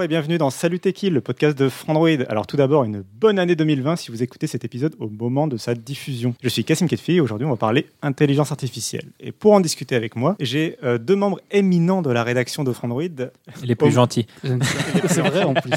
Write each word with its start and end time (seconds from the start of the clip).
Bonjour 0.00 0.06
et 0.06 0.16
bienvenue 0.16 0.38
dans 0.38 0.48
Salut 0.48 0.80
Tequil, 0.80 1.12
le 1.12 1.20
podcast 1.20 1.58
de 1.58 1.68
Frandroid. 1.68 2.08
Alors 2.30 2.46
tout 2.46 2.56
d'abord, 2.56 2.84
une 2.84 3.02
bonne 3.20 3.38
année 3.38 3.54
2020 3.54 3.96
si 3.96 4.10
vous 4.10 4.22
écoutez 4.22 4.46
cet 4.46 4.64
épisode 4.64 4.94
au 4.98 5.10
moment 5.10 5.46
de 5.46 5.58
sa 5.58 5.74
diffusion. 5.74 6.34
Je 6.42 6.48
suis 6.48 6.64
Cassim 6.64 6.86
Ketfi 6.88 7.16
et 7.16 7.20
aujourd'hui 7.20 7.46
on 7.46 7.50
va 7.50 7.56
parler 7.58 7.86
intelligence 8.00 8.50
artificielle. 8.50 9.04
Et 9.20 9.30
pour 9.30 9.52
en 9.52 9.60
discuter 9.60 9.94
avec 9.96 10.16
moi, 10.16 10.36
j'ai 10.40 10.78
euh, 10.84 10.96
deux 10.96 11.16
membres 11.16 11.38
éminents 11.50 12.00
de 12.00 12.08
la 12.10 12.24
rédaction 12.24 12.64
de 12.64 12.72
Frandroid. 12.72 13.02
Les 13.62 13.74
plus 13.74 13.88
Oh. 13.88 13.90
gentils. 13.90 14.26
C'est 15.06 15.20
vrai 15.20 15.42
en 15.42 15.52
plus. 15.52 15.72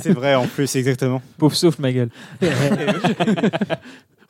C'est 0.00 0.12
vrai 0.14 0.34
en 0.36 0.46
plus, 0.46 0.74
exactement. 0.76 1.20
Pauvre 1.36 1.54
souffle, 1.54 1.82
ma 1.82 1.92
gueule. 1.92 2.08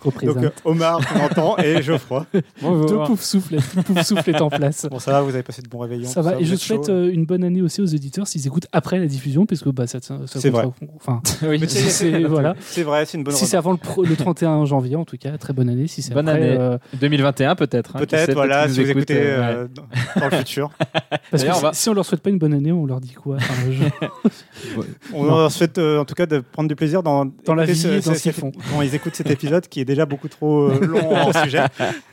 Donc 0.04 0.14
représente. 0.14 0.44
euh, 0.44 0.50
Omar, 0.64 1.00
qu'on 1.06 1.20
entend, 1.20 1.58
et 1.58 1.82
Geoffroy. 1.82 2.26
Deux 2.34 2.42
Bonjour. 2.62 3.04
poufs 3.04 3.22
souffles, 3.22 3.56
pouf 3.84 4.02
souffle 4.02 4.30
est 4.30 4.40
en 4.40 4.48
place. 4.50 4.86
Bon 4.90 4.98
ça 4.98 5.12
va, 5.12 5.20
vous 5.22 5.30
avez 5.34 5.42
passé 5.42 5.62
de 5.62 5.68
bons 5.68 5.78
réveillons 5.80 6.08
Ça 6.08 6.22
va, 6.22 6.38
et 6.40 6.44
je 6.44 6.54
souhaite 6.54 6.88
euh, 6.88 7.10
une 7.12 7.24
bonne 7.26 7.44
année 7.44 7.62
aussi 7.62 7.80
aux 7.80 7.86
éditeurs 7.86 8.26
s'ils 8.26 8.46
écoutent 8.46 8.66
après 8.72 8.98
la 8.98 9.06
diffusion, 9.06 9.46
parce 9.46 9.62
que 9.62 9.68
bah, 9.70 9.86
ça, 9.86 9.98
ça, 10.00 10.18
ça 10.26 10.40
C'est 10.40 10.50
comptera- 10.50 10.72
Enfin, 10.96 11.20
Oui, 11.48 11.60
c'est 11.68 12.22
voilà. 12.24 12.54
C'est 12.60 12.82
vrai, 12.82 13.04
c'est 13.06 13.18
une 13.18 13.24
bonne 13.24 13.34
si 13.34 13.46
c'est 13.46 13.56
avant 13.56 13.72
le, 13.72 13.76
pro- 13.78 14.04
le 14.04 14.16
31 14.16 14.64
janvier, 14.64 14.96
en 14.96 15.04
tout 15.04 15.16
cas, 15.16 15.36
très 15.38 15.52
bonne 15.52 15.68
année. 15.68 15.86
Si 15.86 16.08
Bonne 16.10 16.28
après, 16.28 16.42
année. 16.42 16.56
euh, 16.58 16.78
2021 17.00 17.54
peut-être. 17.56 17.96
hein, 17.96 17.98
Peut-être, 18.00 18.32
voilà, 18.32 18.68
si 18.68 18.74
vous 18.82 18.90
écoutent, 18.90 19.10
écoutez 19.10 19.20
euh, 19.20 19.42
euh, 19.64 19.68
dans, 19.74 20.20
dans 20.20 20.26
le 20.28 20.36
futur. 20.38 20.70
parce 21.30 21.44
que 21.44 21.50
on 21.50 21.54
si, 21.54 21.62
va- 21.62 21.72
si 21.72 21.88
on 21.88 21.94
leur 21.94 22.04
souhaite 22.04 22.20
pas 22.22 22.30
une 22.30 22.38
bonne 22.38 22.54
année, 22.54 22.72
on 22.72 22.86
leur 22.86 23.00
dit 23.00 23.12
quoi 23.12 23.36
Enfin, 23.36 23.54
je- 23.70 24.80
On 25.12 25.24
leur 25.24 25.50
souhaite 25.52 25.78
euh, 25.78 25.98
en 26.00 26.04
tout 26.04 26.14
cas 26.14 26.26
de 26.26 26.40
prendre 26.40 26.68
du 26.68 26.76
plaisir 26.76 27.02
dans, 27.02 27.26
Dans 27.44 27.54
la 27.54 27.64
vie 27.64 27.86
et 27.86 28.00
dans 28.00 28.14
ce 28.14 28.22
qu'ils 28.22 28.32
font. 28.32 28.52
Quand 28.70 28.82
ils 28.82 28.94
écoutent 28.94 29.14
cet 29.14 29.30
épisode 29.30 29.66
qui 29.68 29.80
est 29.80 29.84
déjà 29.90 30.06
beaucoup 30.06 30.28
trop 30.28 30.70
euh, 30.70 30.80
long 30.80 31.16
en 31.16 31.32
sujet. 31.42 31.64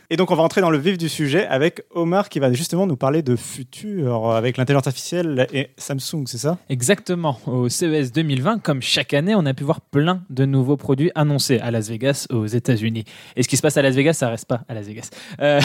Et 0.09 0.15
donc 0.15 0.31
on 0.31 0.35
va 0.35 0.43
entrer 0.43 0.61
dans 0.61 0.69
le 0.69 0.77
vif 0.77 0.97
du 0.97 1.09
sujet 1.09 1.45
avec 1.47 1.81
Omar 1.93 2.29
qui 2.29 2.39
va 2.39 2.53
justement 2.53 2.87
nous 2.87 2.95
parler 2.95 3.21
de 3.23 3.35
futur 3.35 4.31
avec 4.31 4.55
l'intelligence 4.55 4.87
artificielle 4.87 5.47
et 5.51 5.67
Samsung, 5.77 6.23
c'est 6.27 6.37
ça? 6.37 6.57
Exactement. 6.69 7.37
Au 7.45 7.67
CES 7.67 8.13
2020, 8.13 8.59
comme 8.63 8.81
chaque 8.81 9.13
année, 9.13 9.35
on 9.35 9.45
a 9.45 9.53
pu 9.53 9.65
voir 9.65 9.81
plein 9.81 10.21
de 10.29 10.45
nouveaux 10.45 10.77
produits 10.77 11.11
annoncés 11.13 11.59
à 11.59 11.71
Las 11.71 11.89
Vegas, 11.89 12.25
aux 12.29 12.45
États-Unis. 12.45 13.03
Et 13.35 13.43
ce 13.43 13.49
qui 13.49 13.57
se 13.57 13.61
passe 13.61 13.75
à 13.75 13.81
Las 13.81 13.95
Vegas, 13.95 14.13
ça 14.13 14.29
reste 14.29 14.45
pas 14.45 14.61
à 14.69 14.73
Las 14.75 14.85
Vegas. 14.87 15.09
Euh, 15.41 15.59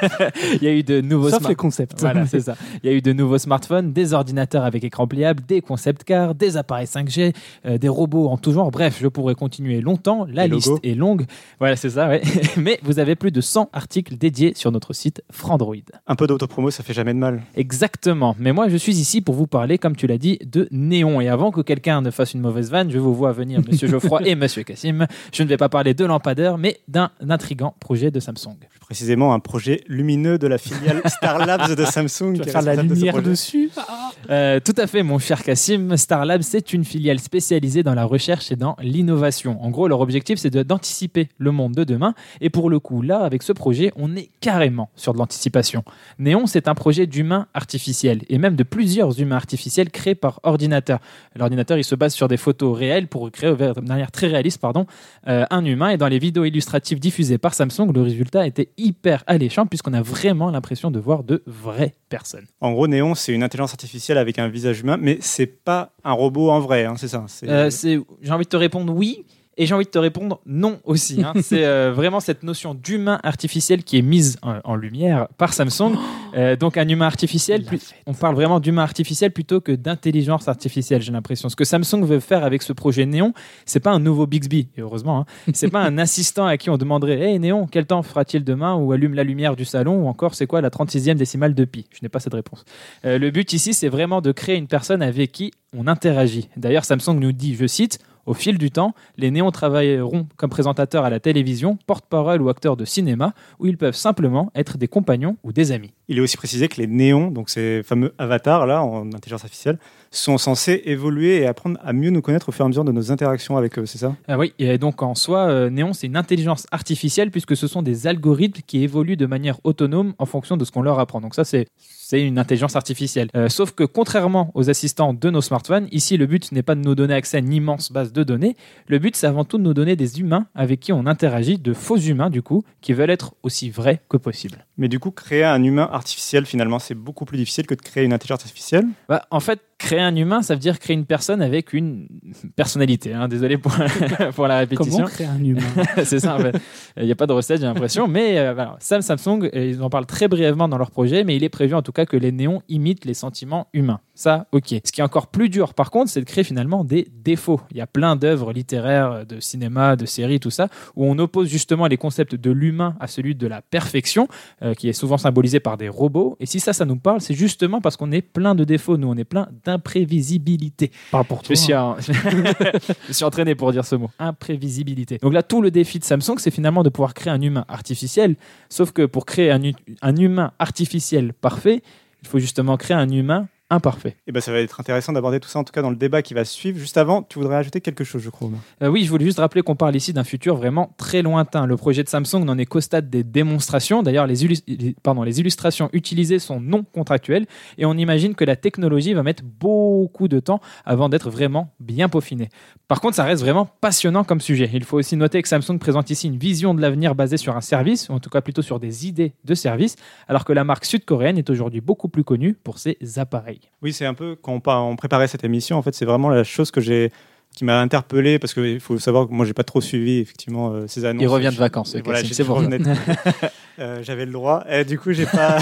Il 0.54 0.62
y 0.62 0.68
a 0.68 0.72
eu 0.72 0.84
de 0.84 1.00
nouveaux 1.00 1.30
Sauf 1.30 1.40
smart- 1.40 1.48
les 1.48 1.56
concepts. 1.56 1.98
Voilà, 1.98 2.24
c'est 2.28 2.38
ça. 2.40 2.54
Il 2.84 2.88
y 2.88 2.92
a 2.92 2.96
eu 2.96 3.02
de 3.02 3.12
nouveaux 3.12 3.38
smartphones, 3.38 3.92
des 3.92 4.12
ordinateurs 4.14 4.62
avec 4.64 4.84
écran 4.84 5.08
pliable, 5.08 5.42
des 5.48 5.60
concept 5.60 6.04
cars, 6.04 6.36
des 6.36 6.56
appareils 6.56 6.86
5G, 6.86 7.34
euh, 7.66 7.78
des 7.78 7.88
robots 7.88 8.28
en 8.28 8.38
tout 8.38 8.52
genre. 8.52 8.70
Bref, 8.70 8.98
je 9.02 9.08
pourrais 9.08 9.34
continuer 9.34 9.80
longtemps. 9.80 10.24
La 10.30 10.46
liste 10.46 10.68
logos. 10.68 10.80
est 10.84 10.94
longue. 10.94 11.24
Voilà, 11.58 11.74
c'est 11.74 11.90
ça, 11.90 12.06
ouais. 12.08 12.22
Mais 12.56 12.78
vous 12.84 13.00
avez 13.00 13.16
plus 13.16 13.32
de 13.32 13.40
100 13.40 13.70
articles 13.72 13.87
dédiés 13.88 14.52
sur 14.54 14.70
notre 14.72 14.92
site 14.92 15.22
Frandroid. 15.30 15.76
Un 16.06 16.14
peu 16.14 16.26
d'autopromo, 16.26 16.70
ça 16.70 16.82
fait 16.82 16.92
jamais 16.92 17.14
de 17.14 17.18
mal. 17.18 17.42
Exactement. 17.56 18.36
Mais 18.38 18.52
moi, 18.52 18.68
je 18.68 18.76
suis 18.76 18.96
ici 18.98 19.20
pour 19.20 19.34
vous 19.34 19.46
parler, 19.46 19.78
comme 19.78 19.96
tu 19.96 20.06
l'as 20.06 20.18
dit, 20.18 20.38
de 20.44 20.68
néon. 20.70 21.20
Et 21.20 21.28
avant 21.28 21.50
que 21.50 21.60
quelqu'un 21.60 22.00
ne 22.00 22.10
fasse 22.10 22.34
une 22.34 22.40
mauvaise 22.40 22.70
vanne, 22.70 22.90
je 22.90 22.98
vous 22.98 23.14
vois 23.14 23.32
venir, 23.32 23.60
Monsieur 23.66 23.88
Geoffroy 23.88 24.26
et 24.26 24.34
Monsieur 24.34 24.62
Cassim. 24.62 25.06
Je 25.32 25.42
ne 25.42 25.48
vais 25.48 25.56
pas 25.56 25.68
parler 25.68 25.94
de 25.94 26.04
lampadaire, 26.04 26.58
mais 26.58 26.80
d'un 26.88 27.10
intrigant 27.28 27.74
projet 27.80 28.10
de 28.10 28.20
Samsung. 28.20 28.56
Précisément 28.88 29.34
un 29.34 29.38
projet 29.38 29.82
lumineux 29.86 30.38
de 30.38 30.46
la 30.46 30.56
filiale 30.56 31.02
Star 31.06 31.44
Labs 31.44 31.74
de 31.74 31.84
Samsung. 31.84 32.32
Tu 32.32 32.38
vas 32.40 32.44
faire 32.46 32.62
la 32.62 32.74
de 32.74 32.82
lumière 32.82 33.20
dessus 33.20 33.70
Ah, 33.76 34.12
Euh, 34.30 34.60
tout 34.60 34.72
à 34.78 34.86
fait, 34.86 35.02
mon 35.02 35.18
cher 35.18 35.42
Cassim. 35.42 35.94
Star 35.98 36.24
Labs, 36.24 36.40
c'est 36.40 36.72
une 36.72 36.84
filiale 36.84 37.18
spécialisée 37.18 37.82
dans 37.82 37.94
la 37.94 38.04
recherche 38.04 38.50
et 38.50 38.56
dans 38.56 38.76
l'innovation. 38.80 39.62
En 39.62 39.68
gros, 39.70 39.88
leur 39.88 40.00
objectif, 40.00 40.38
c'est 40.38 40.56
d'anticiper 40.56 41.28
le 41.36 41.50
monde 41.50 41.74
de 41.74 41.84
demain. 41.84 42.14
Et 42.40 42.48
pour 42.48 42.70
le 42.70 42.80
coup, 42.80 43.02
là, 43.02 43.18
avec 43.20 43.42
ce 43.42 43.52
projet, 43.52 43.92
on 43.96 44.16
est 44.16 44.30
carrément 44.40 44.90
sur 44.96 45.12
de 45.12 45.18
l'anticipation. 45.18 45.84
Néon, 46.18 46.46
c'est 46.46 46.66
un 46.66 46.74
projet 46.74 47.06
d'humain 47.06 47.46
artificiel, 47.54 48.22
et 48.30 48.38
même 48.38 48.56
de 48.56 48.62
plusieurs 48.62 49.20
humains 49.20 49.36
artificiels 49.36 49.90
créés 49.90 50.14
par 50.14 50.40
ordinateur. 50.44 50.98
L'ordinateur, 51.36 51.76
il 51.76 51.84
se 51.84 51.94
base 51.94 52.14
sur 52.14 52.28
des 52.28 52.38
photos 52.38 52.76
réelles 52.76 53.06
pour 53.08 53.30
créer 53.30 53.54
de 53.54 53.80
manière 53.86 54.10
très 54.10 54.28
réaliste 54.28 54.60
pardon, 54.60 54.86
euh, 55.28 55.44
un 55.50 55.64
humain. 55.64 55.90
Et 55.90 55.96
dans 55.98 56.08
les 56.08 56.18
vidéos 56.18 56.44
illustratives 56.44 57.00
diffusées 57.00 57.38
par 57.38 57.52
Samsung, 57.54 57.92
le 57.94 58.02
résultat 58.02 58.46
était 58.46 58.70
hyper 58.78 59.24
alléchant, 59.26 59.66
puisqu'on 59.66 59.92
a 59.92 60.02
vraiment 60.02 60.50
l'impression 60.50 60.90
de 60.90 60.98
voir 60.98 61.24
de 61.24 61.42
vraies 61.46 61.94
personnes. 62.08 62.46
En 62.60 62.72
gros, 62.72 62.86
Néon, 62.88 63.14
c'est 63.14 63.32
une 63.32 63.42
intelligence 63.42 63.72
artificielle 63.72 64.18
avec 64.18 64.38
un 64.38 64.48
visage 64.48 64.80
humain, 64.80 64.96
mais 64.98 65.18
c'est 65.20 65.46
pas 65.46 65.92
un 66.04 66.12
robot 66.12 66.50
en 66.50 66.60
vrai, 66.60 66.84
hein, 66.84 66.94
c'est 66.96 67.08
ça. 67.08 67.26
Euh, 67.44 67.70
j'ai 67.70 68.32
envie 68.32 68.44
de 68.44 68.48
te 68.48 68.56
répondre 68.56 68.94
oui. 68.94 69.26
Et 69.60 69.66
j'ai 69.66 69.74
envie 69.74 69.84
de 69.84 69.90
te 69.90 69.98
répondre 69.98 70.40
non 70.46 70.78
aussi. 70.84 71.22
hein. 71.22 71.32
c'est 71.42 71.64
euh, 71.66 71.92
vraiment 71.92 72.20
cette 72.20 72.44
notion 72.44 72.74
d'humain 72.74 73.18
artificiel 73.24 73.82
qui 73.82 73.98
est 73.98 74.02
mise 74.02 74.38
en, 74.42 74.60
en 74.64 74.76
lumière 74.76 75.26
par 75.36 75.52
Samsung. 75.52 75.96
Euh, 76.36 76.54
donc 76.56 76.76
un 76.76 76.88
humain 76.88 77.06
artificiel, 77.06 77.64
plus- 77.64 77.92
on 78.06 78.14
parle 78.14 78.36
vraiment 78.36 78.60
d'humain 78.60 78.82
artificiel 78.84 79.32
plutôt 79.32 79.60
que 79.60 79.72
d'intelligence 79.72 80.46
artificielle, 80.48 81.02
j'ai 81.02 81.10
l'impression. 81.12 81.48
Ce 81.48 81.56
que 81.56 81.64
Samsung 81.64 82.04
veut 82.04 82.20
faire 82.20 82.44
avec 82.44 82.62
ce 82.62 82.72
projet 82.72 83.04
Néon, 83.04 83.34
c'est 83.66 83.80
pas 83.80 83.90
un 83.90 83.98
nouveau 83.98 84.26
Bixby, 84.26 84.68
et 84.76 84.80
heureusement. 84.80 85.20
Hein. 85.20 85.24
C'est 85.52 85.70
pas 85.70 85.82
un 85.82 85.98
assistant 85.98 86.46
à 86.46 86.56
qui 86.56 86.70
on 86.70 86.76
demanderait 86.78 87.18
Hé 87.34 87.38
Néon, 87.40 87.66
quel 87.66 87.86
temps 87.86 88.02
fera-t-il 88.04 88.44
demain 88.44 88.76
Ou 88.76 88.92
allume 88.92 89.14
la 89.14 89.24
lumière 89.24 89.56
du 89.56 89.64
salon 89.64 90.04
Ou 90.04 90.06
encore, 90.08 90.34
c'est 90.36 90.46
quoi 90.46 90.60
la 90.60 90.70
36e 90.70 91.14
décimale 91.14 91.54
de 91.54 91.64
pi? 91.64 91.86
Je 91.90 91.98
n'ai 92.02 92.08
pas 92.08 92.20
cette 92.20 92.34
réponse. 92.34 92.64
Euh, 93.04 93.18
le 93.18 93.30
but 93.32 93.52
ici, 93.52 93.74
c'est 93.74 93.88
vraiment 93.88 94.20
de 94.20 94.30
créer 94.30 94.56
une 94.56 94.68
personne 94.68 95.02
avec 95.02 95.32
qui 95.32 95.52
on 95.76 95.86
interagit. 95.88 96.48
D'ailleurs, 96.56 96.84
Samsung 96.84 97.18
nous 97.18 97.32
dit, 97.32 97.56
je 97.56 97.66
cite, 97.66 97.98
au 98.28 98.34
fil 98.34 98.58
du 98.58 98.70
temps, 98.70 98.94
les 99.16 99.30
néons 99.30 99.50
travailleront 99.50 100.28
comme 100.36 100.50
présentateurs 100.50 101.04
à 101.04 101.10
la 101.10 101.18
télévision, 101.18 101.78
porte-parole 101.86 102.42
ou 102.42 102.50
acteurs 102.50 102.76
de 102.76 102.84
cinéma, 102.84 103.32
où 103.58 103.66
ils 103.66 103.78
peuvent 103.78 103.96
simplement 103.96 104.50
être 104.54 104.76
des 104.76 104.86
compagnons 104.86 105.38
ou 105.44 105.52
des 105.52 105.72
amis. 105.72 105.94
Il 106.08 106.18
est 106.18 106.20
aussi 106.20 106.36
précisé 106.36 106.68
que 106.68 106.80
les 106.80 106.86
néons, 106.86 107.30
donc 107.30 107.50
ces 107.50 107.82
fameux 107.82 108.14
avatars 108.18 108.66
là 108.66 108.82
en 108.82 109.08
intelligence 109.08 109.44
artificielle, 109.44 109.78
sont 110.10 110.38
censés 110.38 110.82
évoluer 110.86 111.42
et 111.42 111.46
apprendre 111.46 111.78
à 111.84 111.92
mieux 111.92 112.10
nous 112.10 112.22
connaître 112.22 112.48
au 112.48 112.52
fur 112.52 112.64
et 112.64 112.66
à 112.66 112.68
mesure 112.68 112.84
de 112.84 112.92
nos 112.92 113.12
interactions 113.12 113.56
avec 113.58 113.78
eux, 113.78 113.84
c'est 113.84 113.98
ça? 113.98 114.16
Ah 114.26 114.38
oui, 114.38 114.54
et 114.58 114.78
donc 114.78 115.02
en 115.02 115.14
soi, 115.14 115.48
euh, 115.48 115.68
Néon, 115.70 115.92
c'est 115.92 116.06
une 116.06 116.16
intelligence 116.16 116.66
artificielle 116.72 117.30
puisque 117.30 117.56
ce 117.56 117.66
sont 117.66 117.82
des 117.82 118.06
algorithmes 118.06 118.62
qui 118.66 118.82
évoluent 118.82 119.16
de 119.16 119.26
manière 119.26 119.58
autonome 119.64 120.14
en 120.18 120.24
fonction 120.24 120.56
de 120.56 120.64
ce 120.64 120.72
qu'on 120.72 120.82
leur 120.82 120.98
apprend. 120.98 121.20
Donc 121.20 121.34
ça, 121.34 121.44
c'est 121.44 121.66
c'est 122.08 122.22
une 122.22 122.38
intelligence 122.38 122.74
artificielle. 122.74 123.28
Euh, 123.36 123.50
sauf 123.50 123.72
que 123.72 123.84
contrairement 123.84 124.50
aux 124.54 124.70
assistants 124.70 125.12
de 125.12 125.28
nos 125.28 125.42
smartphones, 125.42 125.88
ici 125.92 126.16
le 126.16 126.24
but 126.24 126.50
n'est 126.52 126.62
pas 126.62 126.74
de 126.74 126.80
nous 126.80 126.94
donner 126.94 127.12
accès 127.12 127.36
à 127.36 127.40
une 127.40 127.52
immense 127.52 127.92
base 127.92 128.14
de 128.14 128.24
données. 128.24 128.56
Le 128.86 128.98
but, 128.98 129.14
c'est 129.14 129.26
avant 129.26 129.44
tout 129.44 129.58
de 129.58 129.62
nous 129.62 129.74
donner 129.74 129.94
des 129.94 130.18
humains 130.18 130.46
avec 130.54 130.80
qui 130.80 130.90
on 130.90 131.04
interagit, 131.04 131.58
de 131.58 131.74
faux 131.74 131.98
humains 131.98 132.30
du 132.30 132.40
coup, 132.40 132.64
qui 132.80 132.94
veulent 132.94 133.10
être 133.10 133.34
aussi 133.42 133.68
vrais 133.68 134.00
que 134.08 134.16
possible. 134.16 134.64
Mais 134.78 134.88
du 134.88 134.98
coup, 134.98 135.10
créer 135.10 135.44
un 135.44 135.62
humain 135.62 135.86
artificiel, 135.98 136.46
finalement, 136.46 136.78
c'est 136.78 136.94
beaucoup 136.94 137.24
plus 137.24 137.36
difficile 137.36 137.66
que 137.66 137.74
de 137.74 137.82
créer 137.82 138.04
une 138.04 138.12
intelligence 138.12 138.42
artificielle. 138.42 138.86
Bah, 139.08 139.26
en 139.30 139.40
fait, 139.40 139.60
créer 139.78 140.00
un 140.00 140.14
humain, 140.16 140.42
ça 140.42 140.54
veut 140.54 140.60
dire 140.60 140.78
créer 140.78 140.94
une 140.94 141.06
personne 141.06 141.40
avec 141.40 141.72
une 141.72 142.08
personnalité. 142.56 143.14
hein. 143.14 143.28
Désolé 143.28 143.56
pour, 143.58 143.72
pour 144.34 144.46
la 144.48 144.58
répétition. 144.58 144.96
Comment 145.04 145.08
créer 145.08 145.26
un 145.26 145.42
humain? 145.42 145.62
C'est 146.04 146.18
ça, 146.18 146.34
en 146.36 146.38
fait. 146.40 146.56
Il 146.96 147.04
n'y 147.06 147.12
a 147.12 147.14
pas 147.16 147.26
de 147.26 147.32
recette, 147.32 147.60
j'ai 147.60 147.66
l'impression. 147.66 148.08
Mais 148.08 148.38
euh, 148.38 148.54
voilà. 148.54 148.76
Sam 148.80 149.02
Samsung, 149.02 149.44
euh, 149.54 149.66
ils 149.66 149.82
en 149.82 149.88
parlent 149.88 150.06
très 150.06 150.26
brièvement 150.28 150.68
dans 150.68 150.78
leur 150.78 150.90
projet, 150.90 151.22
mais 151.24 151.36
il 151.36 151.44
est 151.44 151.48
prévu 151.48 151.74
en 151.74 151.82
tout 151.82 151.92
cas 151.92 152.06
que 152.06 152.16
les 152.16 152.32
néons 152.32 152.62
imitent 152.68 153.04
les 153.04 153.14
sentiments 153.14 153.68
humains. 153.72 154.00
Ça, 154.14 154.46
ok. 154.50 154.74
Ce 154.84 154.90
qui 154.90 155.00
est 155.00 155.04
encore 155.04 155.28
plus 155.28 155.48
dur, 155.48 155.74
par 155.74 155.92
contre, 155.92 156.10
c'est 156.10 156.20
de 156.20 156.26
créer 156.26 156.42
finalement 156.42 156.82
des 156.84 157.08
défauts. 157.22 157.60
Il 157.70 157.76
y 157.76 157.80
a 157.80 157.86
plein 157.86 158.16
d'œuvres 158.16 158.52
littéraires, 158.52 159.24
de 159.24 159.38
cinéma, 159.38 159.94
de 159.94 160.06
séries, 160.06 160.40
tout 160.40 160.50
ça, 160.50 160.68
où 160.96 161.04
on 161.06 161.16
oppose 161.20 161.48
justement 161.48 161.86
les 161.86 161.96
concepts 161.96 162.34
de 162.34 162.50
l'humain 162.50 162.96
à 162.98 163.06
celui 163.06 163.36
de 163.36 163.46
la 163.46 163.62
perfection, 163.62 164.26
euh, 164.62 164.74
qui 164.74 164.88
est 164.88 164.92
souvent 164.92 165.18
symbolisé 165.18 165.60
par 165.60 165.76
des 165.76 165.88
robots. 165.88 166.36
Et 166.40 166.46
si 166.46 166.58
ça, 166.58 166.72
ça 166.72 166.84
nous 166.84 166.96
parle, 166.96 167.20
c'est 167.20 167.34
justement 167.34 167.80
parce 167.80 167.96
qu'on 167.96 168.10
est 168.10 168.22
plein 168.22 168.56
de 168.56 168.64
défauts. 168.64 168.96
Nous, 168.96 169.08
on 169.08 169.16
est 169.16 169.24
plein 169.24 169.46
d'imprévisibilité. 169.68 170.90
Parle 171.10 171.24
pour 171.24 171.38
Je 171.38 171.44
toi. 171.44 171.50
me, 171.50 171.56
suis, 171.56 171.72
un- 171.72 171.96
je 172.00 173.08
me 173.08 173.12
suis 173.12 173.24
entraîné 173.24 173.54
pour 173.54 173.72
dire 173.72 173.84
ce 173.84 173.96
mot. 173.96 174.10
Imprévisibilité. 174.18 175.18
Donc 175.18 175.32
là, 175.32 175.42
tout 175.42 175.62
le 175.62 175.70
défi 175.70 175.98
de 175.98 176.04
Samsung, 176.04 176.36
c'est 176.38 176.50
finalement 176.50 176.82
de 176.82 176.88
pouvoir 176.88 177.14
créer 177.14 177.32
un 177.32 177.40
humain 177.40 177.64
artificiel. 177.68 178.36
Sauf 178.68 178.92
que 178.92 179.06
pour 179.06 179.26
créer 179.26 179.50
un 179.50 180.16
humain 180.16 180.52
artificiel 180.58 181.32
parfait, 181.32 181.82
il 182.22 182.28
faut 182.28 182.38
justement 182.38 182.76
créer 182.76 182.96
un 182.96 183.08
humain 183.08 183.48
imparfait. 183.70 184.16
Et 184.26 184.32
ben, 184.32 184.40
ça 184.40 184.50
va 184.52 184.60
être 184.60 184.80
intéressant 184.80 185.12
d'aborder 185.12 185.40
tout 185.40 185.48
ça, 185.48 185.58
en 185.58 185.64
tout 185.64 185.72
cas 185.72 185.82
dans 185.82 185.90
le 185.90 185.96
débat 185.96 186.22
qui 186.22 186.34
va 186.34 186.44
suivre. 186.44 186.78
Juste 186.78 186.96
avant, 186.96 187.22
tu 187.22 187.38
voudrais 187.38 187.56
ajouter 187.56 187.80
quelque 187.80 188.04
chose, 188.04 188.22
je 188.22 188.30
crois. 188.30 188.48
Euh, 188.82 188.88
oui, 188.88 189.04
je 189.04 189.10
voulais 189.10 189.26
juste 189.26 189.38
rappeler 189.38 189.62
qu'on 189.62 189.76
parle 189.76 189.94
ici 189.94 190.12
d'un 190.12 190.24
futur 190.24 190.56
vraiment 190.56 190.94
très 190.96 191.22
lointain. 191.22 191.66
Le 191.66 191.76
projet 191.76 192.02
de 192.02 192.08
Samsung 192.08 192.44
n'en 192.44 192.56
est 192.56 192.66
qu'au 192.66 192.80
stade 192.80 193.10
des 193.10 193.24
démonstrations. 193.24 194.02
D'ailleurs, 194.02 194.26
les, 194.26 194.44
illus- 194.44 194.62
les- 194.66 194.94
pardon, 195.02 195.22
les 195.22 195.40
illustrations 195.40 195.90
utilisées 195.92 196.38
sont 196.38 196.60
non 196.60 196.82
contractuelles 196.82 197.46
et 197.76 197.84
on 197.84 197.94
imagine 197.94 198.34
que 198.34 198.44
la 198.44 198.56
technologie 198.56 199.12
va 199.12 199.22
mettre 199.22 199.42
beaucoup 199.44 200.28
de 200.28 200.40
temps 200.40 200.60
avant 200.84 201.08
d'être 201.08 201.30
vraiment 201.30 201.74
bien 201.80 202.08
peaufinée. 202.08 202.48
Par 202.86 203.02
contre, 203.02 203.16
ça 203.16 203.24
reste 203.24 203.42
vraiment 203.42 203.66
passionnant 203.66 204.24
comme 204.24 204.40
sujet. 204.40 204.70
Il 204.72 204.84
faut 204.84 204.96
aussi 204.96 205.16
noter 205.16 205.42
que 205.42 205.48
Samsung 205.48 205.78
présente 205.78 206.08
ici 206.08 206.28
une 206.28 206.38
vision 206.38 206.72
de 206.72 206.80
l'avenir 206.80 207.14
basée 207.14 207.36
sur 207.36 207.54
un 207.54 207.60
service, 207.60 208.08
ou 208.08 208.12
en 208.12 208.20
tout 208.20 208.30
cas 208.30 208.40
plutôt 208.40 208.62
sur 208.62 208.80
des 208.80 209.06
idées 209.06 209.34
de 209.44 209.54
service, 209.54 209.96
alors 210.26 210.46
que 210.46 210.54
la 210.54 210.64
marque 210.64 210.86
sud-coréenne 210.86 211.36
est 211.36 211.50
aujourd'hui 211.50 211.82
beaucoup 211.82 212.08
plus 212.08 212.24
connue 212.24 212.54
pour 212.54 212.78
ses 212.78 212.96
appareils. 213.16 213.57
Oui, 213.82 213.92
c'est 213.92 214.06
un 214.06 214.14
peu 214.14 214.36
quand 214.40 214.52
on, 214.54 214.60
par- 214.60 214.84
on 214.86 214.96
préparait 214.96 215.28
cette 215.28 215.44
émission, 215.44 215.76
en 215.76 215.82
fait, 215.82 215.94
c'est 215.94 216.04
vraiment 216.04 216.28
la 216.28 216.44
chose 216.44 216.70
que 216.70 216.80
j'ai 216.80 217.10
qui 217.56 217.64
m'a 217.64 217.80
interpellé 217.80 218.38
parce 218.38 218.54
qu'il 218.54 218.78
faut 218.78 218.98
savoir 218.98 219.26
que 219.26 219.32
moi 219.32 219.44
j'ai 219.46 219.54
pas 219.54 219.64
trop 219.64 219.80
suivi 219.80 220.18
effectivement 220.18 220.70
euh, 220.74 220.86
ces 220.86 221.04
annonces. 221.04 221.22
Il 221.22 221.28
revient 221.28 221.50
de 221.52 221.58
vacances, 221.58 221.96
voilà, 222.04 222.20
c'est- 222.34 222.44
bon. 222.44 222.54
Euh, 223.80 224.00
j'avais 224.02 224.26
le 224.26 224.32
droit. 224.32 224.64
Et 224.68 224.84
du 224.84 224.98
coup, 224.98 225.12
j'ai 225.12 225.24
pas, 225.26 225.58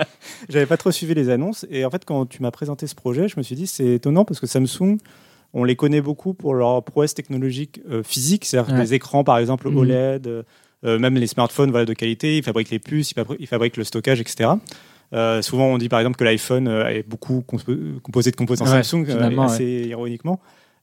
j'avais 0.48 0.66
pas 0.66 0.76
trop 0.76 0.90
suivi 0.90 1.14
les 1.14 1.28
annonces. 1.28 1.66
Et 1.70 1.84
en 1.84 1.90
fait, 1.90 2.04
quand 2.04 2.26
tu 2.26 2.42
m'as 2.42 2.50
présenté 2.50 2.86
ce 2.88 2.94
projet, 2.96 3.28
je 3.28 3.34
me 3.36 3.42
suis 3.44 3.54
dit 3.54 3.66
c'est 3.68 3.86
étonnant 3.94 4.24
parce 4.24 4.40
que 4.40 4.46
Samsung, 4.48 4.98
on 5.54 5.62
les 5.64 5.76
connaît 5.76 6.00
beaucoup 6.00 6.34
pour 6.34 6.54
leur 6.54 6.82
prouesse 6.82 7.14
technologique 7.14 7.80
euh, 7.90 8.02
physique, 8.02 8.44
c'est-à-dire 8.44 8.74
Ouais. 8.74 8.80
les 8.80 8.94
écrans 8.94 9.22
par 9.24 9.38
exemple 9.38 9.68
Mhm. 9.68 9.76
OLED, 9.76 10.26
euh, 10.84 10.98
même 10.98 11.14
les 11.14 11.26
smartphones 11.28 11.70
voilà, 11.70 11.84
de 11.86 11.94
qualité, 11.94 12.38
ils 12.38 12.42
fabriquent 12.42 12.70
les 12.70 12.78
puces, 12.80 13.14
ils 13.38 13.46
fabriquent 13.46 13.76
le 13.76 13.84
stockage, 13.84 14.20
etc. 14.20 14.50
Euh, 15.12 15.42
souvent, 15.42 15.66
on 15.66 15.78
dit 15.78 15.88
par 15.88 15.98
exemple 16.00 16.16
que 16.16 16.24
l'iPhone 16.24 16.68
euh, 16.68 16.86
est 16.88 17.02
beaucoup 17.08 17.42
compo- 17.46 18.00
composé 18.02 18.30
de 18.30 18.36
composants 18.36 18.64
Ouais, 18.66 18.82
Samsung, 18.82 19.06
euh, 19.08 19.40
assez 19.40 19.86
ironiquement. 19.88 20.40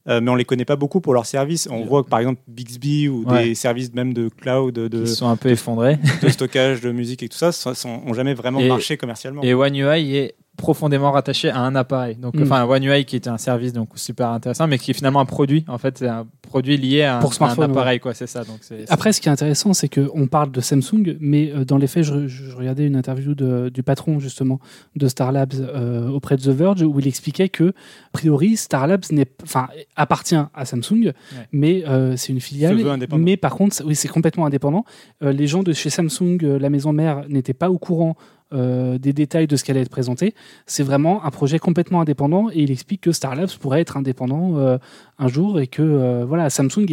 Euh, 0.08 0.20
mais 0.22 0.30
on 0.30 0.34
les 0.36 0.44
connaît 0.44 0.64
pas 0.64 0.76
beaucoup 0.76 1.00
pour 1.00 1.12
leurs 1.12 1.26
services. 1.26 1.68
On 1.70 1.84
voit 1.84 2.02
que 2.02 2.08
par 2.08 2.18
exemple 2.20 2.40
Bixby 2.48 3.08
ou 3.08 3.24
Ouais. 3.28 3.44
des 3.48 3.54
services 3.54 3.92
même 3.92 4.14
de 4.14 4.28
cloud, 4.28 4.74
de, 4.74 5.00
Ils 5.00 5.06
sont 5.08 5.28
un 5.28 5.36
peu 5.36 5.50
effondrés. 5.50 5.98
de 6.22 6.28
stockage 6.28 6.80
de 6.80 6.92
musique 6.92 7.22
et 7.22 7.28
tout 7.28 7.36
ça, 7.36 7.52
ça 7.52 7.74
sont, 7.74 8.00
ont 8.06 8.14
jamais 8.14 8.32
vraiment 8.34 8.60
Et- 8.60 8.68
marché 8.68 8.96
commercialement. 8.96 9.42
Et 9.42 9.52
One 9.54 9.74
UI 9.76 10.16
est 10.16 10.34
profondément 10.58 11.12
rattaché 11.12 11.48
à 11.50 11.60
un 11.60 11.74
appareil. 11.74 12.16
Donc, 12.16 12.34
Mm. 12.34 12.42
enfin, 12.42 12.64
One 12.66 12.84
UI 12.84 13.04
qui 13.06 13.16
est 13.16 13.28
un 13.28 13.38
service 13.38 13.72
donc 13.72 13.88
super 13.94 14.28
intéressant, 14.28 14.66
mais 14.66 14.76
qui 14.76 14.90
est 14.90 14.94
finalement 14.94 15.20
un 15.20 15.24
produit. 15.24 15.64
En 15.68 15.78
fait, 15.78 15.98
c'est 15.98 16.08
un 16.08 16.26
produit 16.42 16.76
lié 16.76 17.02
à 17.04 17.18
un, 17.18 17.20
Pour 17.20 17.30
à 17.30 17.32
un 17.32 17.36
smartphone, 17.36 17.70
appareil, 17.70 18.00
quoi. 18.00 18.12
C'est 18.12 18.26
ça. 18.26 18.42
Donc, 18.44 18.58
c'est- 18.62 18.84
c'est- 18.86 18.92
Après, 18.92 19.12
ce 19.12 19.20
qui 19.20 19.28
est 19.28 19.32
intéressant, 19.32 19.72
c'est 19.72 19.88
qu'on 19.88 20.26
parle 20.26 20.50
de 20.50 20.60
Samsung, 20.60 21.16
mais 21.20 21.52
euh, 21.54 21.64
dans 21.64 21.78
les 21.78 21.86
faits, 21.86 22.02
je, 22.02 22.26
je 22.26 22.54
regardais 22.56 22.86
une 22.86 22.96
interview 22.96 23.34
de- 23.34 23.68
du 23.72 23.82
patron 23.82 24.18
justement 24.18 24.58
de 24.96 25.08
Star 25.08 25.30
Labs 25.32 25.54
euh, 25.54 26.08
auprès 26.08 26.36
de 26.36 26.42
The 26.42 26.48
Verge 26.48 26.82
où 26.82 26.98
il 26.98 27.06
expliquait 27.06 27.48
que, 27.48 27.68
a 27.68 27.72
priori, 28.12 28.56
Star 28.56 28.86
Labs 28.86 29.04
n'est, 29.12 29.26
enfin, 29.44 29.68
appartient 29.96 30.36
à 30.54 30.64
Samsung, 30.64 31.12
mais 31.52 31.84
euh, 31.86 32.16
c'est 32.16 32.32
une 32.32 32.40
filiale. 32.40 32.76
Mais 33.16 33.36
par 33.36 33.54
contre, 33.54 33.82
oui, 33.86 33.94
c'est 33.94 34.08
complètement 34.08 34.46
indépendant. 34.46 34.84
Euh, 35.22 35.32
les 35.32 35.46
gens 35.46 35.62
de 35.62 35.72
chez 35.72 35.90
Samsung, 35.90 36.38
euh, 36.42 36.58
la 36.58 36.68
maison 36.70 36.92
mère, 36.92 37.24
n'étaient 37.28 37.54
pas 37.54 37.70
au 37.70 37.78
courant. 37.78 38.16
Euh, 38.52 38.98
des 38.98 39.12
détails 39.12 39.46
de 39.46 39.56
ce 39.56 39.64
qu'elle 39.64 39.76
allait 39.76 39.82
être 39.84 39.90
présenté. 39.90 40.34
C'est 40.66 40.82
vraiment 40.82 41.24
un 41.24 41.30
projet 41.30 41.58
complètement 41.58 42.00
indépendant 42.00 42.48
et 42.50 42.60
il 42.62 42.70
explique 42.70 43.02
que 43.02 43.12
Star 43.12 43.34
Labs 43.34 43.50
pourrait 43.60 43.80
être 43.82 43.96
indépendant 43.96 44.56
euh, 44.56 44.78
un 45.18 45.28
jour 45.28 45.60
et 45.60 45.66
que 45.66 45.82
euh, 45.82 46.24
voilà 46.26 46.48
Samsung 46.48 46.86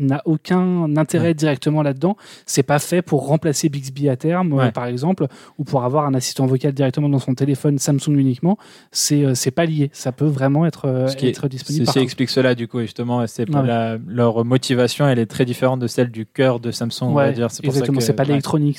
n'a 0.00 0.22
aucun 0.24 0.96
intérêt 0.96 1.34
directement 1.34 1.82
là-dedans. 1.82 2.16
C'est 2.46 2.62
pas 2.62 2.78
fait 2.78 3.02
pour 3.02 3.26
remplacer 3.26 3.68
Bixby 3.68 4.08
à 4.08 4.16
terme, 4.16 4.52
Ouais. 4.52 4.72
par 4.72 4.86
exemple, 4.86 5.26
ou 5.58 5.64
pour 5.64 5.84
avoir 5.84 6.06
un 6.06 6.14
assistant 6.14 6.46
vocal 6.46 6.72
directement 6.72 7.08
dans 7.08 7.18
son 7.18 7.34
téléphone 7.34 7.78
Samsung 7.78 8.16
uniquement. 8.16 8.58
C'est 8.90 9.34
c'est 9.34 9.50
pas 9.50 9.66
lié. 9.66 9.90
Ça 9.92 10.12
peut 10.12 10.26
vraiment 10.26 10.66
être, 10.66 11.06
Ce 11.08 11.16
qui 11.16 11.26
est- 11.26 11.30
être 11.30 11.48
disponible. 11.48 11.86
Ceci 11.86 11.98
explique 12.00 12.30
cela, 12.30 12.54
du 12.54 12.66
coup, 12.68 12.80
et 12.80 12.84
justement, 12.84 13.26
c'est 13.26 13.46
Ah 13.54 13.60
ouais. 13.60 13.66
la- 13.66 13.98
leur 14.06 14.44
motivation, 14.44 15.06
elle 15.06 15.18
est 15.18 15.26
très 15.26 15.44
différente 15.44 15.80
de 15.80 15.86
celle 15.86 16.10
du 16.10 16.26
cœur 16.26 16.58
de 16.60 16.70
Samsung, 16.70 17.02
on 17.02 17.12
va 17.14 17.30
dire. 17.32 17.50
C'est 17.50 17.64
exactement. 17.64 18.00
C'est 18.00 18.14
pas 18.14 18.24
l'électronique. 18.24 18.78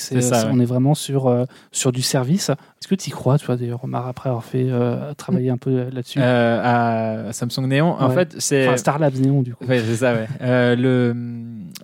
On 0.52 0.60
est 0.60 0.66
vraiment 0.66 0.96
sur 0.96 1.46
sur 1.72 1.92
du 1.92 2.02
service. 2.10 2.50
Est-ce 2.50 2.88
que 2.88 2.96
tu 2.96 3.10
y 3.10 3.12
crois, 3.12 3.38
toi, 3.38 3.56
d'ailleurs, 3.56 3.84
Omar, 3.84 4.08
après 4.08 4.30
avoir 4.30 4.44
fait 4.44 4.68
euh, 4.70 5.14
travailler 5.14 5.50
un 5.50 5.58
peu 5.58 5.90
là-dessus? 5.92 6.20
Euh, 6.22 7.28
à, 7.30 7.34
Samsung 7.34 7.68
Néon. 7.68 7.94
En 7.94 8.10
Ouais. 8.10 8.16
fait, 8.16 8.36
c'est. 8.40 8.68
Enfin, 8.68 8.78
Star 8.78 9.00
Labs 9.00 9.16
Néon, 9.16 9.42
du 9.42 9.56
coup. 9.56 9.66
Ouais, 9.66 9.80
c'est 9.80 9.96
ça, 9.96 10.14
ouais. 10.14 10.28
Euh, 10.42 10.76
le, 10.76 11.16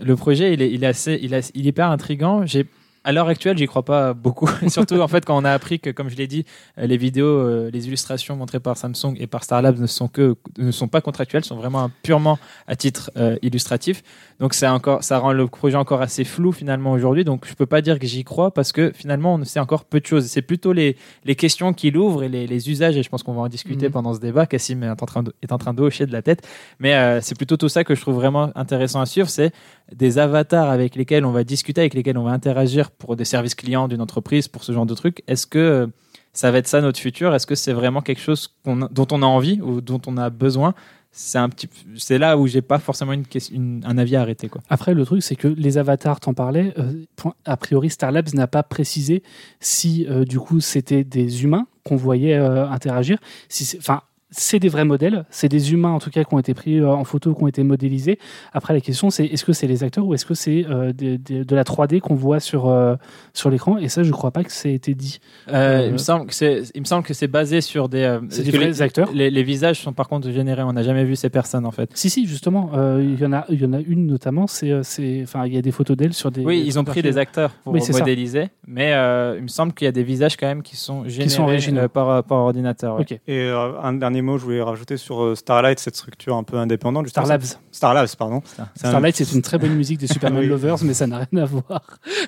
le 0.05 0.15
projet, 0.15 0.53
il 0.53 0.61
est, 0.61 0.71
il 0.71 0.83
est 0.83 0.87
assez, 0.87 1.19
il, 1.21 1.33
est- 1.33 1.51
il 1.55 1.65
est 1.65 1.69
hyper 1.69 1.89
intriguant. 1.91 2.45
J'ai, 2.45 2.65
à 3.05 3.11
l'heure 3.13 3.29
actuelle, 3.29 3.57
j'y 3.57 3.67
crois 3.67 3.85
pas 3.85 4.13
beaucoup. 4.13 4.49
Surtout, 4.67 4.99
en 4.99 5.07
fait, 5.07 5.23
quand 5.23 5.37
on 5.37 5.45
a 5.45 5.51
appris 5.51 5.79
que, 5.79 5.89
comme 5.91 6.09
je 6.09 6.15
l'ai 6.15 6.27
dit, 6.27 6.43
euh, 6.77 6.87
les 6.87 6.97
vidéos, 6.97 7.27
euh, 7.27 7.69
les 7.71 7.87
illustrations 7.87 8.35
montrées 8.35 8.59
par 8.59 8.75
Samsung 8.75 9.15
et 9.17 9.27
par 9.27 9.43
Star 9.43 9.61
Labs 9.61 9.79
ne 9.79 9.87
sont 9.87 10.07
que, 10.07 10.35
ne 10.57 10.71
sont 10.71 10.87
pas 10.87 10.99
contractuelles, 11.01 11.45
sont 11.45 11.55
vraiment 11.55 11.89
purement 12.03 12.37
à 12.67 12.75
titre 12.75 13.11
euh, 13.15 13.37
illustratif. 13.41 14.03
Donc, 14.39 14.53
c'est 14.53 14.67
encore, 14.67 15.03
ça 15.03 15.19
rend 15.19 15.31
le 15.31 15.47
projet 15.47 15.77
encore 15.77 16.01
assez 16.01 16.25
flou 16.25 16.51
finalement 16.51 16.91
aujourd'hui. 16.91 17.23
Donc, 17.23 17.45
je 17.47 17.53
peux 17.53 17.65
pas 17.65 17.81
dire 17.81 17.99
que 17.99 18.07
j'y 18.07 18.23
crois 18.23 18.51
parce 18.51 18.71
que 18.71 18.91
finalement, 18.93 19.35
on 19.35 19.43
sait 19.45 19.59
encore 19.59 19.85
peu 19.85 19.99
de 19.99 20.05
choses. 20.05 20.25
C'est 20.25 20.41
plutôt 20.41 20.73
les, 20.73 20.97
les 21.23 21.35
questions 21.35 21.71
qu'il 21.71 21.97
ouvre 21.97 22.23
et 22.23 22.29
les, 22.29 22.47
les 22.47 22.69
usages. 22.69 22.97
Et 22.97 23.03
je 23.03 23.09
pense 23.09 23.23
qu'on 23.23 23.33
va 23.33 23.41
en 23.41 23.47
discuter 23.47 23.85
Mhm. 23.87 23.91
pendant 23.91 24.13
ce 24.13 24.19
débat. 24.19 24.45
Cassim 24.45 24.83
est 24.83 24.89
en 24.89 24.95
train 24.95 25.23
de, 25.23 25.33
est 25.41 25.51
en 25.51 25.57
train 25.57 25.73
de 25.73 25.81
hocher 25.81 26.05
de 26.05 26.11
la 26.11 26.21
tête. 26.21 26.47
Mais 26.79 26.95
euh, 26.95 27.21
c'est 27.21 27.35
plutôt 27.35 27.57
tout 27.57 27.69
ça 27.69 27.83
que 27.83 27.95
je 27.95 28.01
trouve 28.01 28.15
vraiment 28.15 28.51
intéressant 28.55 29.01
à 29.01 29.05
suivre. 29.05 29.29
C'est 29.29 29.51
des 29.93 30.17
avatars 30.17 30.69
avec 30.69 30.95
lesquels 30.95 31.25
on 31.25 31.31
va 31.31 31.43
discuter, 31.43 31.81
avec 31.81 31.93
lesquels 31.93 32.17
on 32.17 32.23
va 32.23 32.31
interagir 32.31 32.91
pour 32.97 33.15
des 33.15 33.25
services 33.25 33.55
clients 33.55 33.87
d'une 33.87 34.01
entreprise, 34.01 34.47
pour 34.47 34.63
ce 34.63 34.71
genre 34.71 34.85
de 34.85 34.93
trucs. 34.93 35.23
Est-ce 35.27 35.47
que 35.47 35.59
euh, 35.59 35.87
ça 36.33 36.51
va 36.51 36.57
être 36.57 36.67
ça 36.67 36.81
notre 36.81 36.99
futur? 36.99 37.33
Est-ce 37.33 37.47
que 37.47 37.55
c'est 37.55 37.73
vraiment 37.73 38.01
quelque 38.01 38.21
chose 38.21 38.53
dont 38.65 39.07
on 39.11 39.21
a 39.21 39.25
envie 39.25 39.61
ou 39.61 39.81
dont 39.81 40.01
on 40.07 40.17
a 40.17 40.29
besoin? 40.29 40.73
C'est 41.11 41.37
un 41.37 41.47
petit, 41.47 41.69
c'est 41.95 42.17
là 42.17 42.37
où 42.37 42.45
j'ai 42.45 42.61
pas 42.61 42.77
forcément 42.77 43.13
une, 43.13 43.81
un 43.85 43.97
avis 43.97 44.17
à 44.17 44.21
arrêter 44.21 44.49
quoi. 44.49 44.61
Après, 44.69 44.93
le 44.93 45.05
truc, 45.05 45.23
c'est 45.23 45.37
que 45.37 45.47
les 45.47 45.77
avatars, 45.77 46.19
t'en 46.19 46.33
parlais, 46.33 46.73
euh, 46.77 47.05
a 47.45 47.55
priori, 47.55 47.89
Star 47.89 48.11
Labs 48.11 48.33
n'a 48.33 48.47
pas 48.47 48.63
précisé 48.63 49.23
si, 49.61 50.05
euh, 50.09 50.25
du 50.25 50.39
coup, 50.39 50.59
c'était 50.59 51.05
des 51.05 51.45
humains 51.45 51.67
qu'on 51.85 51.95
voyait 51.95 52.35
interagir. 52.35 53.19
Si 53.47 53.77
Enfin, 53.77 54.01
c'est 54.37 54.59
des 54.59 54.67
vrais 54.69 54.85
modèles, 54.85 55.25
c'est 55.29 55.47
des 55.49 55.71
humains, 55.73 55.91
en 55.91 55.99
tout 55.99 56.09
cas, 56.09 56.23
qui 56.23 56.33
ont 56.33 56.39
été 56.39 56.53
pris 56.53 56.79
euh, 56.79 56.89
en 56.89 57.03
photo, 57.05 57.33
qui 57.33 57.43
ont 57.43 57.47
été 57.47 57.63
modélisés. 57.63 58.19
Après, 58.53 58.73
la 58.73 58.81
question, 58.81 59.09
c'est 59.09 59.25
est-ce 59.25 59.45
que 59.45 59.53
c'est 59.53 59.67
les 59.67 59.83
acteurs 59.83 60.05
ou 60.05 60.13
est-ce 60.13 60.25
que 60.25 60.33
c'est 60.33 60.65
euh, 60.69 60.91
de 60.93 61.55
la 61.55 61.63
3D 61.63 61.99
qu'on 62.01 62.15
voit 62.15 62.39
sur, 62.39 62.67
euh, 62.67 62.95
sur 63.33 63.49
l'écran? 63.49 63.77
Et 63.77 63.87
ça, 63.89 64.03
je 64.03 64.11
crois 64.11 64.31
pas 64.31 64.43
que 64.43 64.51
ça 64.51 64.67
ait 64.69 64.73
été 64.73 64.93
dit. 64.93 65.19
Euh, 65.49 65.53
Euh, 65.65 65.85
il 65.87 65.93
me 65.93 65.97
semble 65.97 66.25
que 66.27 66.33
c'est, 66.33 66.63
il 66.75 66.81
me 66.81 66.85
semble 66.85 67.03
que 67.03 67.13
c'est 67.13 67.27
basé 67.27 67.61
sur 67.61 67.87
des, 67.89 68.01
euh, 68.03 68.19
C'est 68.29 68.43
que 68.43 68.51
des 68.51 68.57
vrais 68.57 68.67
les, 68.67 68.81
acteurs 68.81 69.09
Les, 69.13 69.29
les 69.31 69.43
visages 69.43 69.79
sont 69.81 69.93
par 69.93 70.07
contre 70.09 70.29
générés. 70.31 70.63
On 70.63 70.73
n'a 70.73 70.83
jamais 70.83 71.03
vu 71.05 71.15
ces 71.15 71.29
personnes 71.29 71.65
en 71.65 71.71
fait. 71.71 71.89
Si, 71.93 72.09
si, 72.09 72.27
justement, 72.27 72.71
euh, 72.75 73.01
il 73.03 73.19
y 73.19 73.25
en 73.25 73.33
a, 73.33 73.45
il 73.49 73.61
y 73.61 73.65
en 73.65 73.73
a 73.73 73.79
une 73.79 74.05
notamment. 74.05 74.47
C'est, 74.47 74.83
c'est, 74.83 75.21
enfin, 75.23 75.45
il 75.45 75.53
y 75.53 75.57
a 75.57 75.61
des 75.61 75.71
photos 75.71 75.95
d'elle 75.97 76.13
sur 76.13 76.29
des. 76.31 76.43
Oui, 76.43 76.61
des 76.61 76.67
ils 76.67 76.77
ont 76.79 76.83
pris 76.83 77.01
des 77.01 77.17
acteurs 77.17 77.51
pour 77.63 77.73
Oui, 77.73 77.81
ça. 77.81 77.97
modéliser, 77.97 78.49
mais 78.67 78.93
euh, 78.93 79.35
il 79.37 79.43
me 79.43 79.47
semble 79.47 79.73
qu'il 79.73 79.85
y 79.85 79.87
a 79.87 79.91
des 79.91 80.03
visages 80.03 80.35
quand 80.37 80.47
même 80.47 80.61
qui 80.61 80.75
sont 80.75 81.07
générés 81.07 81.29
sont 81.29 81.43
originaux. 81.43 81.81
euh, 81.81 81.87
par, 81.87 82.23
par 82.23 82.37
ordinateur. 82.39 82.97
ouais. 82.97 83.05
Et 83.27 83.39
euh, 83.45 83.79
un 83.81 83.93
dernier 83.93 84.21
mot, 84.25 84.37
je 84.37 84.43
voulais 84.43 84.61
rajouter 84.61 84.97
sur 84.97 85.21
euh, 85.23 85.35
Starlight, 85.35 85.79
cette 85.79 85.95
structure 85.95 86.35
un 86.35 86.43
peu 86.43 86.57
indépendante. 86.57 87.07
Star. 87.07 87.25
Labs. 87.25 87.43
Star 87.71 87.93
Labs, 87.93 88.09
pardon. 88.17 88.41
Star- 88.45 88.67
un- 88.83 88.89
Starlight, 88.89 89.15
c'est 89.15 89.31
une 89.35 89.41
très 89.41 89.57
bonne 89.57 89.75
musique 89.75 89.99
des 89.99 90.07
Superman 90.07 90.41
Oui. 90.41 90.47
Lovers, 90.47 90.83
mais 90.83 90.93
ça 90.93 91.07
n'a 91.07 91.19
rien 91.31 91.41
à 91.43 91.45
voir. 91.45 91.81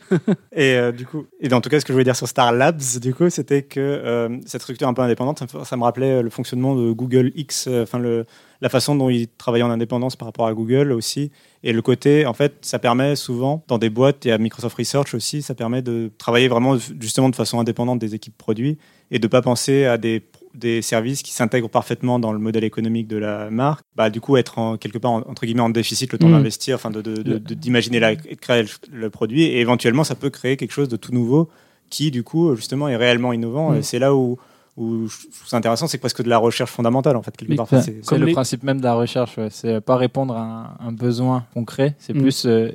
Et 0.56 0.76
euh, 0.76 0.92
du 0.92 1.06
coup, 1.06 1.26
et 1.42 1.52
en 1.54 1.62
tout 1.62 1.70
cas, 1.70 1.80
ce 1.80 1.86
que 1.86 1.90
je 1.90 1.94
voulais 1.94 2.04
dire 2.04 2.16
sur 2.16 2.28
Star 2.28 2.52
Labs, 2.52 2.82
du 3.02 3.14
coup, 3.14 3.30
c'était 3.30 3.64
que 3.64 3.80
euh, 3.80 4.38
cette 4.46 4.62
structure 4.62 4.88
un 4.88 4.94
peu 4.94 5.02
indépendante, 5.02 5.40
ça 5.40 5.46
me, 5.60 5.64
ça 5.64 5.78
me 5.78 5.84
rappelait 5.84 6.22
le 6.22 6.30
fonctionnement 6.30 6.76
de 6.76 6.92
Google 6.92 7.32
X, 7.36 7.68
enfin 7.82 8.00
le, 8.00 8.26
la 8.62 8.70
façon 8.70 8.96
dont 8.96 9.10
ils 9.10 9.28
travaillaient 9.28 9.64
en 9.66 9.70
indépendance 9.72 10.16
par 10.16 10.28
rapport 10.28 10.48
à 10.48 10.54
Google 10.54 10.92
aussi, 10.92 11.32
et 11.64 11.74
le 11.74 11.82
côté, 11.82 12.26
en 12.26 12.34
fait, 12.34 12.54
ça 12.62 12.80
permet 12.80 13.16
souvent 13.16 13.64
dans 13.68 13.78
des 13.78 13.90
boîtes 13.90 14.26
et 14.26 14.32
à 14.32 14.38
Microsoft 14.38 14.78
Research 14.78 15.14
aussi, 15.14 15.42
ça 15.42 15.54
permet 15.56 15.82
de 15.82 16.12
travailler 16.18 16.48
vraiment 16.48 16.78
justement 17.00 17.30
de 17.30 17.36
façon 17.36 17.60
indépendante 17.60 18.00
des 18.00 18.16
équipes 18.16 18.38
produits 18.38 18.78
et 19.12 19.20
de 19.20 19.28
pas 19.28 19.42
penser 19.42 19.86
à 19.86 19.98
des 19.98 20.24
des 20.58 20.82
services 20.82 21.22
qui 21.22 21.32
s'intègrent 21.32 21.70
parfaitement 21.70 22.20
dans 22.20 22.34
le 22.34 22.40
modèle 22.40 22.64
économique 22.64 23.08
de 23.08 23.18
la 23.18 23.50
marque, 23.52 23.86
bah, 23.96 24.10
du 24.10 24.20
coup 24.20 24.38
être 24.38 24.58
en, 24.58 24.76
quelque 24.78 24.98
part 24.98 25.12
en- 25.12 25.22
entre 25.22 25.46
guillemets 25.46 25.62
en 25.62 25.70
déficit 25.70 26.12
le 26.12 26.18
temps 26.18 26.28
Mm. 26.30 26.32
d'investir, 26.34 26.76
enfin 26.76 26.90
de, 26.90 27.02
de- 27.02 27.22
de- 27.22 27.38
de- 27.38 27.54
d'imaginer 27.54 28.00
la, 28.00 28.12
et 28.14 28.16
de 28.36 28.40
créer 28.42 28.64
le, 28.64 28.70
le 28.92 29.10
produit 29.10 29.44
et 29.44 29.60
éventuellement 29.62 30.04
ça 30.04 30.16
peut 30.16 30.30
créer 30.32 30.58
quelque 30.58 30.72
chose 30.74 30.90
de 30.90 30.98
tout 30.98 31.14
nouveau 31.14 31.50
qui 31.90 32.12
du 32.12 32.24
coup 32.24 32.56
justement 32.56 32.88
est 32.90 32.96
réellement 32.98 33.32
innovant. 33.34 33.72
Mm. 33.72 33.76
Et 33.78 33.82
c'est 33.84 34.00
là 34.00 34.16
où, 34.16 34.38
où 34.78 35.08
je 35.08 35.16
trouve 35.32 35.48
ça 35.48 35.58
intéressant, 35.58 35.88
c'est 35.88 35.98
presque 36.00 36.22
de 36.24 36.30
la 36.30 36.38
recherche 36.40 36.72
fondamentale 36.72 37.16
en 37.18 37.22
fait 37.24 37.36
quelque 37.38 37.60
Enfin, 37.60 37.82
c'est- 37.82 38.12
le 38.18 38.26
les- 38.26 38.34
principe 38.34 38.64
même 38.64 38.80
de 38.80 38.84
la 38.84 38.94
recherche. 38.96 39.38
ouais. 39.38 39.50
C'est 39.52 39.80
pas 39.82 39.96
répondre 39.96 40.36
à 40.36 40.78
un, 40.82 40.88
un 40.88 40.92
besoin 40.92 41.46
concret, 41.54 41.96
c'est 42.00 42.14
Mm. 42.16 42.22
plus 42.22 42.46
euh, 42.46 42.72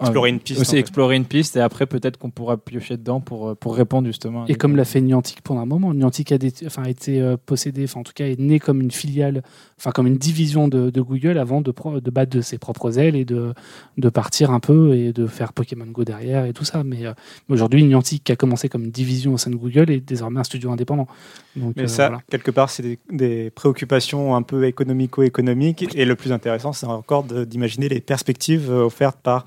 Explorer 0.00 0.30
une 0.30 0.40
piste. 0.40 0.60
Aussi 0.60 0.72
fait. 0.72 0.78
explorer 0.78 1.14
une 1.14 1.24
piste 1.24 1.56
et 1.56 1.60
après 1.60 1.86
peut-être 1.86 2.16
qu'on 2.18 2.30
pourra 2.30 2.56
piocher 2.56 2.96
dedans 2.96 3.20
pour, 3.20 3.50
euh, 3.50 3.54
pour 3.54 3.76
répondre 3.76 4.08
justement. 4.08 4.44
Et 4.48 4.56
comme 4.56 4.74
l'a 4.74 4.84
fait 4.84 5.00
Niantic 5.00 5.40
pendant 5.42 5.60
un 5.60 5.66
moment, 5.66 5.94
Niantic 5.94 6.32
a, 6.32 6.38
des- 6.38 6.52
enfin, 6.66 6.82
a 6.82 6.88
été 6.88 7.20
euh, 7.20 7.36
possédé, 7.46 7.84
enfin 7.84 8.00
en 8.00 8.02
tout 8.02 8.12
cas 8.12 8.26
est 8.26 8.40
né 8.40 8.58
comme 8.58 8.80
une 8.80 8.90
filiale, 8.90 9.44
enfin 9.78 9.92
comme 9.92 10.08
une 10.08 10.16
division 10.18 10.66
de, 10.66 10.90
de 10.90 11.00
Google 11.00 11.38
avant 11.38 11.60
de, 11.60 11.70
pro- 11.70 12.00
de 12.00 12.10
battre 12.10 12.36
de 12.36 12.40
ses 12.40 12.58
propres 12.58 12.98
ailes 12.98 13.14
et 13.14 13.24
de, 13.24 13.54
de 13.96 14.08
partir 14.08 14.50
un 14.50 14.58
peu 14.58 14.96
et 14.96 15.12
de 15.12 15.28
faire 15.28 15.52
Pokémon 15.52 15.86
Go 15.86 16.02
derrière 16.04 16.44
et 16.44 16.52
tout 16.52 16.64
ça. 16.64 16.82
Mais 16.82 17.06
euh, 17.06 17.12
aujourd'hui, 17.48 17.84
Niantic 17.84 18.24
qui 18.24 18.32
a 18.32 18.36
commencé 18.36 18.68
comme 18.68 18.82
une 18.84 18.90
division 18.90 19.34
au 19.34 19.38
sein 19.38 19.52
de 19.52 19.56
Google 19.56 19.92
est 19.92 20.00
désormais 20.00 20.40
un 20.40 20.44
studio 20.44 20.72
indépendant. 20.72 21.06
Donc, 21.54 21.74
Mais 21.76 21.84
euh, 21.84 21.86
ça, 21.86 22.08
voilà. 22.08 22.22
quelque 22.28 22.50
part, 22.50 22.68
c'est 22.68 22.82
des, 22.82 22.98
des 23.12 23.50
préoccupations 23.50 24.34
un 24.34 24.42
peu 24.42 24.64
économico-économiques. 24.66 25.86
Et 25.94 26.04
le 26.04 26.16
plus 26.16 26.32
intéressant, 26.32 26.72
c'est 26.72 26.86
encore 26.86 27.22
d'imaginer 27.24 27.88
les 27.88 28.00
perspectives 28.00 28.70
offertes 28.70 29.18
par 29.22 29.44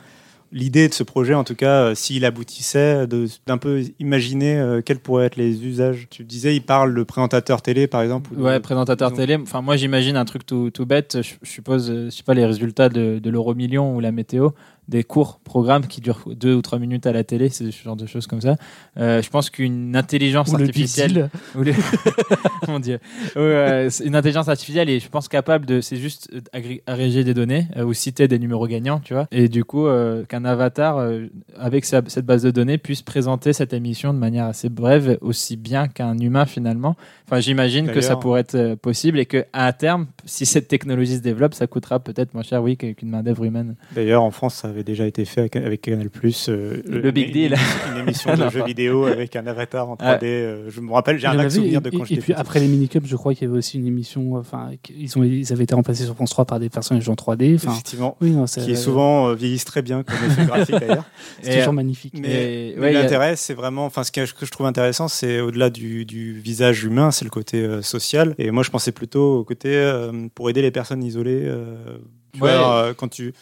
l'idée 0.51 0.87
de 0.87 0.93
ce 0.93 1.03
projet, 1.03 1.33
en 1.33 1.43
tout 1.43 1.55
cas, 1.55 1.83
euh, 1.83 1.95
s'il 1.95 2.23
aboutissait, 2.25 3.05
d'un 3.45 3.57
peu 3.57 3.81
imaginer 3.99 4.57
euh, 4.57 4.81
quels 4.81 4.99
pourraient 4.99 5.25
être 5.25 5.35
les 5.35 5.65
usages. 5.65 6.07
Tu 6.09 6.23
disais, 6.23 6.55
il 6.55 6.61
parle 6.61 6.95
de 6.95 7.03
présentateur 7.03 7.61
télé, 7.61 7.87
par 7.87 8.01
exemple. 8.01 8.31
ou 8.33 8.37
de- 8.37 8.41
Ouais, 8.41 8.59
présentateur 8.59 9.11
disons- 9.11 9.21
télé. 9.21 9.35
Enfin, 9.41 9.61
moi, 9.61 9.75
j'imagine 9.77 10.15
un 10.17 10.25
truc 10.25 10.45
tout, 10.45 10.69
tout 10.71 10.85
bête. 10.85 11.17
Je, 11.21 11.33
je 11.41 11.49
suppose, 11.49 11.89
euh, 11.91 12.05
je 12.05 12.09
sais 12.15 12.23
pas, 12.23 12.33
les 12.33 12.45
résultats 12.45 12.89
de, 12.89 13.19
de 13.19 13.29
l'euro 13.29 13.53
million 13.55 13.95
ou 13.95 13.99
la 13.99 14.11
météo, 14.11 14.49
des 14.87 15.03
courts 15.03 15.39
programmes 15.43 15.85
qui 15.87 15.99
durent 16.01 16.23
deux 16.33 16.53
ou 16.53 16.61
trois 16.61 16.79
minutes 16.79 17.05
à 17.07 17.11
la 17.11 17.23
télé, 17.23 17.49
c'est 17.49 17.69
ce 17.71 17.83
genre 17.83 17.95
de 17.95 18.05
choses 18.05 18.25
comme 18.27 18.41
ça. 18.41 18.55
Euh, 18.97 19.21
je 19.21 19.29
pense 19.29 19.49
qu'une 19.49 19.95
intelligence 19.95 20.49
Ou 20.49 20.57
le 20.57 20.63
artificielle. 20.65 21.11
Deal. 21.13 21.29
Ou 21.55 21.63
Mon 22.71 22.79
Dieu. 22.79 22.99
Euh, 23.35 23.89
une 24.03 24.15
intelligence 24.15 24.47
artificielle 24.47 24.89
est, 24.89 24.99
je 24.99 25.09
pense, 25.09 25.27
capable 25.27 25.65
de, 25.65 25.81
c'est 25.81 25.97
juste 25.97 26.29
agré- 26.53 26.81
agréger 26.87 27.23
des 27.23 27.33
données 27.33 27.67
euh, 27.75 27.83
ou 27.83 27.93
citer 27.93 28.27
des 28.27 28.39
numéros 28.39 28.67
gagnants, 28.67 28.99
tu 28.99 29.13
vois. 29.13 29.27
Et 29.31 29.49
du 29.49 29.63
coup, 29.63 29.87
euh, 29.87 30.23
qu'un 30.25 30.45
avatar 30.45 31.05
avec 31.57 31.85
sa- 31.85 32.01
cette 32.07 32.25
base 32.25 32.43
de 32.43 32.51
données 32.51 32.77
puisse 32.77 33.01
présenter 33.01 33.53
cette 33.53 33.73
émission 33.73 34.13
de 34.13 34.19
manière 34.19 34.45
assez 34.45 34.69
brève, 34.69 35.17
aussi 35.21 35.57
bien 35.57 35.87
qu'un 35.87 36.17
humain 36.17 36.45
finalement. 36.45 36.95
Enfin, 37.25 37.39
j'imagine 37.39 37.87
que 37.91 37.99
ça 38.01 38.15
pourrait 38.15 38.41
être 38.41 38.75
possible 38.75 39.19
et 39.19 39.25
que 39.25 39.45
à 39.53 39.71
terme, 39.73 40.07
si 40.25 40.45
cette 40.45 40.67
technologie 40.67 41.15
se 41.17 41.21
développe, 41.21 41.53
ça 41.53 41.67
coûtera 41.67 41.99
peut-être 41.99 42.33
moins 42.33 42.43
cher, 42.43 42.63
oui, 42.63 42.77
qu'une 42.77 43.09
main 43.09 43.21
d'œuvre 43.23 43.43
humaine. 43.43 43.75
D'ailleurs, 43.93 44.23
en 44.23 44.31
France, 44.31 44.55
ça 44.55 44.71
avait 44.77 44.83
déjà 44.83 45.05
été 45.05 45.25
fait 45.25 45.41
avec, 45.55 45.81
Canal+. 45.81 46.09
euh, 46.49 46.81
Le 46.87 47.11
Big 47.11 47.27
une- 47.27 47.33
Deal. 47.33 47.55
Une 47.93 47.99
émission 48.01 48.35
de 48.35 48.49
jeux 48.49 48.63
vidéo 48.63 49.05
avec 49.05 49.35
un 49.35 49.45
avatar 49.47 49.89
en 49.89 49.95
3D. 49.95 49.99
Ah. 50.01 50.19
euh, 50.23 50.69
je 50.69 50.81
me 50.81 50.91
rappelle, 50.93 51.17
j'ai 51.19 51.27
un 51.27 51.35
vague 51.35 51.49
souvenir 51.49 51.81
de 51.81 51.89
quand 51.89 52.03
j'étais 52.05 52.15
et 52.21 52.23
puis 52.23 52.33
après 52.33 52.59
les 52.59 52.67
mini-cups, 52.67 53.07
je 53.07 53.15
crois 53.15 53.33
qu'il 53.33 53.47
y 53.47 53.49
avait 53.49 53.57
aussi 53.57 53.77
une 53.77 53.87
émission. 53.87 54.35
Enfin, 54.35 54.69
ils, 54.95 55.17
ont, 55.17 55.23
ils 55.23 55.51
avaient 55.51 55.63
été 55.63 55.75
remplacés 55.75 56.05
sur 56.05 56.15
France 56.15 56.29
3 56.29 56.45
par 56.45 56.59
des 56.59 56.69
personnages 56.69 57.07
en 57.09 57.15
3D. 57.15 57.55
Enfin, 57.55 57.71
Effectivement. 57.71 58.17
oui, 58.21 58.31
non, 58.31 58.47
c'est 58.47 58.61
Qui 58.61 58.71
est 58.71 58.75
souvent 58.75 59.29
euh, 59.29 59.35
vieillissent 59.35 59.65
très 59.65 59.81
bien 59.81 60.03
comme 60.03 60.15
effet 60.25 60.45
graphique 60.47 60.75
d'ailleurs. 60.79 61.05
c'est 61.41 61.57
toujours 61.59 61.73
magnifique. 61.73 62.13
Mais, 62.17 62.73
mais 62.77 62.81
ouais, 62.81 62.95
a- 62.95 63.01
l'intérêt, 63.01 63.35
c'est 63.35 63.53
vraiment, 63.53 63.85
enfin, 63.85 64.03
ce 64.03 64.11
que, 64.11 64.25
je 64.25 64.51
trouve 64.51 64.65
intéressant, 64.67 65.07
c'est 65.07 65.39
au-delà 65.39 65.69
du, 65.69 66.05
du 66.05 66.33
visage 66.39 66.83
humain, 66.83 67.11
c'est 67.11 67.25
le 67.25 67.31
côté 67.31 67.61
euh, 67.63 67.81
social. 67.81 68.35
Et 68.37 68.51
moi, 68.51 68.63
je 68.63 68.69
pensais 68.69 68.91
plutôt 68.91 69.39
au 69.39 69.43
côté 69.43 69.69
euh, 69.75 70.11
pour 70.35 70.49
aider 70.49 70.61
les 70.61 70.71
personnes 70.71 71.03
isolées. 71.03 71.41
euh, 71.45 71.75
tu 72.33 72.41
Ouais. 72.43 72.55
vois, 72.55 72.83
euh, 72.83 72.93
quand 72.93 73.07
tu, 73.07 73.33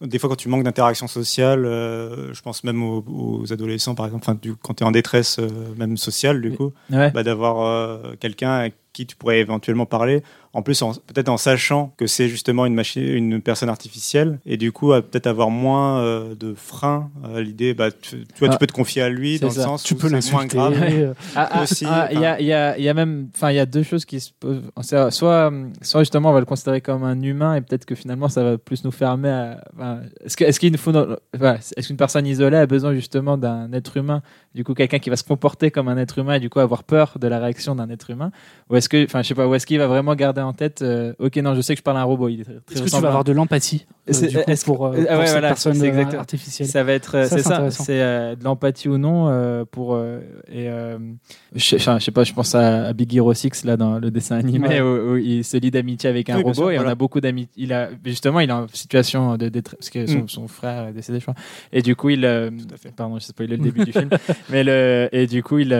des 0.00 0.18
fois, 0.18 0.28
quand 0.28 0.36
tu 0.36 0.48
manques 0.48 0.64
d'interaction 0.64 1.06
sociale, 1.06 1.64
euh, 1.66 2.32
je 2.34 2.42
pense 2.42 2.64
même 2.64 2.82
aux, 2.82 3.04
aux 3.08 3.52
adolescents, 3.52 3.94
par 3.94 4.06
exemple, 4.06 4.26
du- 4.42 4.54
quand 4.56 4.74
tu 4.74 4.84
es 4.84 4.86
en 4.86 4.90
détresse, 4.90 5.38
euh, 5.38 5.48
même 5.76 5.96
sociale, 5.96 6.40
du 6.40 6.52
coup, 6.52 6.72
ouais. 6.90 7.10
bah, 7.12 7.22
d'avoir 7.22 7.60
euh, 7.62 8.14
quelqu'un 8.18 8.50
à 8.52 8.68
qui 8.92 9.06
tu 9.06 9.16
pourrais 9.16 9.40
éventuellement 9.40 9.86
parler. 9.86 10.22
En 10.54 10.62
plus, 10.62 10.80
en- 10.82 10.92
peut-être 10.94 11.28
en 11.28 11.36
sachant 11.36 11.92
que 11.98 12.06
c'est 12.06 12.28
justement 12.28 12.64
une 12.64 12.74
machine, 12.74 13.02
une 13.02 13.40
personne 13.42 13.68
artificielle, 13.68 14.38
et 14.46 14.56
du 14.56 14.70
coup, 14.72 14.92
à 14.92 15.02
peut-être 15.02 15.26
avoir 15.26 15.50
moins 15.50 15.98
euh, 16.00 16.34
de 16.36 16.54
freins 16.54 17.10
à 17.34 17.40
l'idée. 17.40 17.74
Bah, 17.74 17.90
tu, 17.90 18.24
tu 18.24 18.38
vois, 18.38 18.48
Ah, 18.48 18.52
tu 18.52 18.58
peux 18.58 18.66
te 18.66 18.72
confier 18.72 19.02
à 19.02 19.08
lui 19.10 19.38
dans 19.40 19.48
le 19.48 19.52
sens 19.52 19.82
tu 19.82 19.94
où 19.94 19.96
peux 19.96 20.08
c'est 20.20 20.30
moins 20.32 20.46
grave. 20.46 21.14
Ah, 21.34 21.48
ah, 21.50 21.62
aussi, 21.64 21.84
ah, 21.88 22.08
il 22.12 22.20
y, 22.20 22.24
a, 22.24 22.40
il 22.40 22.46
y, 22.46 22.52
a, 22.52 22.78
il 22.78 22.84
y 22.84 22.88
a 22.88 22.94
même, 22.94 23.28
enfin, 23.34 23.50
il 23.50 23.56
y 23.56 23.58
a 23.58 23.66
deux 23.66 23.82
choses 23.82 24.04
qui 24.04 24.20
se 24.20 24.30
posent. 24.38 24.62
C'est- 24.82 25.10
Soit, 25.10 25.52
soit 25.82 26.02
justement, 26.02 26.30
on 26.30 26.32
va 26.32 26.38
le 26.40 26.46
considérer 26.46 26.80
comme 26.80 27.02
un 27.04 27.20
humain 27.20 27.56
et 27.56 27.60
peut-être 27.60 27.84
que 27.84 27.94
finalement, 27.96 28.28
ça 28.28 28.44
va 28.44 28.56
plus 28.56 28.84
nous 28.84 28.92
fermer 28.92 29.28
à. 29.30 29.64
enfin, 29.74 30.00
est-ce 30.24 30.36
que- 30.36 30.44
est-ce 30.44 30.60
qu'il 30.60 30.70
nous 30.72 30.78
faut, 30.78 30.92
dans- 30.92 31.16
enfin, 31.36 31.56
est-ce 31.76 31.88
qu'une 31.88 31.96
personne 31.96 32.26
isolée 32.26 32.56
a 32.58 32.66
besoin 32.66 32.94
justement 32.94 33.36
d'un 33.36 33.72
être 33.72 33.96
humain, 33.96 34.22
du 34.54 34.62
coup, 34.62 34.74
quelqu'un 34.74 35.00
qui 35.00 35.10
va 35.10 35.16
se 35.16 35.24
comporter 35.24 35.70
comme 35.72 35.88
un 35.88 35.96
être 35.96 36.18
humain 36.18 36.34
et 36.34 36.40
du 36.40 36.48
coup 36.48 36.60
avoir 36.60 36.84
peur 36.84 37.16
de 37.20 37.26
la 37.26 37.40
réaction 37.40 37.74
d'un 37.74 37.90
être 37.90 38.10
humain, 38.10 38.30
ou 38.70 38.76
est-ce 38.76 38.88
que, 38.88 39.04
enfin, 39.04 39.22
je 39.22 39.28
sais 39.28 39.34
pas, 39.34 39.48
ou 39.48 39.54
est-ce 39.56 39.66
qu'il 39.66 39.78
va 39.78 39.88
vraiment 39.88 40.14
garder 40.14 40.40
en 40.44 40.52
tête, 40.52 40.82
euh, 40.82 41.12
ok, 41.18 41.36
non, 41.38 41.54
je 41.54 41.60
sais 41.60 41.74
que 41.74 41.78
je 41.78 41.82
parle 41.82 41.96
à 41.96 42.00
un 42.00 42.04
robot, 42.04 42.28
il 42.28 42.40
est 42.40 42.44
très, 42.44 42.54
très 42.60 42.74
Est-ce 42.76 42.82
que 42.84 42.88
tu 42.96 43.00
vas 43.02 43.08
avoir 43.08 43.24
de 43.24 43.32
l'empathie 43.32 43.86
euh, 44.06 44.12
est-ce 44.46 44.64
pour, 44.66 44.84
euh, 44.84 44.92
Ah 45.08 45.12
pour 45.12 45.18
ouais, 45.18 45.26
cette 45.26 45.32
voilà, 45.32 45.48
personne 45.48 45.74
c'est 45.74 45.90
euh, 45.90 46.18
artificielle 46.18 46.68
Ça 46.68 46.84
va 46.84 46.92
être, 46.92 47.12
Ça, 47.12 47.24
c'est 47.28 47.36
c'est 47.36 47.42
ça, 47.42 47.70
c'est 47.70 48.36
de 48.36 48.44
l'empathie 48.44 48.88
ou 48.88 48.98
non 48.98 49.64
pour 49.70 49.98
et 50.52 50.68
je, 51.54 51.76
sais 51.78 52.10
pas, 52.10 52.24
je 52.24 52.32
pense 52.34 52.54
à, 52.54 52.86
à 52.86 52.92
Big 52.92 53.14
Hero 53.14 53.32
6 53.32 53.64
là 53.64 53.76
dans 53.76 53.98
le 53.98 54.10
dessin 54.10 54.36
animé 54.36 54.68
Ouais. 54.68 54.80
où, 54.80 55.12
où 55.12 55.16
il 55.16 55.44
se 55.44 55.56
lie 55.56 55.70
d'amitié 55.70 56.08
avec 56.10 56.28
un 56.30 56.36
Oui, 56.36 56.42
robot 56.42 56.54
sûr, 56.54 56.70
et 56.72 56.78
on 56.78 56.86
a 56.86 56.94
beaucoup 56.94 57.20
d'amitié. 57.20 57.50
Il 57.56 57.72
a 57.72 57.90
justement, 58.04 58.40
il 58.40 58.50
est 58.50 58.52
en 58.52 58.66
situation 58.68 59.36
de 59.36 59.48
détresse 59.48 59.78
parce 59.78 59.90
que 59.90 60.06
son, 60.06 60.18
Mm. 60.24 60.28
son 60.28 60.48
frère 60.48 60.88
est 60.88 60.92
décédé, 60.92 61.18
je 61.18 61.24
crois. 61.24 61.34
Et 61.72 61.82
du 61.82 61.96
coup, 61.96 62.10
il, 62.10 62.20
pardon, 62.96 63.18
je 63.18 63.44
est 63.44 63.46
le 63.46 63.56
début 63.58 63.84
du 63.84 63.92
film, 63.92 64.10
mais 64.50 64.64
le 64.64 65.08
et 65.12 65.26
du 65.26 65.42
coup, 65.42 65.58
il, 65.58 65.72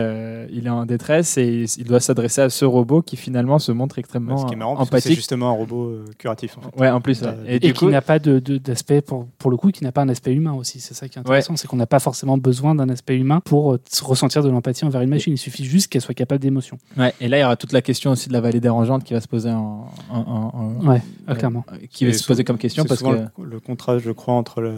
il 0.51 0.65
est 0.67 0.69
en 0.69 0.85
détresse 0.85 1.37
et 1.37 1.65
il 1.77 1.83
doit 1.85 1.99
s'adresser 1.99 2.41
à 2.41 2.49
ce 2.49 2.65
robot 2.65 3.01
qui 3.01 3.17
finalement 3.17 3.59
se 3.59 3.71
montre 3.71 3.99
extrêmement 3.99 4.45
est 4.55 4.59
marrant, 4.59 4.75
parce 4.75 4.89
que 4.89 4.99
c'est 4.99 5.13
justement 5.15 5.49
un 5.49 5.53
robot 5.53 5.85
euh, 5.85 6.05
curatif. 6.17 6.57
En 6.57 6.61
fait. 6.61 6.79
Ouais, 6.79 6.89
en 6.89 7.01
plus. 7.01 7.21
ouais. 7.21 7.27
Euh, 7.27 7.43
Et, 7.47 7.55
et 7.55 7.59
du 7.59 7.73
qui 7.73 7.79
coup, 7.79 7.89
n'a 7.89 8.01
pas 8.01 8.19
de, 8.19 8.39
de- 8.39 8.57
d'aspect 8.57 9.01
pour, 9.01 9.27
pour 9.37 9.51
le 9.51 9.57
coup 9.57 9.71
qui 9.71 9.83
n'a 9.83 9.91
pas 9.91 10.01
un 10.01 10.09
aspect 10.09 10.33
humain 10.33 10.53
aussi 10.53 10.79
c'est 10.79 10.93
ça 10.93 11.07
qui 11.07 11.17
est 11.17 11.21
intéressant 11.21 11.55
c'est 11.55 11.67
qu'on 11.67 11.75
n'a 11.77 11.85
pas 11.87 11.99
forcément 11.99 12.37
besoin 12.37 12.75
d'un 12.75 12.89
aspect 12.89 13.15
humain 13.17 13.41
pour 13.45 13.73
euh, 13.73 13.79
se 13.89 14.03
ressentir 14.03 14.43
de 14.43 14.49
l'empathie 14.49 14.85
envers 14.85 15.01
une 15.01 15.09
machine 15.09 15.33
il 15.33 15.37
suffit 15.37 15.63
juste 15.65 15.87
qu'elle 15.91 16.01
soit 16.01 16.13
capable 16.15 16.41
d'émotion 16.41 16.77
ouais, 16.97 17.13
et 17.21 17.27
là, 17.27 17.37
il 17.37 17.41
y 17.41 17.43
aura 17.43 17.55
toute 17.55 17.71
la 17.73 17.81
question 17.81 18.11
aussi 18.11 18.27
de 18.29 18.33
la 18.33 18.41
vallée 18.41 18.59
dérangeante 18.59 19.03
qui 19.03 19.13
va 19.13 19.21
se 19.21 19.27
poser 19.27 19.49
en, 19.51 19.87
en- 20.09 20.17
en- 20.19 20.51
en- 20.81 20.87
ouais 20.87 21.01
Euh, 21.29 21.35
clairement 21.35 21.65
qui 21.91 22.05
va 22.05 22.11
Et 22.11 22.13
se 22.13 22.25
poser 22.25 22.43
comme 22.43 22.57
question 22.57 22.83
C'est 22.83 22.87
parce 22.89 23.01
que 23.03 23.41
le, 23.41 23.45
le 23.49 23.59
contraste, 23.59 24.03
je 24.05 24.11
crois, 24.11 24.33
entre 24.35 24.61
le- 24.61 24.73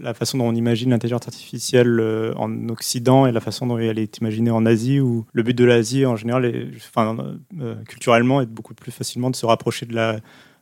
la 0.00 0.14
façon 0.14 0.38
dont 0.38 0.46
on 0.46 0.54
imagine 0.54 0.90
l'intelligence 0.90 1.26
artificielle 1.26 2.32
en 2.36 2.68
Occident 2.68 3.26
et 3.26 3.32
la 3.32 3.40
façon 3.40 3.66
dont 3.66 3.78
elle 3.78 3.98
est 3.98 4.18
imaginée 4.18 4.50
en 4.50 4.64
Asie, 4.66 5.00
où 5.00 5.24
le 5.32 5.42
but 5.42 5.54
de 5.56 5.64
l'Asie, 5.64 6.06
en 6.06 6.16
général, 6.16 6.44
est, 6.46 6.68
enfin, 6.76 7.16
euh, 7.60 7.74
culturellement, 7.88 8.40
est 8.40 8.46
beaucoup 8.46 8.74
plus 8.74 8.92
facilement 9.04 9.30
de 9.30 9.36
se 9.36 9.46
rapprocher 9.46 9.86
de 9.86 9.94
la 9.94 10.16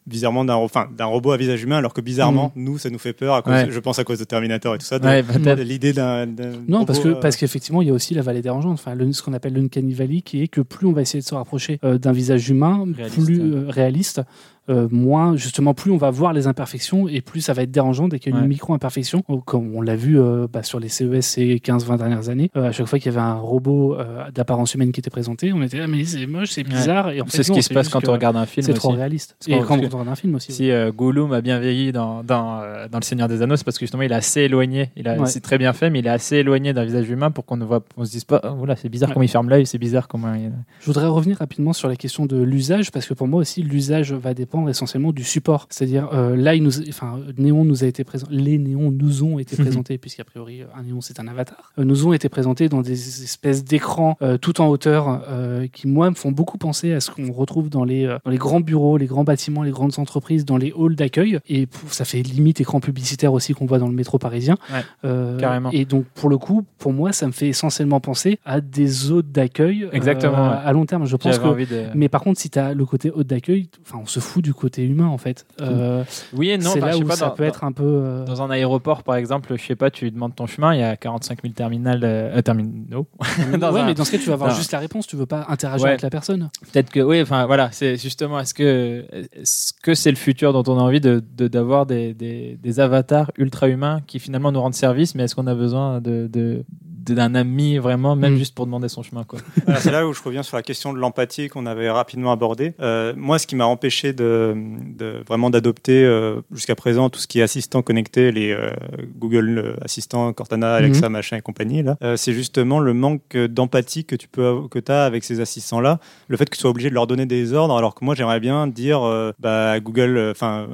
bizarrement 0.05 0.45
d'un 0.45 0.57
enfin, 0.57 0.89
d'un 0.99 1.05
robot 1.05 1.31
à 1.31 1.37
visage 1.37 1.63
humain 1.63 1.77
alors 1.79 1.95
que 1.95 2.01
bizarrement 2.01 2.51
nous 2.57 2.77
ça 2.77 2.91
nous 2.91 2.99
fait 2.99 3.13
peur 3.13 3.37
à 3.37 3.43
cause, 3.43 3.53
Ouais. 3.53 3.69
je 3.71 3.79
pense 3.79 4.01
à 4.01 4.05
cause 4.05 4.19
de 4.19 4.25
Terminator 4.25 4.75
et 4.75 4.79
tout 4.79 4.85
ça 4.85 4.99
de- 4.99 5.07
Ouais, 5.07 5.65
l'idée 5.65 5.93
d'un 5.93 6.27
d'un 6.27 6.51
non 6.67 6.85
parce 6.85 6.99
que 6.99 7.09
euh, 7.11 7.15
parce 7.15 7.37
qu'effectivement 7.37 7.83
il 7.83 7.87
y 7.87 7.91
a 7.93 7.95
aussi 7.95 8.13
la 8.13 8.23
vallée 8.23 8.43
dérangeante 8.43 8.73
enfin 8.75 8.97
le- 8.97 9.13
ce 9.13 9.23
qu'on 9.23 9.33
appelle 9.33 9.53
l'uncanny 9.55 9.95
valley 9.95 10.21
qui 10.23 10.43
est 10.43 10.49
que 10.49 10.61
plus 10.61 10.89
on 10.89 10.93
va 10.93 11.03
essayer 11.03 11.21
de 11.21 11.25
se 11.25 11.37
rapprocher 11.37 11.79
euh, 11.85 11.99
d'un 11.99 12.11
visage 12.11 12.51
humain 12.51 12.85
Réaliste, 12.97 13.25
plus 13.25 13.39
ouais. 13.39 13.45
euh, 13.59 13.65
réaliste 13.69 14.23
euh, 14.69 14.87
moins 14.91 15.37
justement 15.37 15.75
plus 15.75 15.91
on 15.91 15.97
va 15.97 16.11
voir 16.11 16.33
les 16.33 16.47
imperfections 16.47 17.09
et 17.09 17.21
plus 17.21 17.41
ça 17.41 17.53
va 17.53 17.63
être 17.63 17.71
dérangeant 17.71 18.07
dès 18.09 18.19
qu'il 18.19 18.33
y 18.33 18.35
a 18.35 18.39
une 18.39 18.45
Ouais. 18.45 18.49
micro 18.49 18.75
imperfection 18.75 19.23
comme 19.45 19.75
on 19.75 19.81
l'a 19.81 19.97
vu 19.97 20.21
euh, 20.21 20.47
bah, 20.53 20.63
sur 20.63 20.79
les 20.79 20.89
CES 20.89 21.21
ces 21.27 21.57
15-20 21.57 21.99
dernières 21.99 22.29
années 22.29 22.51
Euh, 22.57 22.69
à 22.69 22.73
chaque 22.73 22.87
fois 22.87 22.99
qu'il 22.99 23.11
y 23.13 23.15
avait 23.17 23.25
un 23.27 23.35
robot 23.35 23.97
d'apparence 24.35 24.75
humaine 24.75 24.93
qui 24.93 25.01
était 25.01 25.11
présenté 25.11 25.53
on 25.53 25.63
était 25.63 25.79
là 25.79 25.87
mais 25.89 26.05
c'est 26.05 26.27
moche 26.27 26.51
c'est 26.51 26.63
Ouais. 26.67 26.75
bizarre 26.75 27.11
et 27.11 27.21
en 27.21 27.25
fait, 27.27 27.39
c'est 27.39 27.43
ce 27.43 27.51
non, 27.51 27.57
qui 27.57 27.63
se 27.63 27.75
passe 27.75 27.89
quand 27.89 28.09
on 28.09 28.13
regarde 28.13 28.37
un 28.37 28.47
film 28.47 28.65
c'est 28.65 28.75
trop 28.75 28.91
réaliste 28.91 29.37
et 29.49 29.59
quand 29.61 29.79
on 29.79 29.89
regarde 29.89 30.09
un 30.09 30.15
film 30.15 30.35
aussi 30.37 30.53
Si 30.53 30.71
euh, 30.71 30.93
Gollum 30.93 31.33
a 31.33 31.41
bien 31.41 31.59
vieilli 31.59 31.91
dans, 31.93 32.23
dans, 32.23 32.61
dans 32.91 32.99
Le 32.99 33.05
Seigneur 33.05 33.29
des 33.29 33.43
Anneaux, 33.43 33.57
c'est 33.57 33.65
parce 33.65 33.79
que 33.79 33.85
justement 33.85 34.03
il 34.05 34.13
est 34.13 34.15
assez 34.15 34.43
éloigné. 34.43 34.91
Il 34.97 35.09
a, 35.09 35.19
Ouais. 35.19 35.27
C'est 35.27 35.41
très 35.41 35.59
bien 35.59 35.73
fait, 35.73 35.91
mais 35.91 35.99
il 36.01 36.07
est 36.07 36.11
assez 36.11 36.37
éloigné 36.37 36.73
d'un 36.73 36.85
visage 36.85 37.09
humain 37.11 37.31
pour 37.31 37.45
qu'on 37.45 37.57
ne 37.57 37.65
voit, 37.65 37.83
on 37.97 38.05
se 38.05 38.11
dise 38.11 38.25
pas, 38.25 38.41
oh, 38.45 38.55
voilà, 38.57 38.77
c'est 38.77 38.89
bizarre 38.89 39.09
Ouais. 39.11 39.15
comment 39.15 39.25
il 39.25 39.29
ferme 39.29 39.49
l'œil, 39.49 39.67
c'est 39.67 39.79
bizarre 39.79 40.09
comment 40.09 40.33
il. 40.35 40.53
Je 40.81 40.87
voudrais 40.87 41.07
revenir 41.07 41.37
rapidement 41.39 41.73
sur 41.73 41.89
la 41.89 41.97
question 41.97 42.27
de 42.27 42.37
l'usage, 42.41 42.91
parce 42.93 43.07
que 43.07 43.15
pour 43.15 43.27
moi 43.29 43.41
aussi, 43.41 43.63
l'usage 43.63 44.13
va 44.13 44.35
dépendre 44.35 44.62
essentiellement 44.69 45.13
du 45.13 45.25
support. 45.25 45.67
C'est-à-dire, 45.71 46.09
euh, 46.13 46.37
là, 46.37 46.55
il 46.55 46.63
nous, 46.63 46.81
enfin, 46.89 47.19
Néon 47.39 47.65
nous 47.65 47.85
a 47.85 47.87
été 47.87 48.05
présent, 48.05 48.27
les 48.31 48.59
néons 48.59 48.91
nous 48.91 49.25
ont 49.25 49.39
été 49.39 49.57
Mhm. 49.57 49.65
présentés, 49.65 49.99
puisqu'a 49.99 50.25
priori, 50.25 50.63
un 50.77 50.83
néon, 50.83 51.01
c'est 51.01 51.21
un 51.21 51.29
avatar, 51.29 51.73
euh, 51.79 51.85
nous 51.85 52.07
ont 52.07 52.13
été 52.13 52.29
présentés 52.29 52.69
dans 52.69 52.83
des 52.83 53.23
espèces 53.25 53.65
d'écrans 53.65 54.17
euh, 54.23 54.39
tout 54.39 54.61
en 54.61 54.69
hauteur, 54.69 55.23
euh, 55.29 55.67
qui, 55.73 55.87
moi, 55.89 56.11
me 56.11 56.15
font 56.15 56.33
beaucoup 56.33 56.59
penser 56.59 56.93
à 56.93 57.01
ce 57.01 57.11
qu'on 57.11 57.31
retrouve 57.33 57.69
dans 57.69 57.85
les, 57.85 58.07
euh, 58.07 58.19
dans 58.25 58.31
les 58.31 58.39
grands 58.39 58.61
bureaux, 58.61 58.97
les 58.97 59.07
grands 59.07 59.25
bâtiments, 59.25 59.63
les 59.63 59.71
grandes 59.71 59.99
entreprises, 59.99 60.45
dans 60.45 60.57
les 60.57 60.73
halls 60.79 60.97
d'accueil. 60.97 61.39
Et 61.49 61.67
ça 61.89 62.05
fait 62.05 62.23
limite 62.23 62.61
écran 62.61 62.81
publicitaire 62.81 63.33
aussi 63.33 63.55
qu'on 63.55 63.67
voit 63.67 63.79
dans 63.79 63.89
le 63.89 63.95
métro 63.95 64.19
parisien. 64.19 64.57
Ouais, 64.73 64.81
Euh, 65.05 65.39
carrément. 65.39 65.71
Et 65.73 65.85
donc, 65.85 66.05
pour 66.15 66.29
le 66.31 66.39
coup, 66.39 66.65
pour 66.79 66.93
moi, 66.93 67.13
ça 67.13 67.27
me 67.27 67.33
fait 67.33 67.49
essentiellement 67.49 68.01
penser 68.01 68.39
à 68.45 68.61
des 68.61 69.11
hôtes 69.11 69.31
d'accueil 69.33 69.85
euh, 69.85 69.91
Exactement, 69.93 70.49
ouais. 70.51 70.57
à 70.65 70.73
long 70.73 70.87
terme. 70.87 71.07
Je 71.07 71.17
pense 71.17 71.39
que 71.39 71.65
de. 71.65 71.85
mais 71.95 72.09
par 72.09 72.21
contre, 72.23 72.39
si 72.41 72.51
tu 72.51 72.59
as 72.59 72.75
le 72.75 72.85
côté 72.85 73.11
hôte 73.11 73.27
d'accueil, 73.27 73.69
enfin, 73.87 73.99
on 74.03 74.07
se 74.07 74.21
fout 74.21 74.42
du 74.43 74.53
côté 74.53 74.85
humain 74.85 75.07
en 75.07 75.17
fait. 75.19 75.47
Euh, 75.61 76.05
Oui 76.35 76.51
et 76.51 76.59
non, 76.59 76.71
c'est 76.73 76.81
bah, 76.81 76.87
là 76.87 76.93
je 76.93 76.99
sais 76.99 77.05
où 77.05 77.07
pas, 77.07 77.17
ça 77.17 77.27
dans- 77.29 77.35
peut 77.35 77.45
être 77.45 77.65
un 77.65 77.73
peu. 77.73 77.83
euh, 77.85 78.25
Dans 78.25 78.43
un 78.43 78.51
aéroport, 78.51 79.03
par 79.03 79.17
exemple, 79.17 79.55
je 79.57 79.63
sais 79.65 79.77
pas, 79.77 79.91
tu 79.91 80.05
lui 80.05 80.13
demandes 80.13 80.35
ton 80.35 80.47
chemin, 80.47 80.75
il 80.75 80.81
y 80.81 80.83
a 80.83 80.97
45 80.97 81.41
000 81.43 81.55
terminales, 81.55 82.01
euh, 82.05 82.43
terminaux. 82.43 83.07
Dans 83.59 83.73
ouais, 83.73 83.81
un- 83.81 83.87
mais 83.87 83.95
dans 83.95 84.05
ce 84.05 84.13
cas, 84.13 84.19
tu 84.19 84.27
vas 84.27 84.35
avoir 84.35 84.51
Non. 84.51 84.57
juste 84.57 84.73
la 84.73 84.79
réponse. 84.79 85.07
Tu 85.07 85.17
veux 85.17 85.27
pas 85.27 85.47
interagir 85.49 85.85
Ouais. 85.85 85.91
avec 85.91 86.03
la 86.03 86.11
personne. 86.11 86.51
Peut-être 86.73 86.91
que, 86.91 87.01
oui, 87.01 87.23
enfin 87.23 87.47
voilà, 87.47 87.71
c'est 87.73 87.97
justement, 87.97 88.39
est-ce 88.41 88.53
que 88.55 89.05
est-ce 89.13 89.73
que 89.83 89.95
c'est 89.95 90.11
le 90.11 90.17
futur 90.17 90.53
dont 90.53 90.65
on 90.73 90.79
a 90.79 90.83
envie 90.83 91.01
de 91.01 91.23
de- 91.37 91.49
d'avoir 91.49 91.87
des, 91.87 92.15
des, 92.15 92.59
des 92.63 92.81
avatars 92.81 93.31
ultra 93.39 93.69
humains 93.69 94.01
qui 94.07 94.19
finalement 94.19 94.53
nous 94.53 94.61
rendent 94.61 94.75
service, 94.75 95.15
mais 95.15 95.25
est-ce 95.25 95.35
qu'on 95.35 95.47
a 95.47 95.55
besoin 95.55 96.01
de 96.01 96.29
de- 96.33 96.65
d'un 97.05 97.35
ami 97.35 97.79
vraiment, 97.79 98.15
même 98.15 98.35
Mm. 98.35 98.39
juste 98.39 98.55
pour 98.55 98.65
demander 98.65 98.89
son 98.89 99.03
chemin, 99.03 99.25
quoi? 99.25 99.41
Voilà, 99.65 99.81
c'est 99.81 99.91
là 99.91 100.07
où 100.07 100.13
je 100.13 100.23
reviens 100.23 100.45
sur 100.45 100.57
la 100.57 100.63
question 100.63 100.93
de 100.93 100.99
l'empathie 100.99 101.49
qu'on 101.49 101.67
avait 101.67 101.91
rapidement 101.91 102.31
abordée. 102.31 102.75
Euh, 102.79 103.13
moi, 103.17 103.41
ce 103.41 103.49
qui 103.49 103.57
m'a 103.57 103.65
empêché 103.67 104.13
de, 104.13 104.23
de 104.55 105.23
vraiment 105.27 105.51
d'adopter 105.51 106.05
euh, 106.05 106.41
jusqu'à 106.53 106.75
présent 106.75 107.11
tout 107.11 107.21
ce 107.21 107.27
qui 107.27 107.41
est 107.41 107.43
assistant 107.43 107.83
connecté, 107.83 108.33
les 108.33 108.51
euh, 108.51 108.71
Google 109.17 109.59
euh, 109.59 109.85
Assistant, 109.85 110.33
Cortana, 110.33 110.75
Alexa, 110.75 111.09
machin 111.09 111.37
et 111.37 111.43
compagnie, 111.43 111.83
là, 111.83 111.97
euh, 112.03 112.17
c'est 112.17 112.33
justement 112.33 112.79
le 112.79 112.95
manque 112.95 113.37
d'empathie 113.37 114.05
que 114.05 114.17
tu 114.17 114.29
peux 114.29 114.69
que 114.71 114.81
as 114.89 115.05
avec 115.05 115.25
ces 115.25 115.41
assistants-là. 115.41 116.01
Le 116.29 116.37
fait 116.37 116.49
que 116.49 116.57
tu 116.57 116.61
sois 116.61 116.71
obligé 116.71 116.89
de 116.89 116.95
leur 116.95 117.07
donner 117.07 117.27
des 117.27 117.53
ordres, 117.53 117.77
alors 117.77 117.95
que 117.95 118.05
moi, 118.05 118.15
j'aimerais 118.15 118.41
bien 118.41 118.67
dire 118.67 119.01
bah, 119.39 119.79
Google, 119.81 120.31
enfin 120.31 120.67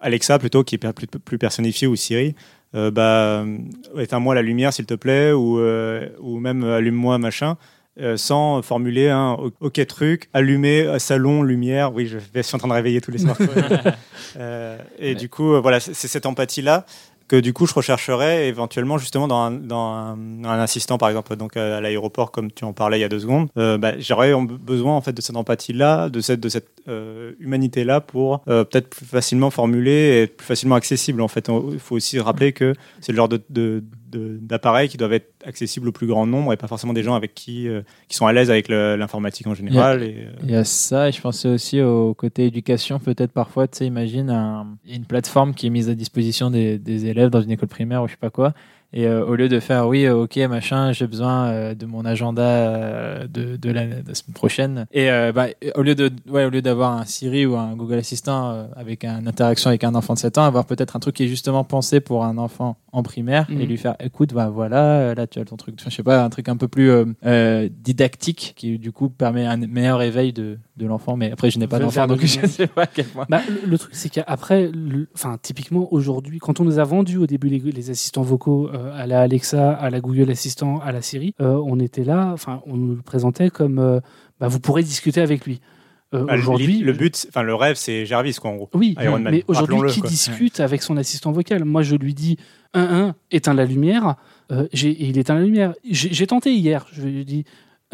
Alexa 0.00 0.38
plutôt, 0.38 0.64
qui 0.64 0.74
est 0.74 0.92
plus, 0.92 1.06
plus 1.06 1.38
personnifié, 1.38 1.86
ou 1.86 1.96
Siri. 1.96 2.34
bah, 2.72 3.44
éteins-moi 3.98 4.34
la 4.34 4.42
lumière 4.42 4.72
s'il 4.72 4.86
te 4.86 4.94
plaît, 4.94 5.32
ou, 5.32 5.60
ou 6.20 6.38
même 6.38 6.64
allume-moi 6.64 7.18
machin. 7.18 7.56
Euh, 8.00 8.16
sans 8.16 8.60
formuler 8.62 9.08
un 9.08 9.36
ok 9.60 9.86
truc, 9.86 10.28
allumer 10.32 10.82
euh, 10.82 10.98
salon, 10.98 11.42
lumière. 11.42 11.92
Oui, 11.94 12.06
je, 12.06 12.18
suis 12.42 12.54
en 12.56 12.58
train 12.58 12.68
de 12.68 12.72
réveiller 12.72 13.00
tous 13.00 13.10
les 13.10 13.18
smartphones. 13.18 13.48
Euh, 14.36 14.78
et 14.98 15.10
Ouais. 15.10 15.14
du 15.14 15.28
coup, 15.28 15.60
voilà, 15.62 15.78
c'est 15.78 15.94
cette 15.94 16.26
empathie-là 16.26 16.86
que 17.28 17.36
du 17.36 17.52
coup 17.54 17.66
je 17.66 17.72
rechercherais 17.72 18.48
éventuellement 18.48 18.98
justement 18.98 19.26
dans 19.28 19.38
un, 19.38 19.50
dans 19.52 19.78
un, 19.94 20.18
un 20.44 20.58
assistant 20.60 20.98
par 20.98 21.08
exemple 21.08 21.36
donc 21.36 21.56
à 21.56 21.80
l'aéroport 21.80 22.30
comme 22.30 22.52
tu 22.52 22.64
en 22.64 22.74
parlais 22.74 22.98
il 22.98 23.00
y 23.00 23.04
a 23.04 23.08
deux 23.08 23.20
secondes 23.20 23.48
euh, 23.56 23.78
bah, 23.78 23.92
j'aurais 23.98 24.34
besoin 24.60 24.94
en 24.94 25.00
fait 25.00 25.14
de 25.14 25.22
cette 25.22 25.34
empathie 25.36 25.72
là 25.72 26.10
de 26.10 26.20
cette 26.20 26.40
de 26.40 26.50
cette 26.50 26.68
euh, 26.86 27.32
humanité 27.40 27.84
là 27.84 28.02
pour 28.02 28.42
euh, 28.48 28.64
peut-être 28.64 28.90
plus 28.90 29.06
facilement 29.06 29.50
formuler 29.50 29.90
et 29.92 30.22
être 30.24 30.36
plus 30.36 30.46
facilement 30.46 30.74
accessible 30.74 31.22
en 31.22 31.28
fait 31.28 31.48
il 31.72 31.78
faut 31.78 31.94
aussi 31.96 32.20
rappeler 32.20 32.52
que 32.52 32.74
c'est 33.00 33.12
le 33.12 33.16
genre 33.16 33.30
de- 33.30 33.82
d'appareils 34.18 34.88
qui 34.88 34.96
doivent 34.96 35.12
être 35.12 35.32
accessibles 35.44 35.88
au 35.88 35.92
plus 35.92 36.06
grand 36.06 36.26
nombre 36.26 36.52
et 36.52 36.56
pas 36.56 36.66
forcément 36.66 36.92
des 36.92 37.02
gens 37.02 37.14
avec 37.14 37.34
qui 37.34 37.68
euh, 37.68 37.82
qui 38.08 38.16
sont 38.16 38.26
à 38.26 38.32
l'aise 38.32 38.50
avec 38.50 38.68
l'informatique 38.68 39.46
en 39.46 39.54
général 39.54 40.02
et, 40.02 40.26
euh, 40.26 40.32
Il 40.42 40.50
y 40.50 40.54
a 40.56 40.64
ça, 40.64 41.08
et 41.08 41.12
je 41.12 41.20
pensais 41.20 41.48
aussi 41.48 41.80
au 41.80 42.14
côté 42.14 42.46
éducation, 42.46 42.98
peut-être 42.98 43.32
parfois, 43.32 43.68
tu 43.68 43.78
sais, 43.78 43.86
imagine 43.86 44.30
un- 44.30 44.76
une 44.88 45.04
plateforme 45.04 45.54
qui 45.54 45.66
est 45.66 45.70
mise 45.70 45.88
à 45.88 45.94
disposition 45.94 46.50
des, 46.50 46.78
des 46.78 47.06
élèves 47.06 47.30
dans 47.30 47.40
une 47.42 47.50
école 47.50 47.68
primaire 47.68 48.02
ou 48.02 48.06
je 48.06 48.12
sais 48.12 48.18
pas 48.18 48.30
quoi, 48.30 48.54
et 48.96 49.06
euh, 49.06 49.26
au 49.26 49.34
lieu 49.34 49.48
de 49.48 49.58
faire, 49.60 49.88
oui, 49.88 50.04
euh, 50.06 50.14
ok, 50.22 50.36
machin, 50.48 50.92
j'ai 50.92 51.06
besoin 51.06 51.48
euh, 51.48 51.74
de 51.74 51.84
mon 51.84 52.04
agenda 52.04 53.26
de, 53.26 53.56
de, 53.56 53.70
la, 53.70 53.86
de 53.86 54.08
la 54.08 54.14
semaine 54.14 54.34
prochaine, 54.34 54.86
et 54.92 55.08
bah, 55.34 55.48
au 55.74 55.82
lieu 55.82 55.94
de, 55.94 56.10
ouais, 56.30 56.44
au 56.44 56.50
lieu 56.50 56.62
d'avoir 56.62 56.92
un 56.96 57.04
Siri 57.04 57.44
ou 57.44 57.56
un 57.56 57.74
Google 57.76 57.96
Assistant 57.98 58.68
avec 58.76 59.04
une 59.04 59.26
interaction 59.28 59.68
avec 59.68 59.84
un 59.84 59.94
enfant 59.94 60.14
de 60.14 60.18
7 60.20 60.38
ans, 60.38 60.44
avoir 60.44 60.64
peut-être 60.64 60.96
un 60.96 61.00
truc 61.00 61.16
qui 61.16 61.24
est 61.24 61.28
justement 61.28 61.64
pensé 61.64 62.00
pour 62.00 62.24
un 62.24 62.38
enfant 62.38 62.76
en 62.92 63.02
primaire 63.02 63.46
et 63.50 63.54
Mhm. 63.54 63.62
lui 63.66 63.76
faire, 63.76 63.96
écoute, 64.00 64.32
bah 64.32 64.48
voilà, 64.48 65.14
là 65.14 65.26
tu 65.26 65.40
as 65.40 65.44
ton 65.44 65.56
truc, 65.56 65.74
je 65.84 65.90
sais 65.90 66.02
pas, 66.04 66.22
un 66.24 66.30
truc 66.30 66.48
un 66.48 66.56
peu 66.56 66.68
plus 66.68 66.90
didactique 67.70 68.54
qui 68.56 68.78
du 68.78 68.92
coup 68.92 69.08
permet 69.08 69.44
un 69.46 69.56
meilleur 69.56 70.02
éveil 70.02 70.32
de, 70.32 70.58
de 70.76 70.86
l'enfant. 70.86 71.16
Mais 71.16 71.32
après, 71.32 71.50
je 71.50 71.58
n'ai 71.58 71.66
pas 71.66 71.78
d'enfant, 71.78 72.02
le 72.02 72.08
donc 72.08 72.20
je 72.24 72.46
sais 72.46 72.66
pas 72.66 72.82
à 72.82 72.86
quel 72.86 73.06
point. 73.06 73.26
Bah, 73.28 73.40
le, 73.48 73.68
le 73.68 73.78
truc, 73.78 73.94
c'est 73.94 74.08
qu'après, 74.08 74.70
enfin, 75.14 75.38
typiquement 75.40 75.88
aujourd'hui, 75.92 76.38
quand 76.38 76.60
on 76.60 76.64
nous 76.64 76.78
a 76.78 76.84
vendu 76.84 77.16
au 77.18 77.26
début 77.26 77.48
les, 77.48 77.58
les 77.58 77.90
assistants 77.90 78.22
vocaux 78.22 78.70
à 78.92 79.06
la 79.06 79.20
Alexa, 79.22 79.72
à 79.72 79.90
la 79.90 80.00
Google 80.00 80.30
Assistant, 80.30 80.80
à 80.80 80.92
la 80.92 81.02
Siri, 81.02 81.34
euh, 81.40 81.60
on 81.66 81.78
était 81.80 82.04
là, 82.04 82.30
enfin, 82.32 82.62
on 82.66 82.76
nous 82.76 82.94
le 82.96 83.02
présentait 83.02 83.50
comme, 83.50 83.78
euh, 83.78 84.00
bah, 84.40 84.48
vous 84.48 84.60
pourrez 84.60 84.82
discuter 84.82 85.20
avec 85.20 85.46
lui. 85.46 85.60
Euh, 86.12 86.24
bah, 86.24 86.34
aujourd'hui, 86.34 86.78
le 86.78 86.92
but 86.92 87.26
enfin 87.28 87.42
le 87.42 87.54
rêve 87.56 87.74
c'est 87.76 88.06
Jarvis 88.06 88.34
quoi 88.40 88.50
en 88.50 88.56
gros 88.56 88.70
Oui, 88.74 88.94
Iron 89.02 89.18
Man, 89.18 89.32
mais 89.32 89.44
aujourd'hui, 89.48 89.90
qui 89.90 90.00
quoi. 90.00 90.08
discute 90.08 90.60
avec 90.60 90.82
son 90.82 90.96
assistant 90.96 91.32
vocal? 91.32 91.64
Moi, 91.64 91.82
je 91.82 91.96
lui 91.96 92.14
dis 92.14 92.36
1-1, 92.74 93.14
éteins 93.32 93.54
la 93.54 93.64
lumière. 93.64 94.14
Euh, 94.52 94.68
j'ai- 94.72 94.96
il 95.04 95.18
éteint 95.18 95.34
la 95.34 95.40
lumière. 95.42 95.72
J'ai 95.90 96.12
j'ai 96.12 96.26
tenté 96.26 96.52
hier. 96.54 96.86
Je 96.92 97.02
lui 97.02 97.24
dit 97.24 97.44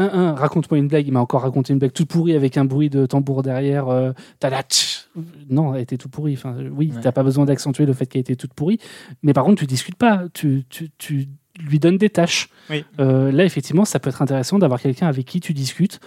1-1, 0.00 0.35
raconte-moi 0.35 0.78
une 0.78 0.88
blague. 0.88 1.07
Il 1.07 1.12
m'a 1.12 1.21
encore 1.21 1.42
raconté 1.42 1.73
une 1.73 1.78
blague 1.78 1.92
toute 1.92 2.09
pourrie 2.09 2.35
avec 2.35 2.57
un 2.57 2.64
bruit 2.64 2.90
de 2.90 3.07
tambour 3.07 3.42
derrière. 3.42 3.88
Euh, 3.88 4.12
tada, 4.38 4.62
tch. 4.62 5.09
non, 5.49 5.75
elle 5.75 5.83
était 5.83 5.97
toute 5.97 6.11
pourrie. 6.11 6.35
Enfin, 6.35 6.57
oui, 6.73 6.92
Ouais. 6.95 7.00
t'as 7.02 7.12
pas 7.12 7.23
besoin 7.23 7.45
d'accentuer 7.45 7.87
le 7.87 7.92
fait 7.92 8.07
qu'elle 8.07 8.21
était 8.21 8.37
toute 8.37 8.54
pourrie. 8.54 8.78
Mais 9.23 9.33
par 9.33 9.45
contre, 9.45 9.61
tu 9.61 9.66
discutes 9.66 9.97
pas. 9.97 10.25
Tu, 10.33 10.64
tu, 10.69 10.90
tu 10.99 11.28
lui 11.61 11.78
donnes 11.78 11.99
des 11.99 12.11
tâches. 12.11 12.49
Oui. 12.71 12.85
Euh, 13.00 13.30
là, 13.33 13.45
effectivement, 13.45 13.85
ça 13.85 13.99
peut 13.99 14.09
être 14.11 14.23
intéressant 14.23 14.59
d'avoir 14.59 14.80
quelqu'un 14.80 15.07
avec 15.09 15.26
qui 15.26 15.40
tu 15.40 15.52
discutes, 15.52 16.00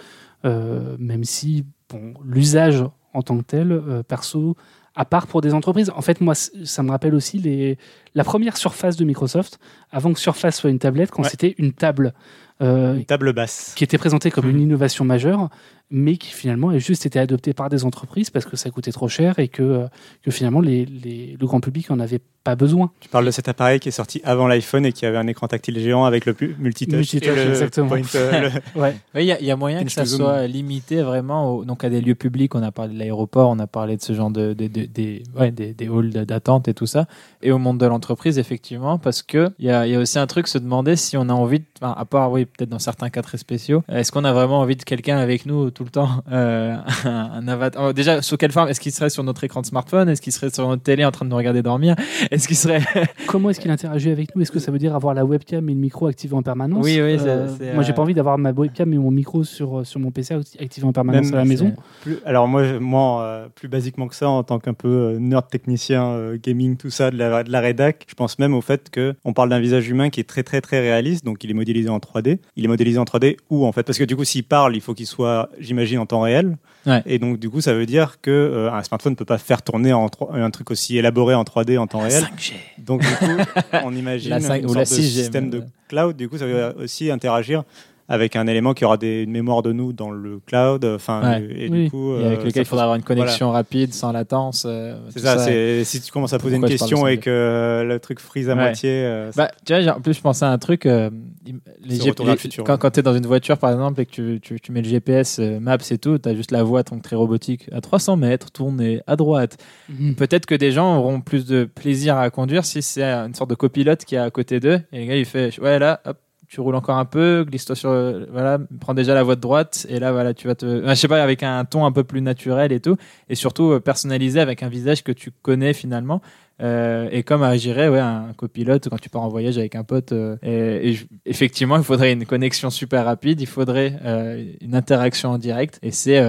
euh, 0.44 0.96
même 0.98 1.24
si 1.24 1.64
bon, 1.88 2.14
l'usage 2.24 2.84
en 3.12 3.22
tant 3.22 3.38
que 3.38 3.44
tel, 3.44 3.70
euh, 3.70 4.02
perso, 4.02 4.56
à 4.96 5.04
part 5.04 5.26
pour 5.26 5.40
des 5.40 5.54
entreprises. 5.54 5.90
En 5.94 6.02
fait, 6.02 6.20
moi, 6.20 6.34
ça 6.34 6.82
me 6.82 6.90
rappelle 6.90 7.14
aussi 7.14 7.38
les, 7.38 7.78
la 8.14 8.24
première 8.24 8.56
surface 8.56 8.96
de 8.96 9.04
Microsoft, 9.04 9.58
avant 9.90 10.12
que 10.12 10.18
Surface 10.20 10.56
soit 10.56 10.70
une 10.70 10.78
tablette, 10.78 11.10
quand 11.10 11.22
Ouais. 11.22 11.28
c'était 11.28 11.54
une 11.58 11.72
table. 11.72 12.14
Euh, 12.62 12.94
une 12.94 13.04
table 13.04 13.32
basse. 13.32 13.72
qui 13.76 13.84
était 13.84 13.98
présentée 13.98 14.30
comme 14.30 14.48
une 14.48 14.60
innovation 14.60 15.04
majeure, 15.04 15.50
mais 15.90 16.16
qui 16.16 16.32
finalement 16.32 16.70
a 16.70 16.78
juste 16.78 17.06
été 17.06 17.18
adoptée 17.18 17.52
par 17.52 17.68
des 17.68 17.84
entreprises 17.84 18.30
parce 18.30 18.44
que 18.46 18.56
ça 18.56 18.70
coûtait 18.70 18.92
trop 18.92 19.08
cher 19.08 19.38
et 19.38 19.48
que, 19.48 19.62
euh, 19.62 19.86
que 20.22 20.30
finalement 20.30 20.60
les, 20.60 20.84
les- 20.86 21.36
le 21.38 21.46
grand 21.46 21.60
public 21.60 21.90
n'en 21.90 22.00
avait 22.00 22.20
pas 22.42 22.56
besoin. 22.56 22.90
Tu 23.00 23.08
parles 23.08 23.24
de 23.24 23.30
cet 23.30 23.48
appareil 23.48 23.80
qui 23.80 23.88
est 23.88 23.92
sorti 23.92 24.20
avant 24.22 24.46
l'iPhone 24.46 24.84
et 24.84 24.92
qui 24.92 25.06
avait 25.06 25.16
un 25.16 25.26
écran 25.28 25.48
tactile 25.48 25.78
géant 25.78 26.04
avec 26.04 26.26
le 26.26 26.36
multitouch. 26.58 26.94
Multitouch, 26.94 27.38
exactement. 27.38 27.88
point, 27.88 28.02
euh, 28.16 28.50
le- 28.74 28.80
Ouais. 28.82 28.96
Oui, 29.14 29.22
il 29.22 29.26
y, 29.26 29.32
a- 29.32 29.40
il 29.40 29.46
y 29.46 29.50
a 29.50 29.56
moyen 29.56 29.82
que 29.82 29.90
ça 29.90 30.04
zoom. 30.04 30.20
soit 30.20 30.46
limité 30.46 31.00
vraiment 31.02 31.54
au- 31.54 31.64
donc 31.64 31.84
à 31.84 31.88
des 31.90 32.02
lieux 32.02 32.14
publics. 32.14 32.54
On 32.54 32.62
a 32.62 32.70
parlé 32.70 32.92
de 32.94 32.98
l'aéroport, 32.98 33.48
on 33.48 33.58
a 33.60 33.66
parlé 33.66 33.96
de 33.96 34.02
ce 34.02 34.12
genre 34.12 34.30
de, 34.30 34.52
de- 34.52 34.66
de- 34.66 34.84
des, 34.84 35.22
ouais, 35.38 35.52
des, 35.52 35.72
des 35.72 35.86
halls 35.88 36.10
d'attente 36.26 36.68
et 36.68 36.74
tout 36.74 36.86
ça. 36.86 37.06
Et 37.40 37.50
au 37.50 37.56
monde 37.58 37.78
de 37.78 37.86
l'entreprise, 37.86 38.38
effectivement, 38.38 38.98
parce 38.98 39.22
que 39.22 39.50
il 39.58 39.64
y 39.66 39.70
a, 39.70 39.86
il 39.86 39.92
y 39.92 39.96
a 39.96 39.98
aussi 40.00 40.18
un 40.18 40.26
truc, 40.26 40.46
se 40.48 40.58
demander 40.58 40.96
si 40.96 41.16
on 41.16 41.28
a 41.30 41.32
envie, 41.32 41.60
de, 41.60 41.64
à 41.80 42.04
part, 42.04 42.30
oui, 42.30 42.44
peut-être 42.44 42.68
dans 42.70 42.78
certains 42.78 43.08
cas 43.08 43.22
très 43.22 43.38
spéciaux, 43.38 43.82
est-ce 43.88 44.12
qu'on 44.12 44.24
a 44.24 44.32
vraiment 44.34 44.60
envie 44.60 44.76
de 44.76 44.82
quelqu'un 44.82 45.16
avec 45.16 45.46
nous 45.46 45.70
tout 45.74 45.84
le 45.84 45.90
temps 45.90 46.08
euh, 46.32 46.76
un, 47.04 47.10
un 47.34 47.48
avatar. 47.48 47.82
oh, 47.88 47.92
déjà, 47.92 48.22
sous 48.22 48.36
quelle 48.36 48.52
forme? 48.52 48.68
Est-ce 48.68 48.80
qu'il 48.80 48.92
serait 48.92 49.10
sur 49.10 49.22
notre 49.24 49.44
écran 49.44 49.60
de 49.60 49.66
smartphone? 49.66 50.08
Est-ce 50.08 50.22
qu'il 50.22 50.32
serait 50.32 50.50
sur 50.50 50.66
notre 50.68 50.82
télé 50.82 51.04
en 51.04 51.10
train 51.10 51.24
de 51.26 51.30
nous 51.30 51.36
regarder 51.36 51.62
dormir? 51.62 51.96
Est-ce 52.30 52.46
qu'il 52.48 52.56
serait 52.56 52.80
Comment 53.26 53.50
est-ce 53.50 53.60
qu'il 53.60 53.70
interagit 53.70 54.10
avec 54.10 54.34
nous? 54.34 54.42
Est-ce 54.42 54.52
que 54.52 54.58
ça 54.58 54.70
veut 54.70 54.78
dire 54.78 54.94
avoir 54.94 55.12
la 55.14 55.24
webcam 55.24 55.68
et 55.68 55.74
le 55.74 55.78
micro 55.80 56.06
activé 56.06 56.34
en 56.34 56.42
permanence? 56.42 56.84
Oui, 56.84 57.00
oui, 57.02 57.16
Euh, 57.20 57.48
Moi, 57.74 57.82
j'ai 57.82 57.92
euh, 57.92 57.94
pas 57.94 58.02
envie 58.02 58.14
d'avoir 58.14 58.38
ma 58.38 58.52
webcam 58.52 58.92
et 58.92 58.98
mon 58.98 59.10
micro 59.10 59.44
sur, 59.44 59.86
sur 59.86 60.00
mon 60.00 60.10
PC 60.10 60.34
activé 60.60 60.86
en 60.86 60.92
permanence 60.92 61.26
Même, 61.26 61.34
à 61.34 61.38
la 61.38 61.44
maison. 61.44 61.74
Plus- 62.02 62.18
alors 62.24 62.48
moi, 62.48 62.78
moi 62.80 63.22
euh, 63.22 63.48
plus 63.54 63.68
basiquement 63.68 64.08
que 64.08 64.14
ça, 64.14 64.28
en 64.28 64.42
tant 64.44 64.58
qu'un 64.58 64.74
peu 64.74 64.88
euh, 64.88 65.18
nerd 65.18 65.48
technicien, 65.48 66.06
euh, 66.06 66.38
gaming, 66.42 66.76
tout 66.76 66.90
ça, 66.90 67.10
de 67.10 67.16
la, 67.16 67.42
de 67.42 67.50
la 67.50 67.60
rédac, 67.60 68.04
je 68.08 68.14
pense 68.14 68.38
même 68.38 68.54
au 68.54 68.60
fait 68.60 68.90
que 68.90 69.14
on 69.24 69.32
parle 69.32 69.48
d'un 69.48 69.60
visage 69.60 69.88
humain 69.88 70.10
qui 70.10 70.20
est 70.20 70.24
très 70.28 70.42
très 70.42 70.60
très 70.60 70.80
réaliste, 70.80 71.24
donc 71.24 71.42
il 71.44 71.50
est 71.50 71.54
modélisé 71.54 71.88
en 71.88 71.98
3D. 71.98 72.38
Il 72.56 72.64
est 72.64 72.68
modélisé 72.68 72.98
en 72.98 73.04
3D 73.04 73.36
où 73.50 73.64
en 73.66 73.72
fait? 73.72 73.82
Parce 73.82 73.98
que 73.98 74.04
du 74.04 74.14
coup, 74.16 74.24
s'il 74.24 74.44
parle, 74.44 74.76
il 74.76 74.80
faut 74.80 74.94
qu'il 74.94 75.06
soit, 75.06 75.48
j'imagine, 75.64 75.98
en 75.98 76.06
temps 76.06 76.20
réel. 76.20 76.56
Ouais. 76.86 77.02
Et 77.06 77.18
donc 77.18 77.38
du 77.38 77.48
coup, 77.48 77.60
ça 77.62 77.72
veut 77.72 77.86
dire 77.86 78.18
que 78.20 78.30
euh, 78.30 78.70
un 78.72 78.82
smartphone 78.82 79.12
ne 79.12 79.16
peut 79.16 79.24
pas 79.24 79.38
faire 79.38 79.62
tourner 79.62 79.92
en 79.92 80.08
un 80.32 80.50
truc 80.50 80.70
aussi 80.70 80.98
élaboré 80.98 81.34
en 81.34 81.42
3D 81.42 81.78
en 81.78 81.86
temps 81.86 82.00
réel. 82.00 82.22
5G. 82.38 82.52
Donc 82.78 83.00
du 83.00 83.06
coup, 83.06 83.42
on 83.84 83.94
imagine 83.96 84.30
La 84.30 84.40
cinq- 84.40 84.62
une 84.62 84.70
ou 84.70 84.74
la 84.74 84.84
sorte 84.84 85.00
de 85.00 85.04
6G, 85.06 85.08
système 85.08 85.48
de 85.50 85.62
cloud. 85.88 86.16
Du 86.16 86.28
coup, 86.28 86.36
ça 86.36 86.46
veut 86.46 86.74
aussi 86.78 87.10
interagir 87.10 87.64
avec 88.08 88.36
un 88.36 88.46
élément 88.46 88.74
qui 88.74 88.84
aura 88.84 88.96
des, 88.98 89.22
une 89.22 89.30
mémoire 89.30 89.62
de 89.62 89.72
nous 89.72 89.92
dans 89.92 90.10
le 90.10 90.38
cloud. 90.46 90.84
Enfin, 90.84 91.22
Ouais. 91.40 91.48
et 91.56 91.68
Oui. 91.70 91.84
du 91.84 91.90
coup, 91.90 92.16
Et 92.16 92.24
avec 92.26 92.40
euh, 92.40 92.44
lequel 92.44 92.62
il 92.62 92.66
faudra 92.66 92.84
avoir 92.84 92.96
une 92.96 93.02
connexion 93.02 93.50
rapide, 93.50 93.94
sans 93.94 94.12
latence. 94.12 94.64
euh, 94.66 94.96
C'est 95.10 95.20
ça. 95.20 95.38
c'est 95.38 95.84
si 95.84 96.00
tu 96.00 96.12
commences 96.12 96.32
à 96.34 96.38
poser 96.38 96.56
une 96.56 96.60
Pourquoi 96.62 96.76
question 96.76 97.06
et 97.08 97.16
5G? 97.16 97.20
que 97.20 97.30
euh, 97.30 97.84
le 97.84 97.98
truc 98.00 98.20
freeze 98.20 98.50
à 98.50 98.54
Ouais. 98.54 98.60
moitié, 98.62 98.90
euh, 98.92 99.30
Bah, 99.36 99.50
tu 99.64 99.74
vois, 99.74 99.96
en 99.96 100.00
plus, 100.00 100.14
je 100.14 100.20
pensais 100.20 100.44
à 100.44 100.50
un 100.50 100.58
truc. 100.58 100.84
euh, 100.86 101.08
les 101.46 101.52
les- 101.96 102.36
futur, 102.36 102.64
quand 102.64 102.72
ouais. 102.74 102.78
quand 102.78 102.90
tu 102.90 103.00
es 103.00 103.02
dans 103.02 103.14
une 103.14 103.26
voiture, 103.26 103.58
par 103.58 103.70
exemple, 103.70 104.00
et 104.00 104.06
que 104.06 104.10
tu, 104.10 104.40
tu, 104.42 104.60
tu 104.60 104.72
mets 104.72 104.80
le 104.82 104.88
GPS, 104.88 105.38
euh, 105.38 105.58
Maps 105.60 105.76
et 105.90 105.98
tout, 105.98 106.18
tu 106.18 106.28
as 106.28 106.34
juste 106.34 106.50
la 106.50 106.62
voie 106.62 106.82
donc 106.82 107.02
très 107.02 107.16
robotique. 107.16 107.68
À 107.72 107.80
300 107.80 108.16
mètres, 108.16 108.50
tourner 108.50 109.00
à 109.06 109.16
droite. 109.16 109.56
Mhm. 109.88 110.14
Peut-être 110.14 110.46
que 110.46 110.54
des 110.54 110.72
gens 110.72 110.98
auront 110.98 111.20
plus 111.20 111.44
de 111.46 111.64
plaisir 111.64 112.16
à 112.16 112.30
conduire 112.30 112.64
si 112.64 112.80
c'est 112.82 113.02
une 113.02 113.34
sorte 113.34 113.50
de 113.50 113.54
copilote 113.54 114.04
qui 114.04 114.14
est 114.14 114.18
à 114.18 114.30
côté 114.30 114.60
d'eux. 114.60 114.80
Et 114.92 115.00
le 115.00 115.06
gars, 115.06 115.16
il 115.16 115.24
fait 115.24 115.58
Ouais, 115.60 115.78
là, 115.78 116.00
hop. 116.06 116.16
Tu 116.48 116.60
roules 116.60 116.74
encore 116.74 116.98
un 116.98 117.04
peu, 117.04 117.44
glisse-toi 117.48 117.74
sur, 117.74 117.90
voilà, 118.30 118.58
prends 118.80 118.94
déjà 118.94 119.14
la 119.14 119.22
voie 119.22 119.34
de 119.34 119.40
droite, 119.40 119.86
et 119.88 119.98
là, 119.98 120.12
voilà, 120.12 120.34
tu 120.34 120.46
vas 120.46 120.54
te, 120.54 120.84
ah, 120.86 120.94
je 120.94 121.00
sais 121.00 121.08
pas, 121.08 121.22
avec 121.22 121.42
un 121.42 121.64
ton 121.64 121.86
un 121.86 121.92
peu 121.92 122.04
plus 122.04 122.20
naturel 122.20 122.70
et 122.72 122.80
tout, 122.80 122.96
et 123.28 123.34
surtout 123.34 123.72
euh, 123.72 123.80
personnalisé 123.80 124.40
avec 124.40 124.62
un 124.62 124.68
visage 124.68 125.02
que 125.02 125.12
tu 125.12 125.30
connais 125.30 125.72
finalement. 125.72 126.20
Euh, 126.60 127.08
et 127.10 127.22
comme 127.24 127.42
agirait 127.42 127.88
ouais, 127.88 127.98
un 127.98 128.32
copilote 128.36 128.88
quand 128.88 128.98
tu 129.00 129.08
pars 129.10 129.22
en 129.22 129.28
voyage 129.28 129.58
avec 129.58 129.74
un 129.74 129.82
pote. 129.82 130.12
euh, 130.12 130.36
et, 130.42 130.90
et 130.90 130.92
je- 130.92 131.06
effectivement, 131.26 131.76
il 131.76 131.82
faudrait 131.82 132.12
une 132.12 132.26
connexion 132.26 132.70
super 132.70 133.04
rapide, 133.04 133.40
il 133.40 133.46
faudrait 133.46 133.98
euh, 134.04 134.44
une 134.60 134.74
interaction 134.76 135.30
en 135.30 135.38
direct. 135.38 135.78
Et 135.82 135.90
c'est 135.90 136.22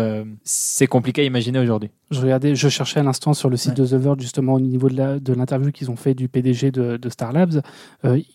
c'est 0.44 0.88
compliqué 0.88 1.22
à 1.22 1.26
imaginer 1.26 1.60
aujourd'hui. 1.60 1.90
Je 2.12 2.22
regardais, 2.22 2.56
je 2.56 2.70
cherchais 2.70 3.00
à 3.00 3.04
l'instant 3.04 3.34
sur 3.34 3.50
le 3.50 3.58
site 3.58 3.76
de 3.76 3.86
The 3.86 3.94
Verge 3.94 4.20
justement 4.22 4.54
au 4.54 4.60
niveau 4.60 4.90
de 4.90 5.34
l'interview 5.34 5.72
qu'ils 5.72 5.90
ont 5.92 5.96
fait 5.96 6.14
du 6.14 6.28
PDG 6.28 6.72
de, 6.72 6.98
de 6.98 7.10
Star 7.10 7.32
Labs. 7.32 7.62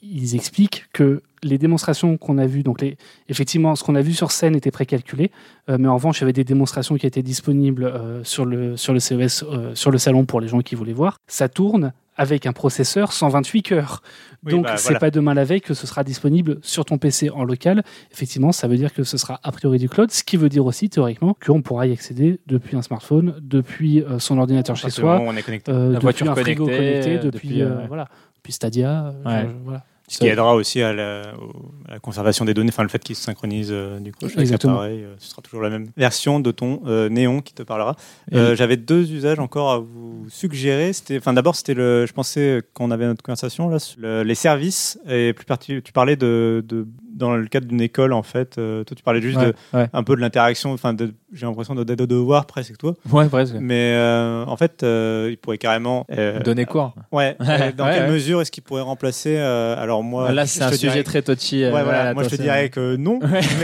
Ils 0.02 0.34
expliquent 0.34 0.86
que 0.92 1.22
les 1.42 1.56
démonstrations 1.56 2.18
qu'on 2.18 2.36
a 2.36 2.46
vues, 2.46 2.62
donc 2.62 2.82
les, 2.82 2.96
effectivement, 3.30 3.74
ce 3.74 3.82
qu'on 3.82 3.94
a 3.94 4.02
vu 4.02 4.12
sur 4.12 4.30
scène 4.30 4.54
était 4.54 4.70
précalculé, 4.70 5.30
euh, 5.70 5.78
mais 5.80 5.88
en 5.88 5.94
revanche, 5.94 6.18
il 6.18 6.22
y 6.22 6.24
avait 6.24 6.34
des 6.34 6.44
démonstrations 6.44 6.96
qui 6.96 7.06
étaient 7.06 7.22
disponibles 7.22 7.84
euh, 7.84 8.22
sur 8.24 8.44
le 8.44 8.76
sur 8.76 8.92
le 8.92 9.00
CES, 9.00 9.42
euh, 9.44 9.74
sur 9.74 9.90
le 9.90 9.96
salon 9.96 10.26
pour 10.26 10.40
les 10.42 10.48
gens 10.48 10.60
qui 10.60 10.74
voulaient 10.74 10.92
voir. 10.92 11.16
Ça 11.28 11.48
tourne 11.48 11.79
avec 12.20 12.44
un 12.46 12.52
processeur 12.52 13.12
128 13.12 13.62
cœurs. 13.62 14.02
Oui, 14.44 14.52
Donc, 14.52 14.64
bah, 14.64 14.76
c'est 14.76 14.84
voilà. 14.88 14.98
pas 15.00 15.10
demain 15.10 15.32
la 15.34 15.44
veille 15.44 15.60
que 15.62 15.72
ce 15.74 15.86
sera 15.86 16.04
disponible 16.04 16.58
sur 16.62 16.84
ton 16.84 16.98
PC 16.98 17.30
en 17.30 17.44
local. 17.44 17.82
Effectivement, 18.12 18.52
ça 18.52 18.68
veut 18.68 18.76
dire 18.76 18.92
que 18.92 19.04
ce 19.04 19.16
sera 19.16 19.40
a 19.42 19.52
priori 19.52 19.78
du 19.78 19.88
cloud, 19.88 20.10
ce 20.10 20.22
qui 20.22 20.36
veut 20.36 20.48
dire 20.50 20.64
aussi 20.66 20.88
théoriquement 20.90 21.34
qu'on 21.44 21.62
pourra 21.62 21.86
y 21.86 21.92
accéder 21.92 22.40
depuis 22.46 22.76
un 22.76 22.82
smartphone, 22.82 23.34
depuis 23.40 24.02
euh, 24.02 24.18
son 24.18 24.38
ordinateur 24.38 24.76
chez 24.76 24.90
soi, 24.90 25.20
on 25.24 25.34
est 25.36 25.42
connecté. 25.42 25.72
euh, 25.72 25.86
La 25.88 25.92
depuis 25.94 26.02
voiture 26.02 26.30
un 26.30 26.34
frigo 26.34 26.64
connectée, 26.66 26.86
connecté, 26.86 27.10
euh, 27.10 27.18
depuis, 27.30 27.48
depuis, 27.48 27.62
euh, 27.62 27.86
voilà, 27.88 28.08
depuis 28.36 28.52
Stadia. 28.52 29.12
Ouais. 29.24 29.48
voilà. 29.64 29.84
Ce 30.12 30.18
qui 30.18 30.26
aidera 30.26 30.54
aussi 30.56 30.82
à 30.82 30.92
la, 30.92 31.34
au- 31.40 31.70
à 31.88 31.92
la 31.92 31.98
conservation 32.00 32.44
des 32.44 32.52
données, 32.52 32.70
enfin 32.72 32.82
le 32.82 32.88
fait 32.88 32.98
qu'ils 33.02 33.14
se 33.14 33.22
synchronisent 33.22 33.68
euh, 33.70 34.00
du 34.00 34.10
coup 34.12 34.28
chaque 34.28 34.40
Exactement. 34.40 34.72
appareil, 34.74 35.04
euh, 35.04 35.14
ce 35.18 35.30
sera 35.30 35.40
toujours 35.40 35.62
la 35.62 35.70
même 35.70 35.86
version 35.96 36.40
de 36.40 36.50
ton 36.50 36.82
euh, 36.86 37.08
néon 37.08 37.40
qui 37.42 37.54
te 37.54 37.62
parlera. 37.62 37.94
Euh, 38.34 38.56
J'avais 38.56 38.76
deux 38.76 39.12
usages 39.12 39.38
encore 39.38 39.70
à 39.70 39.78
vous 39.78 40.26
suggérer. 40.28 40.92
C'était, 40.92 41.18
enfin 41.18 41.32
d'abord 41.32 41.54
c'était 41.54 41.74
le, 41.74 42.06
je 42.06 42.12
pensais 42.12 42.60
quand 42.74 42.84
on 42.86 42.90
avait 42.90 43.06
notre 43.06 43.22
conversation 43.22 43.68
là, 43.68 43.78
sur 43.78 44.00
le- 44.00 44.24
les 44.24 44.34
services 44.34 44.98
et 45.08 45.32
plus 45.32 45.44
parti, 45.46 45.80
tu 45.80 45.92
parlais 45.92 46.16
de, 46.16 46.64
de 46.66 46.88
dans 47.12 47.36
le 47.36 47.46
cadre 47.46 47.66
d'une 47.66 47.80
école 47.80 48.12
en 48.12 48.22
fait. 48.22 48.56
euh, 48.58 48.84
toi 48.84 48.96
tu 48.96 49.02
parlais 49.02 49.20
juste 49.20 49.38
Ouais, 49.38 49.46
de, 49.46 49.54
ouais. 49.78 49.88
un 49.92 50.02
peu 50.02 50.16
de 50.16 50.20
l'interaction, 50.20 50.72
enfin 50.72 50.92
de- 50.94 51.12
j'ai 51.32 51.46
l'impression 51.46 51.74
de 51.74 51.80
au 51.80 52.06
devoir 52.06 52.46
presque 52.46 52.76
toi. 52.78 52.94
Ouais, 53.10 53.28
presque. 53.28 53.54
Mais 53.60 53.92
euh, 53.94 54.44
en 54.46 54.56
fait 54.56 54.82
euh, 54.82 55.28
il 55.30 55.36
pourrait 55.36 55.58
carrément 55.58 56.06
Donner 56.44 56.64
cours. 56.66 56.94
Ouais. 57.12 57.36
dans 57.76 57.86
quelle 57.86 58.10
mesure 58.10 58.40
est-ce 58.40 58.50
qu'il 58.50 58.62
pourrait 58.62 58.82
remplacer 58.82 59.36
Alors 59.38 60.02
moi, 60.02 60.32
Là, 60.32 60.44
je 60.44 60.50
c'est 60.50 60.62
un 60.62 60.70
sujet 60.72 60.88
dirais- 60.90 61.02
très 61.02 61.22
touchy. 61.22 61.62
Ouais, 61.64 61.70
voilà. 61.70 62.04
là, 62.04 62.14
Moi, 62.14 62.22
je 62.24 62.28
te 62.30 62.36
dirais 62.40 62.68
que 62.70 62.96
non. 62.96 63.18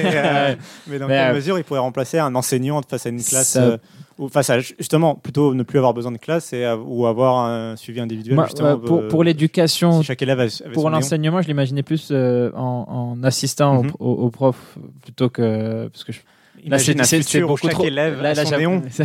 Mais, 0.87 0.99
dans 0.99 1.07
Mais, 1.09 1.17
quelle 1.19 1.35
mesure 1.35 1.59
il 1.59 1.65
pourrait 1.65 1.81
remplacer 1.81 2.19
un 2.19 2.35
enseignant 2.35 2.81
face 2.89 3.07
à 3.07 3.09
une 3.11 3.23
classe 3.23 3.49
Ça- 3.53 3.79
ou 4.18 4.29
face 4.29 4.48
à 4.50 4.61
justement 4.61 5.14
plutôt 5.14 5.55
ne 5.55 5.62
plus 5.62 5.79
avoir 5.79 5.92
besoin 5.94 6.12
de 6.12 6.16
classe 6.18 6.52
et 6.52 6.64
à- 6.64 6.76
ou 6.76 7.07
avoir 7.07 7.46
un 7.46 7.76
suivi 7.76 8.00
individuel 8.00 8.35
Moi, 8.37 8.44
justement 8.46 8.74
ouais, 8.74 8.81
pour, 8.87 8.98
euh, 9.00 9.09
pour 9.09 9.24
l'éducation, 9.24 9.98
si 10.00 10.05
chaque 10.05 10.22
élève 10.22 10.40
avait- 10.40 10.62
avait 10.64 10.72
pour 10.72 10.88
l'enseignement, 10.90 11.42
je 11.42 11.48
l'imaginais 11.48 11.83
plus 11.83 12.09
euh, 12.11 12.50
en, 12.55 13.16
en 13.18 13.22
assistant 13.24 13.79
au- 13.79 13.83
Mhm. 13.85 13.90
au, 14.00 14.11
au 14.12 14.31
prof 14.31 14.79
plutôt 15.02 15.29
que 15.29 15.88
parce 15.88 16.05
que 16.05 16.12
je, 16.12 16.20
Imagine 16.66 17.05
c'est- 17.05 17.40
beaucoup 17.42 17.59
chaque 17.62 17.70
trop- 17.72 17.85
élève 17.85 18.20
là, 18.20 18.35
là, 18.35 18.44
son 18.44 18.57
néon. 18.59 18.83
ça. 18.90 19.05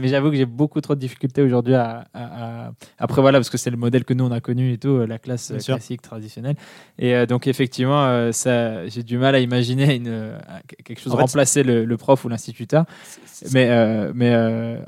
Mais 0.00 0.08
j'avoue 0.08 0.30
que 0.30 0.36
j'ai 0.36 0.44
beaucoup 0.44 0.80
trop 0.80 0.94
de 0.94 1.00
difficultés 1.00 1.40
aujourd'hui 1.42 1.74
à, 1.74 2.04
à- 2.12 2.66
à- 2.66 2.72
Après, 2.98 3.20
voilà, 3.22 3.38
parce 3.38 3.48
que 3.50 3.58
c'est 3.58 3.70
le 3.70 3.76
modèle 3.76 4.04
que 4.04 4.12
nous, 4.12 4.24
on 4.24 4.32
a 4.32 4.40
connu 4.40 4.72
et 4.72 4.78
tout, 4.78 4.88
euh, 4.88 5.06
la 5.06 5.18
classe 5.18 5.48
Bien 5.50 5.56
euh, 5.58 5.60
sûr. 5.60 5.74
classique, 5.76 6.02
traditionnelle. 6.02 6.56
Et 6.98 7.14
euh, 7.14 7.24
donc, 7.26 7.46
effectivement, 7.46 8.04
euh, 8.06 8.32
ça, 8.32 8.86
j'ai 8.88 9.02
du 9.02 9.18
mal 9.18 9.34
à 9.34 9.38
imaginer 9.38 9.94
une, 9.94 10.08
euh, 10.08 10.38
quelque 10.84 11.00
chose 11.00 11.12
En 11.14 11.16
remplacer 11.18 11.62
le, 11.62 11.84
le 11.84 11.96
prof 11.96 12.24
ou 12.24 12.28
l'instituteur. 12.28 12.84
Mais, 13.52 13.68
mais 14.14 14.34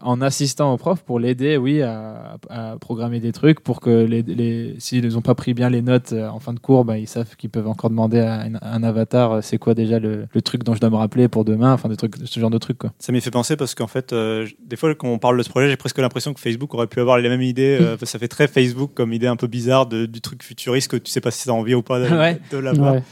en 0.00 0.20
assistant 0.22 0.72
au 0.72 0.78
prof 0.78 1.02
pour 1.02 1.20
l'aider, 1.20 1.57
oui, 1.59 1.83
à, 1.83 2.37
à 2.48 2.76
programmer 2.81 3.20
des 3.20 3.33
trucs 3.33 3.61
pour 3.61 3.78
que 3.81 3.90
les, 4.04 4.22
les, 4.22 4.74
s'ils 4.78 5.07
n'ont 5.09 5.20
pas 5.20 5.35
pris 5.35 5.52
bien 5.52 5.68
les 5.68 5.83
notes 5.83 6.12
en 6.14 6.38
fin 6.40 6.54
de 6.54 6.59
cours, 6.59 6.85
bah, 6.87 6.96
ils 6.96 7.07
savent 7.07 7.37
qu'ils 7.37 7.50
peuvent 7.50 7.68
encore 7.68 7.90
demander 7.90 8.20
à 8.20 8.40
un, 8.40 8.54
un 8.62 8.83
avatar 8.83 9.42
c'est 9.44 9.59
quoi 9.59 9.74
déjà 9.74 9.98
le, 9.98 10.26
le 10.33 10.42
truc 10.42 10.64
dont 10.64 10.74
je 10.74 10.81
dois 10.81 10.88
me 10.90 10.96
rappeler 10.96 11.28
pour 11.28 11.44
demain, 11.44 11.74
enfin 11.74 11.90
des 11.90 11.96
trucs, 11.96 12.08
ce 12.25 12.40
genre 12.40 12.51
de 12.51 12.59
trucs 12.59 12.79
quoi. 12.79 12.92
Ça 12.99 13.12
m'y 13.12 13.21
fait 13.21 13.31
penser 13.31 13.57
parce 13.57 13.75
qu'en 13.75 13.87
fait, 13.87 14.12
euh, 14.12 14.47
des 14.64 14.77
fois, 14.77 14.94
quand 14.94 15.09
on 15.09 15.18
parle 15.18 15.37
de 15.38 15.42
ce 15.42 15.49
projet, 15.49 15.68
j'ai 15.68 15.77
presque 15.77 15.99
l'impression 15.99 16.33
que 16.35 16.40
Facebook 16.40 16.73
aurait 16.75 16.87
pu 16.87 17.01
avoir 17.01 17.18
les 17.18 17.29
mêmes 17.29 17.42
idées. 17.42 17.79
euh, 17.81 17.97
ça 18.03 18.18
fait 18.18 18.29
très 18.29 18.49
Facebook 18.49 18.90
comme 18.94 19.12
idée 19.12 19.27
un 19.27 19.37
peu 19.37 19.47
bizarre 19.47 19.87
de- 19.87 20.07
du 20.07 20.21
truc 20.21 20.42
futuriste 20.42 20.90
que 20.90 20.97
tu 20.97 21.11
sais 21.11 21.21
pas 21.21 21.31
si 21.31 21.44
tu 21.44 21.51
as 21.51 21.55
envie 21.55 21.75
ou 21.75 21.83
pas 21.83 21.99
de, 22.01 22.14
Ouais. 22.14 22.40
de 22.51 22.59
l'avoir. 22.59 22.94
Ouais. 22.94 23.03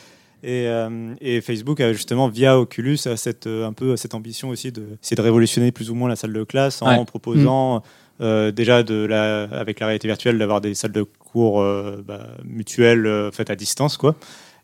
Et, 0.43 0.69
euh, 0.69 1.15
et 1.21 1.41
Facebook 1.41 1.81
a 1.81 1.93
justement 1.93 2.29
via 2.29 2.59
Oculus 2.59 2.99
a 3.07 3.17
cette 3.17 3.47
un 3.47 3.73
peu 3.73 3.97
cette 3.97 4.15
ambition 4.15 4.51
aussi 4.51 4.71
de 4.71 4.83
c'est 5.01 5.15
de 5.17 5.23
révolutionner 5.23 5.73
plus 5.73 5.91
ou 5.91 5.95
moins 5.95 6.09
la 6.09 6.15
salle 6.15 6.33
de 6.35 6.45
classe 6.45 6.83
en 6.83 6.99
Ouais. 6.99 7.05
proposant 7.05 7.83
euh, 8.21 8.53
déjà 8.53 8.83
de 8.83 8.95
la 9.07 9.45
avec 9.45 9.81
la 9.81 9.87
réalité 9.87 10.09
virtuelle 10.09 10.39
d'avoir 10.39 10.61
des 10.61 10.75
salles 10.75 10.93
de 10.93 11.03
cours 11.03 11.61
euh, 11.63 12.05
bah, 12.07 12.29
mutuelles 12.45 13.07
euh, 13.07 13.31
faites 13.33 13.51
à 13.51 13.57
distance 13.57 13.97
quoi. 13.97 14.15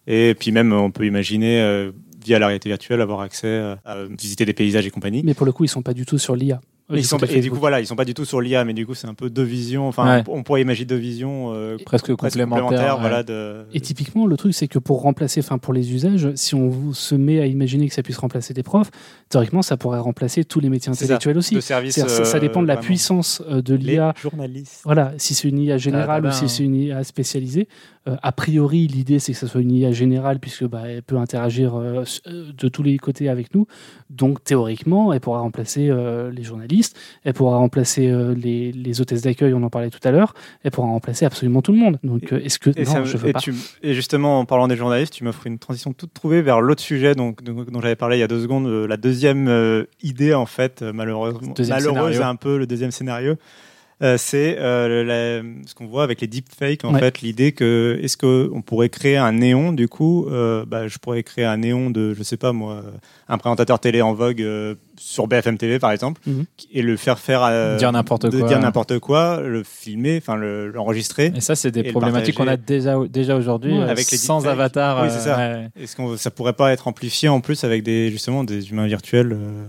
Et 0.06 0.34
puis 0.38 0.52
même 0.52 0.72
on 0.72 0.90
peut 0.90 1.06
imaginer 1.06 1.60
euh, 1.60 1.90
via 2.24 2.38
la 2.38 2.46
réalité 2.46 2.68
virtuelle 2.68 3.00
avoir 3.00 3.20
accès 3.20 3.46
euh, 3.46 3.76
à 3.84 4.04
visiter 4.04 4.44
des 4.44 4.52
paysages 4.52 4.86
et 4.86 4.90
compagnie. 4.90 5.22
Mais 5.24 5.34
pour 5.34 5.46
le 5.46 5.52
coup, 5.52 5.64
ils 5.64 5.68
sont 5.68 5.82
pas 5.82 5.94
du 5.94 6.06
tout 6.06 6.18
sur 6.18 6.36
l'IA. 6.36 6.60
Et, 6.92 6.98
ils 6.98 7.04
sont, 7.04 7.18
et 7.18 7.40
du 7.40 7.50
coup 7.50 7.56
voilà 7.58 7.80
ils 7.80 7.86
sont 7.86 7.96
pas 7.96 8.04
du 8.04 8.14
tout 8.14 8.24
sur 8.24 8.40
l'IA 8.40 8.64
mais 8.64 8.74
du 8.74 8.86
coup 8.86 8.94
c'est 8.94 9.06
un 9.06 9.14
peu 9.14 9.30
deux 9.30 9.42
visions 9.42 9.88
enfin 9.88 10.18
Ouais. 10.18 10.24
on, 10.28 10.42
pourrait 10.42 10.62
imaginer 10.62 10.86
deux 10.86 10.96
visions 10.96 11.52
euh, 11.54 11.76
Presque 11.84 12.14
presque 12.14 12.36
complémentaires. 12.36 12.62
complémentaires 12.64 12.94
ouais. 12.96 13.00
voilà 13.00 13.22
de 13.22 13.64
Et 13.72 13.80
typiquement, 13.80 14.26
le 14.26 14.36
truc, 14.36 14.52
c'est 14.54 14.68
que 14.68 14.78
pour 14.78 15.00
remplacer, 15.02 15.40
enfin 15.40 15.58
pour 15.58 15.72
les 15.72 15.92
usages, 15.94 16.28
si 16.34 16.54
on 16.54 16.92
se 16.92 17.14
met 17.14 17.40
à 17.40 17.46
imaginer 17.46 17.88
que 17.88 17.94
ça 17.94 18.02
puisse 18.02 18.18
remplacer 18.18 18.52
des 18.54 18.62
profs, 18.62 18.90
théoriquement, 19.28 19.62
ça 19.62 19.76
pourrait 19.76 19.98
remplacer 20.00 20.44
tous 20.44 20.60
les 20.60 20.68
métiers 20.68 20.92
ça. 20.92 21.04
intellectuels 21.04 21.38
aussi. 21.38 21.60
ça, 21.62 21.80
ça 21.82 22.36
euh, 22.36 22.40
dépend 22.40 22.62
de 22.62 22.66
la 22.66 22.74
vraiment. 22.74 22.86
puissance 22.86 23.42
euh, 23.48 23.62
de 23.62 23.74
les 23.74 23.92
l'IA. 23.92 24.14
journalistes 24.20 24.80
Voilà, 24.84 25.12
si 25.18 25.34
c'est 25.34 25.48
une 25.48 25.58
IA 25.58 25.78
générale 25.78 26.22
Ah, 26.24 26.26
ou 26.26 26.30
bah, 26.30 26.32
si 26.32 26.44
hein. 26.44 26.48
c'est 26.48 26.64
une 26.64 26.74
IA 26.76 27.04
spécialisée. 27.04 27.68
Euh, 28.08 28.16
a 28.22 28.32
priori, 28.32 28.88
l'idée 28.88 29.20
c'est 29.20 29.32
que 29.32 29.38
ce 29.38 29.46
soit 29.46 29.60
une 29.60 29.70
IA 29.70 29.92
générale 29.92 30.40
puisque 30.40 30.64
bah, 30.66 30.82
elle 30.88 31.02
peut 31.04 31.16
interagir 31.16 31.74
de 31.76 32.68
tous 32.68 32.82
les 32.82 32.98
côtés 32.98 33.28
avec 33.28 33.54
nous. 33.54 33.66
Donc 34.10 34.42
théoriquement, 34.42 35.12
elle 35.12 35.20
pourra 35.20 35.40
remplacer 35.40 35.88
euh, 35.88 36.30
les 36.30 36.42
journalistes, 36.42 36.81
elle 37.24 37.32
pourra 37.34 37.56
remplacer 37.56 38.08
euh, 38.08 38.34
les, 38.34 38.72
les 38.72 39.00
hôtesses 39.00 39.22
d'accueil, 39.22 39.54
on 39.54 39.62
en 39.62 39.70
parlait 39.70 39.90
tout 39.90 40.00
à 40.04 40.10
l'heure, 40.10 40.34
elle 40.64 40.70
pourra 40.70 40.88
remplacer 40.88 41.24
absolument 41.24 41.62
tout 41.62 41.72
le 41.72 41.78
monde. 41.78 41.98
Donc 42.04 42.32
euh, 42.32 42.40
est-ce 42.44 42.58
que 42.58 42.70
Et, 42.76 42.84
non, 42.84 42.92
ça 42.92 43.04
je 43.04 43.16
veux 43.16 43.28
et 43.28 43.32
pas. 43.32 43.40
tu- 43.40 43.54
et 43.82 43.94
justement, 43.94 44.38
en 44.40 44.44
parlant 44.44 44.68
des 44.68 44.76
journalistes, 44.76 45.12
tu 45.14 45.24
m'offres 45.24 45.46
une 45.46 45.58
transition 45.58 45.92
toute 45.92 46.12
trouvée 46.14 46.42
vers 46.42 46.60
l'autre 46.60 46.82
sujet 46.82 47.14
donc, 47.14 47.42
dont, 47.42 47.64
dont 47.64 47.80
j'avais 47.80 47.96
parlé 47.96 48.16
il 48.16 48.20
y 48.20 48.24
a 48.24 48.28
deux 48.28 48.40
secondes. 48.42 48.66
euh, 48.66 48.86
la 48.86 48.96
deuxième 48.96 49.86
idée, 50.02 50.34
en 50.34 50.46
fait, 50.46 50.82
malheureusement, 50.82 51.52
Deuxième 51.54 51.76
malheureuse 51.78 52.12
scénario. 52.14 52.30
un 52.30 52.36
peu, 52.36 52.58
le 52.58 52.66
deuxième 52.66 52.90
scénario. 52.90 53.34
Euh, 54.02 54.16
c'est 54.18 54.58
euh, 54.58 55.42
ce 55.66 55.74
qu'on 55.74 55.86
voit 55.86 56.02
avec 56.02 56.20
les 56.20 56.26
deepfakes, 56.26 56.84
en 56.84 56.92
Ouais. 56.94 57.00
fait, 57.00 57.20
l'idée 57.20 57.52
que 57.52 57.98
est-ce 58.02 58.16
qu'on 58.16 58.60
pourrait 58.62 58.88
créer 58.88 59.16
un 59.16 59.32
néon, 59.32 59.72
du 59.72 59.88
coup, 59.88 60.26
euh, 60.28 60.64
bah, 60.66 60.88
je 60.88 60.98
pourrais 60.98 61.22
créer 61.22 61.44
un 61.44 61.56
néon 61.58 61.90
de, 61.90 62.12
je 62.14 62.22
sais 62.22 62.36
pas 62.36 62.52
moi, 62.52 62.82
un 63.28 63.38
présentateur 63.38 63.78
télé 63.78 64.02
en 64.02 64.12
vogue 64.14 64.42
euh, 64.42 64.74
sur 64.98 65.26
BFM 65.26 65.56
TV, 65.58 65.78
par 65.78 65.90
exemple, 65.92 66.20
Mhm. 66.26 66.44
et 66.72 66.82
le 66.82 66.96
faire 66.96 67.18
faire 67.18 67.42
euh, 67.44 67.76
Dire 67.76 67.92
n'importe 67.92 68.30
quoi. 68.30 68.48
dire 68.48 68.58
n'importe 68.60 68.98
quoi, 68.98 69.40
le 69.40 69.62
filmer, 69.64 70.16
enfin 70.18 70.36
le- 70.36 70.68
l'enregistrer. 70.68 71.32
Et 71.34 71.40
ça, 71.40 71.54
c'est 71.56 71.70
des 71.70 71.84
problématiques 71.84 72.36
qu'on 72.36 72.48
a 72.48 72.56
déjà, 72.56 72.96
déjà 73.08 73.36
aujourd'hui, 73.36 73.72
Ouais, 73.72 73.84
euh, 73.84 73.88
avec 73.88 74.10
les 74.10 74.16
sans 74.18 74.46
avatar. 74.46 75.02
Oui, 75.04 75.08
c'est 75.10 75.20
ça. 75.20 75.36
ouais. 75.36 75.68
Est-ce 75.80 75.96
qu'on 75.96 76.16
ça 76.16 76.30
pourrait 76.30 76.52
pas 76.52 76.72
être 76.72 76.88
amplifié 76.88 77.28
en 77.28 77.40
plus 77.40 77.64
avec 77.64 77.82
des 77.82 78.10
justement 78.10 78.44
des 78.44 78.70
humains 78.70 78.86
virtuels 78.86 79.32
euh, 79.32 79.64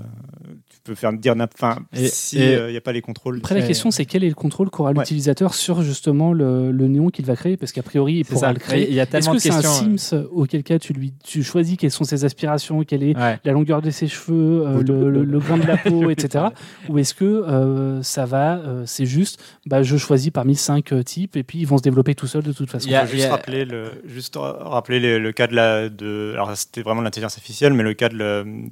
Tu 0.46 0.53
peux 0.84 0.96
faire 0.96 1.14
dire 1.14 1.34
enfin 1.56 1.78
Et- 1.94 2.08
si 2.08 2.38
il 2.38 2.42
et- 2.44 2.72
n'y 2.72 2.78
a 2.78 2.82
pas 2.82 2.92
les 2.92 3.02
contrôles. 3.02 3.38
Après, 3.38 3.56
la 3.56 3.64
Et- 3.64 3.68
question, 3.68 3.92
c'est 3.92 4.06
quel 4.06 4.24
est 4.24 4.30
le 4.30 4.36
contrôle 4.36 4.70
qu'aura 4.70 4.92
Ouais. 4.92 5.00
l'utilisateur 5.00 5.54
sur 5.54 5.82
justement 5.82 6.34
le, 6.34 6.72
le 6.72 6.88
néon 6.88 7.10
qu'il 7.10 7.26
va 7.26 7.36
créer? 7.36 7.58
Parce 7.58 7.72
qu'a 7.72 7.84
priori, 7.84 8.16
il 8.16 8.26
pourra 8.26 8.48
ça. 8.48 8.54
le 8.54 8.60
créer. 8.60 8.88
Il 8.90 8.94
y 8.96 9.00
a 9.00 9.04
Est-ce 9.04 9.12
tellement 9.12 9.32
que 9.32 9.36
de 9.38 9.42
c'est 9.42 9.52
un. 9.52 9.62
Sims 9.62 10.14
euh, 10.16 10.24
auquel 10.32 10.64
cas 10.64 10.80
tu, 10.80 10.94
lui, 10.94 11.14
tu 11.24 11.44
choisis 11.44 11.78
quelles 11.78 11.92
sont 11.92 12.04
ses 12.04 12.26
aspirations, 12.26 12.84
quelle 12.84 13.04
est 13.04 13.16
euh, 13.18 13.20
ouais. 13.34 13.40
la 13.44 13.52
longueur 13.54 13.82
de 13.82 13.90
ses 13.92 14.08
cheveux, 14.08 14.66
euh, 14.68 14.84
le, 14.84 15.10
le- 15.10 15.24
le 15.24 15.40
grain 15.40 15.58
de 15.58 15.66
la 15.68 15.78
peau, 15.78 16.10
etc. 16.10 16.46
Ou 16.90 16.98
est-ce 17.00 17.14
que 17.14 17.24
euh, 17.26 18.02
ça 18.04 18.26
va, 18.26 18.58
euh, 18.58 18.84
c'est 18.86 19.06
juste, 19.06 19.40
bah, 19.66 19.84
je 19.84 19.96
choisis 19.98 20.32
parmi 20.32 20.56
cinq 20.56 20.92
euh, 20.92 21.04
types 21.04 21.36
et 21.38 21.44
puis 21.44 21.60
ils 21.60 21.66
vont 21.68 21.78
se 21.78 21.84
développer 21.84 22.16
tout 22.16 22.28
seuls 22.28 22.44
de 22.44 22.52
toute 22.54 22.70
façon. 22.70 22.88
Il 22.88 22.92
y 22.92 22.96
a- 22.96 23.06
Faut 23.06 23.14
juste 23.14 23.30
rappeler 23.30 23.66
le 23.66 23.86
juste 24.06 24.38
rappeler 24.38 25.00
le, 25.00 25.20
le 25.20 25.32
cas 25.32 25.48
de 25.48 25.56
la 25.56 25.90
de 25.90 26.32
alors 26.34 26.56
c'était 26.56 26.82
vraiment 26.82 27.02
l'intelligence 27.02 27.36
artificielle 27.38 27.74
mais 27.74 27.84
le 27.84 27.94
cas 27.94 28.10
de 28.10 28.14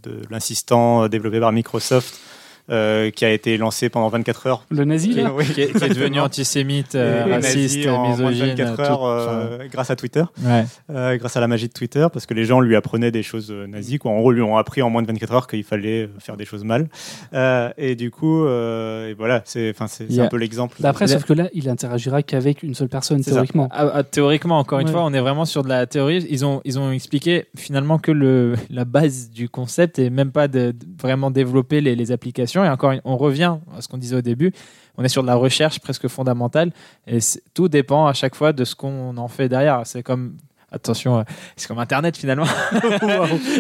de 0.03 0.21
l'assistant 0.29 1.07
développé 1.07 1.39
par 1.39 1.51
Microsoft 1.51 2.00
Gesellschaft 2.01 2.30
euh, 2.69 3.09
qui 3.09 3.25
a 3.25 3.31
été 3.31 3.57
lancé 3.57 3.89
pendant 3.89 4.09
24 4.09 4.47
heures 4.47 4.65
Le 4.69 4.85
nazi, 4.85 5.13
là 5.13 5.31
Oui. 5.35 5.45
qui 5.45 5.61
est- 5.61 5.77
qui 5.77 5.83
est 5.83 5.89
devenu 5.89 6.19
antisémite, 6.19 6.95
euh, 6.95 7.25
Et- 7.25 7.29
et 7.29 7.33
raciste, 7.33 7.75
nazi 7.77 7.89
en 7.89 7.97
moins 8.07 8.15
de 8.17 8.21
misogyne. 8.23 8.47
24 8.55 8.75
tout- 8.75 8.81
heures 8.81 9.01
enfin, 9.01 9.31
euh, 9.31 9.67
grâce 9.71 9.89
à 9.91 9.95
Twitter. 9.95 10.23
ouais. 10.45 10.65
euh, 10.89 11.17
grâce 11.17 11.35
à 11.37 11.39
la 11.41 11.47
magie 11.47 11.67
de 11.67 11.73
Twitter, 11.73 12.07
parce 12.11 12.25
que 12.25 12.33
les 12.33 12.45
gens 12.45 12.59
lui 12.59 12.75
apprenaient 12.75 13.11
des 13.11 13.23
choses 13.23 13.51
euh, 13.51 13.67
nazies. 13.67 13.97
Quoi. 13.97 14.11
En 14.11 14.19
gros, 14.19 14.31
lui 14.31 14.41
ont 14.41 14.57
appris 14.57 14.81
en 14.81 14.89
moins 14.89 15.01
de 15.01 15.07
24 15.07 15.33
heures 15.33 15.47
qu'il 15.47 15.63
fallait 15.63 16.03
euh, 16.03 16.07
faire 16.19 16.37
des 16.37 16.45
choses 16.45 16.63
mal. 16.63 16.87
Euh, 17.33 17.69
et 17.77 17.95
du 17.95 18.11
coup, 18.11 18.45
euh, 18.45 19.09
et 19.09 19.13
voilà, 19.13 19.41
c'est, 19.45 19.69
enfin, 19.71 19.87
c'est, 19.87 20.05
Il 20.05 20.11
y 20.11 20.15
c'est 20.15 20.21
a- 20.21 20.25
un 20.25 20.27
peu 20.27 20.37
l'exemple. 20.37 20.77
Après, 20.83 21.07
sauf 21.07 21.23
que 21.23 21.33
là, 21.33 21.49
il 21.53 21.69
interagira 21.69 22.21
qu'avec 22.23 22.63
une 22.63 22.73
seule 22.75 22.89
personne, 22.89 23.21
théoriquement. 23.23 23.67
Ah, 23.71 23.91
ah, 23.93 24.03
théoriquement, 24.03 24.59
encore 24.59 24.79
une 24.79 24.87
Ouais. 24.87 24.91
fois, 24.93 25.03
on 25.05 25.13
est 25.13 25.19
vraiment 25.19 25.45
sur 25.45 25.63
de 25.63 25.69
la 25.69 25.85
théorie. 25.87 26.25
Ils 26.29 26.45
ont, 26.45 26.61
ils 26.65 26.77
ont 26.79 26.91
expliqué 26.91 27.45
finalement 27.55 27.97
que 27.97 28.11
le, 28.11 28.55
la 28.69 28.85
base 28.85 29.29
du 29.29 29.47
concept 29.49 29.99
est 29.99 30.09
même 30.09 30.31
pas 30.31 30.47
de, 30.47 30.71
de 30.71 30.85
vraiment 31.01 31.31
développer 31.31 31.81
les, 31.81 31.95
les 31.95 32.11
applications 32.11 32.50
application. 32.51 32.65
Et 32.65 32.69
encore, 32.69 32.93
on 33.05 33.17
revient 33.17 33.57
à 33.75 33.81
ce 33.81 33.87
qu'on 33.87 33.97
disait 33.97 34.15
au 34.15 34.21
début. 34.21 34.51
On 34.97 35.03
est 35.03 35.09
sur 35.09 35.21
de 35.21 35.27
la 35.27 35.35
recherche 35.35 35.79
presque 35.79 36.07
fondamentale 36.07 36.71
et 37.07 37.19
tout 37.53 37.69
dépend 37.69 38.07
à 38.07 38.13
chaque 38.13 38.35
fois 38.35 38.51
de 38.53 38.65
ce 38.65 38.75
qu'on 38.75 39.15
en 39.17 39.27
fait 39.27 39.47
derrière. 39.47 39.81
C'est 39.85 40.03
comme 40.03 40.37
attention, 40.69 41.19
euh, 41.19 41.23
c'est 41.55 41.67
comme 41.67 41.79
Internet 41.79 42.17
finalement. 42.17 42.45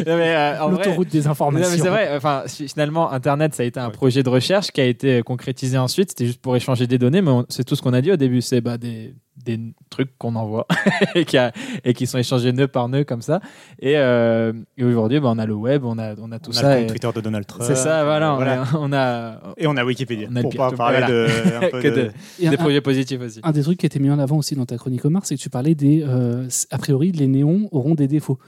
Euh, 0.07 0.67
L'autoroute 0.69 1.09
des 1.09 1.27
informations. 1.27 1.69
c'est 1.69 1.89
vrai. 1.89 2.15
Enfin, 2.15 2.43
finalement, 2.47 3.11
Internet, 3.11 3.53
ça 3.53 3.63
a 3.63 3.65
été 3.65 3.79
un 3.79 3.89
projet 3.89 4.23
de 4.23 4.29
recherche 4.29 4.71
qui 4.71 4.81
a 4.81 4.85
été 4.85 5.21
concrétisé 5.21 5.77
ensuite. 5.77 6.09
C'était 6.09 6.25
juste 6.25 6.41
pour 6.41 6.55
échanger 6.55 6.87
des 6.87 6.97
données, 6.97 7.21
mais 7.21 7.31
c'est 7.49 7.63
tout 7.63 7.75
ce 7.75 7.81
qu'on 7.81 7.93
a 7.93 8.01
dit 8.01 8.11
au 8.11 8.17
début. 8.17 8.41
C'est 8.41 8.61
bah, 8.61 8.77
des, 8.77 9.13
des 9.37 9.59
trucs 9.89 10.17
qu'on 10.17 10.35
envoie 10.35 10.67
et, 11.15 11.25
qui 11.25 11.37
et 11.83 11.93
qui 11.93 12.07
sont 12.07 12.17
échangés 12.17 12.51
nœud 12.51 12.67
par 12.67 12.89
nœud 12.89 13.03
comme 13.03 13.21
ça. 13.21 13.39
Et, 13.79 13.97
euh, 13.97 14.53
aujourd'hui, 14.79 15.19
bah, 15.19 15.29
on 15.31 15.39
a 15.39 15.45
le 15.45 15.53
web, 15.53 15.83
on 15.83 15.97
a, 15.97 16.15
on 16.19 16.31
a 16.31 16.39
tout 16.39 16.51
on 16.51 16.53
ça. 16.53 16.71
A 16.71 16.81
le 16.81 16.87
Twitter 16.87 17.09
de 17.13 17.21
Donald 17.21 17.45
Trump. 17.45 17.63
C'est 17.65 17.75
ça, 17.75 18.03
voilà. 18.03 18.35
On, 18.77 18.93
a, 18.93 19.39
et 19.57 19.67
on 19.67 19.77
a 19.77 19.83
Wikipédia. 19.83 20.27
On 20.31 20.35
a 20.35 20.41
pour 20.41 20.55
pas 20.55 20.71
parler 20.71 21.01
de, 21.01 21.27
un 21.65 21.69
peu 21.71 21.81
de, 21.81 22.11
des 22.39 22.57
projets 22.57 22.81
positifs 22.81 23.21
aussi. 23.21 23.39
Un 23.43 23.51
des 23.51 23.63
trucs 23.63 23.79
qui 23.79 23.85
était 23.85 23.99
mis 23.99 24.11
en 24.11 24.19
avant 24.19 24.37
aussi 24.37 24.55
dans 24.55 24.65
ta 24.65 24.77
chronique 24.77 25.05
Omar, 25.05 25.25
c'est 25.25 25.35
que 25.35 25.41
tu 25.41 25.49
parlais 25.49 25.75
des. 25.75 26.03
Euh, 26.07 26.47
a 26.69 26.77
priori, 26.77 27.11
les 27.11 27.27
néons 27.27 27.69
auront 27.71 27.95
des 27.95 28.07
défauts. 28.07 28.39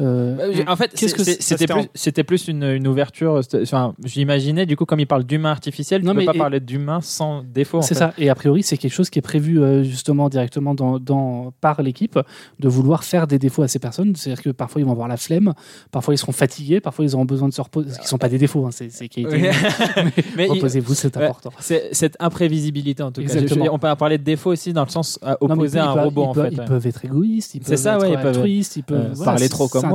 Euh, 0.00 0.64
en 0.68 0.76
fait, 0.76 0.92
c'était 0.94 1.66
plus, 1.66 1.88
c'était 1.94 2.24
plus 2.24 2.48
une, 2.48 2.62
une, 2.62 2.86
ouverture. 2.86 3.40
Enfin, 3.62 3.94
j'imaginais 4.04 4.64
du 4.64 4.76
coup, 4.76 4.84
comme 4.84 5.00
il 5.00 5.06
parle 5.06 5.24
d'humain 5.24 5.50
artificiel, 5.50 6.02
non, 6.02 6.12
tu 6.12 6.18
ne 6.18 6.20
peux 6.20 6.32
pas 6.32 6.38
parler 6.38 6.60
d'humain 6.60 7.00
sans 7.00 7.42
défaut. 7.42 7.82
C'est 7.82 7.94
ça. 7.94 8.12
Et 8.18 8.30
a 8.30 8.34
priori, 8.34 8.62
c'est 8.62 8.76
quelque 8.76 8.92
chose 8.92 9.10
qui 9.10 9.18
est 9.18 9.22
prévu 9.22 9.60
euh, 9.60 9.82
justement 9.82 10.28
directement 10.28 10.74
dans, 10.74 10.98
dans 10.98 11.52
par 11.60 11.82
l'équipe 11.82 12.18
de 12.60 12.68
vouloir 12.68 13.02
faire 13.02 13.26
des 13.26 13.38
défauts 13.38 13.62
à 13.62 13.68
ces 13.68 13.78
personnes. 13.78 14.14
C'est-à-dire 14.14 14.42
que 14.42 14.50
parfois 14.50 14.80
ils 14.80 14.84
vont 14.84 14.92
avoir 14.92 15.08
la 15.08 15.16
flemme, 15.16 15.52
parfois 15.90 16.14
ils 16.14 16.18
seront 16.18 16.32
fatigués, 16.32 16.80
parfois 16.80 17.04
ils 17.04 17.14
auront 17.14 17.24
besoin 17.24 17.48
de 17.48 17.54
se 17.54 17.60
reposer. 17.60 17.90
Ce 17.90 17.98
qui 17.98 18.06
sont 18.06 18.18
pas 18.18 18.28
des 18.28 18.38
défauts, 18.38 18.66
hein, 18.66 18.70
c'est 18.70 19.08
qui 19.08 19.26
mais, 20.36 20.46
reposez-vous, 20.46 20.94
c'est 20.94 21.16
important. 21.16 21.50
C'est 21.58 21.88
cette 21.92 22.16
imprévisibilité 22.20 23.02
en 23.02 23.10
tout 23.10 23.22
cas. 23.22 23.34
on 23.70 23.78
peut 23.78 23.88
parler 23.96 24.18
de 24.18 24.22
défauts 24.22 24.52
aussi 24.52 24.72
dans 24.72 24.84
le 24.84 24.90
sens 24.90 25.18
euh, 25.24 25.34
opposé 25.40 25.78
à 25.78 25.86
un 25.86 26.02
robot 26.02 26.24
en 26.24 26.34
fait. 26.34 26.50
Ils 26.52 26.64
peuvent 26.64 26.86
être 26.86 27.04
égoïstes, 27.04 27.54
ils 27.54 27.60
peuvent 27.60 27.74
être 27.74 28.26
altruistes, 28.26 28.76
ils 28.76 28.84
peuvent 28.84 29.22
parler 29.24 29.48
trop 29.48 29.68
comme 29.68 29.87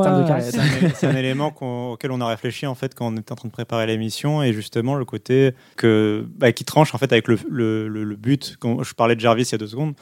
c'est 0.96 1.08
un, 1.08 1.16
élément 1.16 1.54
auquel 1.92 2.12
on 2.12 2.22
a 2.22 2.28
réfléchi 2.28 2.66
en 2.66 2.76
fait 2.76 2.96
quand 2.96 3.14
on 3.14 3.18
était 3.18 3.32
en 3.32 3.36
train 3.36 3.48
de 3.48 3.54
préparer 3.54 3.86
l'émission 3.86 4.44
et 4.44 4.54
justement 4.54 4.96
le 4.96 5.06
côté 5.06 5.54
que 5.76 6.26
bah, 6.38 6.52
qui 6.52 6.66
tranche 6.66 6.94
en 6.94 6.98
fait 6.98 7.12
avec 7.12 7.28
le, 7.28 7.38
le, 7.50 7.88
le, 7.88 8.16
but. 8.16 8.58
Quand 8.60 8.84
je 8.84 8.94
parlais 8.94 9.16
de 9.16 9.22
Jarvis 9.22 9.44
il 9.44 9.52
y 9.54 9.56
a 9.56 9.58
deux 9.58 9.68
secondes. 9.68 9.94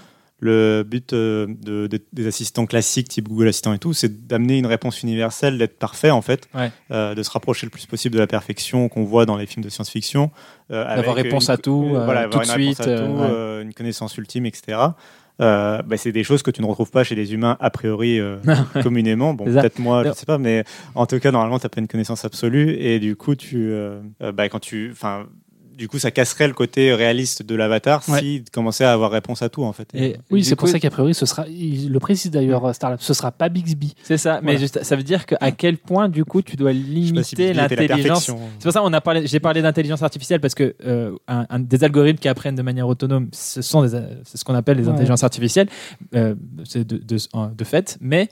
Le 0.44 0.82
but 0.82 1.14
euh, 1.14 1.46
de, 1.48 1.88
des 2.14 2.26
assistants 2.26 2.66
classiques 2.66 3.10
type 3.10 3.30
Google 3.30 3.50
Assistant 3.50 3.74
et 3.74 3.78
tout, 3.78 3.94
c'est 3.94 4.26
d'amener 4.26 4.58
une 4.58 4.66
réponse 4.66 5.04
universelle, 5.04 5.60
d'être 5.60 5.78
parfait 5.78 6.10
en 6.10 6.24
fait, 6.24 6.50
euh, 6.90 7.14
de 7.14 7.22
se 7.22 7.30
rapprocher 7.30 7.68
le 7.68 7.70
plus 7.70 7.86
possible 7.86 8.16
de 8.16 8.20
la 8.20 8.26
perfection 8.26 8.90
qu'on 8.90 9.04
voit 9.04 9.28
dans 9.28 9.38
les 9.38 9.46
films 9.46 9.64
de 9.64 9.70
science-fiction. 9.70 10.32
Euh, 10.72 10.96
d'avoir 10.96 11.16
réponse 11.16 11.52
à 11.52 11.58
tout, 11.58 11.90
voilà, 11.90 12.28
tout 12.28 12.40
de 12.40 12.46
suite, 12.46 12.82
une 12.82 13.74
connaissance 13.76 14.18
ultime, 14.18 14.48
etc. 14.48 14.80
Euh, 15.42 15.82
bah, 15.82 15.98
c'est 15.98 16.12
des 16.12 16.24
choses 16.24 16.44
que 16.44 16.52
tu 16.52 16.62
ne 16.62 16.68
retrouves 16.68 16.92
pas 16.92 17.04
chez 17.04 17.16
les 17.16 17.34
humains 17.34 17.58
a 17.60 17.70
priori 17.70 18.20
euh, 18.20 18.38
communément. 18.84 19.34
Bon, 19.34 19.46
peut-être 19.46 19.80
moi, 19.80 20.04
je 20.04 20.10
ne 20.10 20.14
sais 20.14 20.26
pas, 20.26 20.38
mais 20.38 20.64
en 20.96 21.06
tout 21.06 21.20
cas, 21.20 21.32
normalement, 21.32 21.60
tu 21.60 21.66
n'as 21.66 21.70
pas 21.70 21.82
une 21.82 21.88
connaissance 21.88 22.26
absolue 22.26 22.72
et 22.72 23.00
du 23.00 23.16
coup, 23.16 23.36
tu, 23.36 23.72
euh, 23.72 24.02
bah, 24.34 24.50
quand 24.50 24.60
tu, 24.60 24.90
enfin, 24.92 25.26
du 25.82 25.88
coup, 25.88 25.98
ça 25.98 26.12
casserait 26.12 26.48
le 26.48 26.54
côté 26.54 26.94
réaliste 26.94 27.42
de 27.42 27.56
l'avatar 27.56 28.04
s'il 28.04 28.44
commençait 28.52 28.84
à 28.84 28.94
avoir 28.94 29.10
réponse 29.10 29.42
à 29.42 29.50
tout, 29.50 29.64
en 29.64 29.74
fait. 29.74 29.90
Et, 29.96 30.16
oui, 30.30 30.44
c'est 30.44 30.56
pour 30.56 30.68
ça 30.68 30.80
qu'à 30.80 30.92
priori, 30.92 31.16
ce 31.16 31.26
sera, 31.26 31.48
il 31.48 31.92
le 31.92 32.00
précise 32.00 32.30
d'ailleurs, 32.30 32.76
Starlab, 32.76 33.00
ce 33.02 33.16
sera 33.16 33.32
pas 33.32 33.50
Bixby. 33.50 33.96
C'est 34.04 34.20
ça, 34.20 34.42
mais 34.44 34.60
juste, 34.60 34.84
ça 34.84 34.96
veut 34.96 35.02
dire 35.02 35.26
qu'à 35.26 35.50
quel 35.50 35.80
point, 35.80 36.08
du 36.08 36.24
coup, 36.24 36.44
tu 36.44 36.56
dois 36.56 36.72
limiter 36.72 37.54
l'intelligence. 37.54 38.26
c'est 38.26 38.64
pour 38.64 38.72
ça 38.72 38.82
qu'on 38.82 38.94
a 38.94 39.02
parlé, 39.02 39.26
j'ai 39.26 39.40
parlé 39.40 39.64
d'intelligence 39.64 40.04
artificielle 40.04 40.40
parce 40.40 40.54
que 40.54 40.76
euh, 40.86 41.16
un, 41.28 41.60
des 41.60 41.84
algorithmes 41.84 42.20
qui 42.20 42.28
apprennent 42.28 42.54
de 42.54 42.62
manière 42.62 42.88
autonome, 42.88 43.30
ce 43.32 43.64
sont 43.64 43.88
c'est 43.88 44.38
ce 44.38 44.46
qu'on 44.46 44.54
appelle 44.54 44.78
les 44.78 44.88
intelligences 44.88 45.24
artificielles, 45.24 45.68
euh, 46.14 46.36
c'est 46.64 46.88
de, 46.88 46.98
de, 46.98 47.18
de, 47.56 47.64
fait, 47.64 47.98
mais 48.02 48.30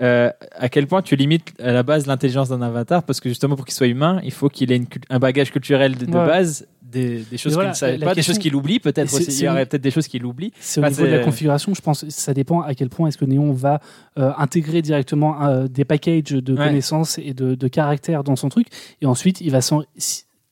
euh, 0.00 0.30
à 0.52 0.68
quel 0.68 0.86
point 0.86 1.02
tu 1.02 1.16
limites 1.16 1.52
à 1.58 1.72
la 1.72 1.82
base 1.82 2.06
l'intelligence 2.06 2.50
d'un 2.50 2.62
avatar 2.62 3.02
parce 3.02 3.18
que 3.18 3.28
justement 3.28 3.56
pour 3.56 3.64
qu'il 3.64 3.74
soit 3.74 3.88
humain, 3.88 4.20
il 4.22 4.30
faut 4.30 4.48
qu'il 4.48 4.70
ait 4.70 4.80
un 5.10 5.18
bagage 5.18 5.50
culturel 5.50 5.96
de, 5.96 6.06
base 6.06 6.68
des, 6.90 7.24
choses 7.36 7.56
qu'il 7.56 7.68
ne 7.68 7.72
savait 7.72 7.98
pas, 7.98 8.14
des 8.14 8.22
choses 8.22 8.38
qu'il 8.38 8.54
oublie 8.54 8.80
peut-être 8.80 9.12
aussi. 9.14 9.30
Il 9.30 9.44
y 9.44 9.48
aurait 9.48 9.66
peut-être 9.66 9.82
des 9.82 9.90
choses 9.90 10.08
qu'il 10.08 10.24
oublie. 10.24 10.52
C'est 10.60 10.80
au 10.80 10.88
niveau 10.88 11.04
de 11.04 11.10
la 11.10 11.18
configuration, 11.20 11.74
je 11.74 11.80
pense 11.80 12.08
ça 12.08 12.34
dépend 12.34 12.62
à 12.62 12.74
quel 12.74 12.88
point 12.88 13.08
est-ce 13.08 13.18
que 13.18 13.24
Néon 13.24 13.52
va 13.52 13.80
euh, 14.18 14.32
intégrer 14.38 14.82
directement 14.82 15.44
euh, 15.44 15.68
des 15.68 15.84
packages 15.84 16.24
de 16.24 16.54
connaissances 16.54 17.18
et 17.18 17.34
de, 17.34 17.54
de 17.54 17.68
caractères 17.68 18.24
dans 18.24 18.36
son 18.36 18.48
truc 18.48 18.68
et 19.02 19.06
ensuite 19.06 19.40
il 19.40 19.50
va 19.50 19.60
s'en 19.60 19.82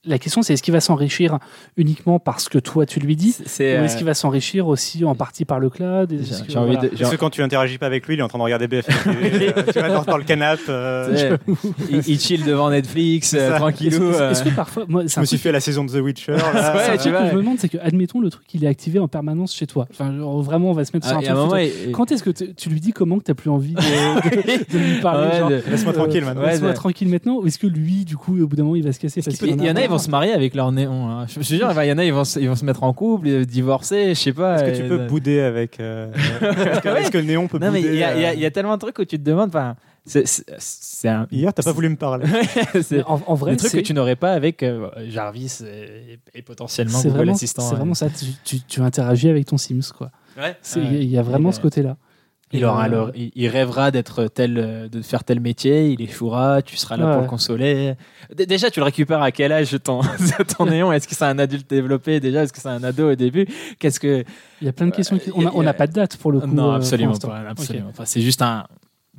la 0.07 0.19
question, 0.19 0.43
c'est 0.43 0.55
est-ce 0.55 0.63
qu'il 0.63 0.73
va 0.73 0.81
s'enrichir 0.81 1.39
uniquement 1.77 2.19
parce 2.19 2.49
que 2.49 2.59
toi 2.59 2.87
tu 2.87 3.01
lui 3.01 3.17
dis 3.17 3.37
Ou 3.39 3.43
est-ce 3.43 3.63
euh, 3.63 3.87
qu'il 3.97 4.07
va 4.07 4.15
s'enrichir 4.15 4.69
aussi 4.69 5.05
en 5.05 5.15
partie 5.15 5.45
par 5.45 5.59
le 5.59 5.71
cloud 5.71 6.13
Est-ce 6.13 6.43
que, 6.43 7.17
quand 7.17 7.31
tu 7.31 7.43
interagis 7.43 7.79
pas 7.79 7.87
avec 7.87 8.07
lui, 8.07 8.15
il 8.15 8.21
est 8.21 8.23
en 8.23 8.29
train 8.29 8.39
de 8.39 8.45
regarder 8.45 8.69
BFM 8.69 8.95
euh, 9.07 9.63
Tu 9.73 9.79
vas 9.79 10.05
dans, 10.05 10.17
le 10.17 10.25
canapé. 10.25 10.63
Euh, 10.69 11.37
il, 11.91 12.21
chill 12.21 12.45
devant 12.45 12.71
Netflix, 12.71 13.37
tranquillou. 13.57 14.13
Est-ce 14.13 14.45
que, 14.45 14.51
parfois. 14.51 14.85
Moi, 14.89 15.05
je 15.07 15.21
me 15.21 15.25
suis 15.25 15.39
fait 15.39 15.53
la 15.53 15.61
saison 15.61 15.85
de 15.85 15.91
The 15.91 16.03
Witcher. 16.03 16.33
Là, 16.37 16.99
ce 16.99 17.05
que 17.05 17.11
je 17.11 17.35
me 17.35 17.41
demande, 17.41 17.59
c'est 17.59 17.69
que, 17.69 17.79
admettons, 17.79 18.21
le 18.21 18.31
truc, 18.31 18.47
il 18.55 18.65
est 18.65 18.69
activé 18.69 18.99
en 18.99 19.09
permanence 19.09 19.55
chez 19.55 19.67
toi. 19.67 19.87
Enfin, 19.91 20.13
vraiment, 20.41 20.71
on 20.71 20.75
va 20.75 20.85
se 20.85 20.93
mettre 20.95 21.07
sur 21.07 21.17
ah, 21.17 21.33
un 21.33 21.49
truc. 21.49 21.93
Quand 21.93 22.13
est-ce 22.13 22.23
que 22.23 22.31
tu 22.31 22.69
lui 22.69 22.81
dis 22.81 22.93
comment 22.93 23.19
que 23.19 23.25
tu 23.25 23.31
n'as 23.31 23.35
plus 23.35 23.51
envie 23.51 23.75
de, 23.75 24.79
lui 24.79 25.01
parler 25.01 25.61
Laisse-moi 25.69 25.93
tranquille 25.93 26.25
maintenant. 26.25 26.43
Laisse-moi 26.43 26.73
tranquille 26.73 27.09
maintenant. 27.09 27.39
Ou 27.39 27.47
est-ce 27.47 27.59
que 27.59 27.67
lui, 27.67 28.05
du 28.05 28.17
coup, 28.17 28.41
au 28.41 28.47
bout 28.47 28.57
d'un 28.57 28.65
moment, 28.65 28.77
il 28.77 28.85
va 28.85 28.93
se 28.93 29.01
casser 29.01 29.21
Il 29.43 29.63
y 29.63 29.71
en 29.71 29.77
a, 29.77 29.96
se 29.99 30.11
marier 30.11 30.33
avec 30.33 30.55
leur 30.55 30.73
néon. 30.73 31.09
Hein. 31.09 31.27
Je 31.29 31.39
me 31.39 31.45
suis 31.45 31.59
sûr, 31.59 31.71
il 31.83 31.89
y 31.89 31.93
en 31.93 31.99
a, 31.99 32.05
ils 32.05 32.13
vont, 32.13 32.25
se, 32.25 32.39
ils 32.39 32.49
vont 32.49 32.57
se 32.57 32.65
mettre 32.65 32.83
en 32.83 32.93
couple, 32.93 33.29
euh, 33.29 33.45
divorcer, 33.45 34.11
je 34.11 34.21
sais 34.21 34.33
pas. 34.33 34.57
Est-ce 34.57 34.79
que 34.79 34.83
tu 34.83 34.89
peux 34.89 35.07
bouder 35.07 35.41
avec. 35.41 35.81
Euh, 35.81 36.13
est-ce, 36.41 37.11
que, 37.11 37.19
le 37.19 37.25
néon 37.25 37.49
peut 37.49 37.59
non, 37.59 37.69
bouder 37.69 37.83
mais 37.83 37.89
il 37.89 37.99
y, 37.99 38.05
a, 38.05 38.35
y, 38.35 38.47
a 38.47 38.51
tellement 38.51 38.75
de 38.75 38.81
trucs 38.81 38.99
où 38.99 39.05
tu 39.05 39.19
te 39.19 39.25
demandes. 39.25 39.49
Enfin, 39.49 39.77
c'est, 40.05 41.09
un... 41.09 41.27
Hier, 41.33 41.53
t'as 41.53 41.63
pas 41.63 41.73
voulu 41.73 41.89
me 41.89 41.97
parler. 41.97 42.27
c'est 42.83 43.03
en, 43.05 43.21
en, 43.27 43.35
vrai, 43.35 43.53
des 43.53 43.57
trucs 43.57 43.73
que 43.73 43.81
tu 43.81 43.95
n'aurais 43.95 44.17
pas 44.17 44.33
avec 44.33 44.65
Jarvis 45.09 45.63
et, 46.35 46.43
potentiellement 46.43 47.01
Google 47.03 47.31
Assistant. 47.31 47.63
C'est 47.63 47.75
vraiment 47.75 47.95
ça. 47.95 48.09
Tu, 48.45 48.61
tu, 48.61 48.81
interagis 48.81 49.29
avec 49.29 49.47
ton 49.47 49.59
Sims, 49.59 49.93
quoi. 49.97 50.11
Il 50.77 51.05
y 51.05 51.19
a 51.19 51.23
vraiment 51.23 51.53
ce 51.53 51.61
côté-là. 51.61 51.97
Il, 52.53 52.65
aura 52.65 52.85
alors, 52.85 53.11
il, 53.15 53.49
rêvera 53.49 53.91
d'être 53.91 54.27
tel, 54.29 54.89
de 54.91 55.03
faire 55.03 55.25
tel 55.25 55.41
métier, 55.41 55.89
il 55.89 56.01
échouera, 56.01 56.63
tu 56.63 56.77
seras 56.77 56.97
là 56.97 57.13
pour 57.13 57.23
le 57.23 57.29
consoler. 57.29 57.95
déjà, 58.35 58.71
tu 58.71 58.79
le 58.79 58.85
récupères 58.85 59.21
à 59.21 59.33
quel 59.33 59.51
âge 59.51 59.77
ton, 59.83 60.01
ton 60.57 60.67
néon? 60.67 60.93
Est-ce 60.93 61.09
que 61.09 61.17
c'est 61.17 61.25
un 61.25 61.41
adulte 61.41 61.69
développé 61.69 62.21
déjà? 62.21 62.45
Est-ce 62.45 62.53
que 62.53 62.61
c'est 62.61 62.69
un 62.69 62.85
ado 62.85 63.11
au 63.11 63.15
début? 63.17 63.49
Qu'est-ce 63.81 63.99
que 63.99 64.25
Il 64.61 64.65
y 64.65 64.69
a 64.69 64.73
plein 64.73 64.87
de 64.87 64.95
questions. 64.95 65.19
on 65.35 65.63
n'a 65.63 65.75
pas 65.75 65.89
de 65.89 65.93
date 65.93 66.17
pour 66.19 66.31
le 66.31 66.39
coup. 66.39 66.47
Non, 66.47 66.73
euh, 66.73 66.77
absolument 66.77 67.19
pas. 67.19 67.43
Absolument. 67.49 67.89
Enfin, 67.91 68.05
c'est 68.05 68.21
juste 68.21 68.43
un. 68.43 68.65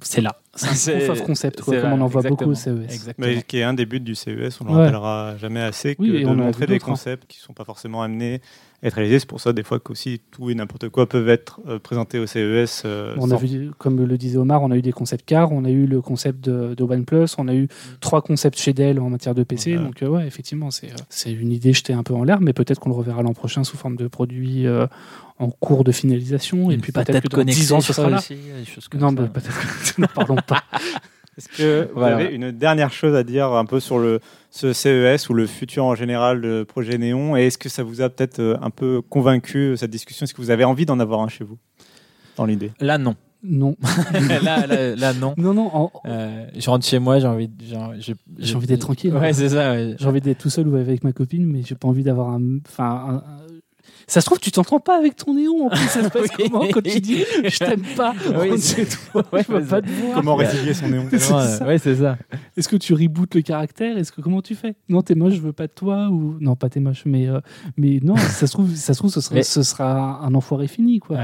C'est 0.01 0.21
là. 0.21 0.37
C'est 0.57 0.95
un 0.95 0.97
proof 0.97 1.09
of 1.09 1.23
concept, 1.23 1.61
comme 1.61 1.93
on 1.93 2.01
en 2.01 2.07
voit 2.07 2.23
beaucoup 2.23 2.45
au 2.45 2.55
CES. 2.55 2.67
Exactement. 2.89 3.27
Mais 3.27 3.43
qui 3.43 3.59
est 3.59 3.63
un 3.63 3.73
des 3.73 3.85
buts 3.85 3.99
du 3.99 4.15
CES, 4.15 4.59
on 4.61 4.65
ne 4.65 4.69
le 4.69 4.75
rappellera 4.75 5.37
jamais 5.37 5.61
assez, 5.61 5.95
que 5.95 6.03
de 6.03 6.25
montrer 6.25 6.65
des 6.65 6.75
hein. 6.75 6.79
concepts 6.79 7.27
qui 7.27 7.39
ne 7.39 7.43
sont 7.43 7.53
pas 7.53 7.65
forcément 7.65 8.01
amenés 8.01 8.41
être 8.83 8.93
réalisé. 8.93 9.19
C'est 9.19 9.27
pour 9.27 9.41
ça, 9.41 9.53
des 9.53 9.63
fois, 9.63 9.79
qu'aussi 9.79 10.21
tout 10.31 10.49
et 10.49 10.55
n'importe 10.55 10.89
quoi 10.89 11.07
peuvent 11.07 11.29
être 11.29 11.59
euh, 11.67 11.79
présentés 11.79 12.19
au 12.19 12.27
CES. 12.27 12.83
Euh, 12.85 13.15
on 13.17 13.31
a 13.31 13.35
vu, 13.35 13.71
comme 13.77 14.05
le 14.05 14.17
disait 14.17 14.37
Omar, 14.37 14.61
on 14.61 14.71
a 14.71 14.77
eu 14.77 14.81
des 14.81 14.91
concepts 14.91 15.25
car, 15.25 15.51
on 15.51 15.65
a 15.65 15.69
eu 15.69 15.87
le 15.87 16.01
concept 16.01 16.43
de, 16.43 16.75
de 16.75 16.83
OnePlus, 16.83 17.27
on 17.37 17.47
a 17.47 17.53
eu 17.53 17.63
mm. 17.63 17.69
trois 18.01 18.21
concepts 18.21 18.59
chez 18.59 18.73
Dell 18.73 18.99
en 18.99 19.09
matière 19.09 19.33
de 19.33 19.43
PC. 19.43 19.75
Donc, 19.75 20.03
euh, 20.03 20.07
ouais, 20.07 20.27
effectivement, 20.27 20.69
c'est 20.71 21.31
une 21.31 21.51
idée 21.51 21.73
jetée 21.73 21.93
un 21.93 22.03
peu 22.03 22.13
en 22.13 22.23
l'air, 22.23 22.39
mais 22.41 22.53
peut-être 22.53 22.79
qu'on 22.79 22.89
le 22.89 22.95
reverra 22.95 23.21
l'an 23.23 23.33
prochain 23.33 23.63
sous 23.63 23.77
forme 23.77 23.95
de 23.95 24.07
produit 24.07 24.67
en 25.39 25.49
cours 25.49 25.83
de 25.83 25.91
finalisation. 25.91 26.71
et 26.71 26.77
puis 26.77 26.91
peut-être 26.91 27.21
que 27.21 27.35
dans 27.35 27.43
10 27.43 27.73
ans, 27.73 27.81
ce 27.81 27.93
sera 27.93 28.09
là. 28.09 28.19
non, 28.99 29.13
peut-être. 29.13 29.99
ne 29.99 30.07
parlons 30.13 30.37
pas. 30.47 30.63
Est-ce 31.37 31.49
que 31.49 31.91
vous 31.93 32.01
avez 32.01 32.33
une 32.33 32.51
dernière 32.51 32.91
chose 32.91 33.15
à 33.15 33.23
dire 33.23 33.53
un 33.53 33.65
peu 33.65 33.79
sur 33.79 33.99
le, 33.99 34.19
ce 34.49 34.73
CES 34.73 35.29
ou 35.29 35.35
le 35.35 35.45
futur 35.45 35.85
en 35.85 35.93
général 35.93 36.41
de 36.41 36.63
projet 36.63 36.97
Néon 36.97 37.37
Et 37.37 37.45
est-ce 37.45 37.59
que 37.59 37.69
ça 37.69 37.83
vous 37.83 38.01
a 38.01 38.09
peut-être 38.09 38.39
euh, 38.39 38.57
un 38.59 38.71
peu 38.71 39.03
convaincu 39.07 39.57
euh, 39.59 39.75
cette 39.75 39.91
discussion? 39.91 40.23
Est-ce 40.23 40.33
que 40.33 40.41
vous 40.41 40.49
avez 40.49 40.63
envie 40.63 40.87
d'en 40.87 40.99
avoir 40.99 41.21
un 41.21 41.27
chez 41.27 41.43
vous? 41.43 41.59
Dans 42.37 42.45
l'idée 42.45 42.71
Là, 42.79 42.97
non. 42.97 43.15
Non. 43.43 43.75
là, 44.43 44.65
là, 44.95 45.13
non. 45.13 45.35
Non, 45.37 45.53
non. 45.53 45.91
Euh, 46.07 46.47
je 46.57 46.69
rentre 46.71 46.87
chez 46.87 46.97
moi, 46.97 47.19
j'ai 47.19 47.27
envie, 47.27 47.51
j'ai 48.39 48.55
envie 48.55 48.65
d'être 48.65 48.81
tranquille. 48.81 49.13
Ouais, 49.13 49.31
c'est 49.31 49.49
ça. 49.49 49.95
J'ai 49.95 50.07
envie 50.07 50.21
d'être 50.21 50.39
tout 50.39 50.49
seul 50.49 50.67
ou 50.67 50.75
avec 50.75 51.03
ma 51.03 51.13
copine, 51.13 51.45
mais 51.45 51.61
j'ai 51.63 51.75
pas 51.75 51.87
envie 51.87 52.03
d'avoir 52.03 52.29
un, 52.29 52.57
enfin, 52.67 53.23
ça 54.09 54.21
se 54.21 54.25
trouve, 54.25 54.39
tu 54.39 54.51
t'entends 54.51 54.79
pas 54.79 54.97
avec 54.97 55.17
ton 55.17 55.33
néon. 55.33 55.65
En 55.65 55.69
plus, 55.69 55.87
ça 55.87 56.01
se 56.01 56.07
passe 56.07 56.31
comment 56.37 56.65
quand 56.71 56.81
tu 56.81 57.01
dis 57.01 57.25
je 57.43 57.57
t'aime 57.57 57.83
pas 57.95 58.13
oui, 58.39 58.57
c'est 58.57 58.85
toi, 58.85 59.21
ouais, 59.33 59.43
je 59.45 59.51
veux 59.51 59.65
pas 59.65 59.81
te 59.81 59.89
voir. 59.89 60.15
Comment 60.15 60.35
résilier 60.35 60.73
son 60.73 60.87
néon 60.87 61.09
Ouais, 61.65 61.77
c'est 61.77 61.95
ça. 61.95 62.17
Est-ce 62.55 62.69
que 62.69 62.77
tu 62.77 62.93
rebootes 62.93 63.35
le 63.35 63.41
caractère? 63.41 63.97
Est-ce 63.97 64.13
que 64.13 64.21
comment 64.21 64.41
tu 64.41 64.55
fais? 64.55 64.75
Non, 64.87 65.01
t'es 65.01 65.13
moche, 65.13 65.33
je 65.33 65.41
veux 65.41 65.53
pas 65.53 65.67
de 65.67 65.73
toi 65.73 66.07
ou 66.09 66.37
non, 66.39 66.55
pas 66.55 66.69
t'es 66.69 66.79
moche, 66.79 67.03
mais 67.05 67.27
euh, 67.27 67.41
mais 67.75 67.99
non, 68.01 68.15
ça 68.15 68.47
se 68.47 68.51
trouve, 68.53 68.73
ça 68.73 68.93
se 68.93 68.99
trouve, 68.99 69.11
ce 69.11 69.19
sera, 69.19 69.43
ce 69.43 69.63
sera 69.63 70.21
un 70.23 70.33
enfoiré 70.33 70.67
fini, 70.67 70.99
quoi. 70.99 71.17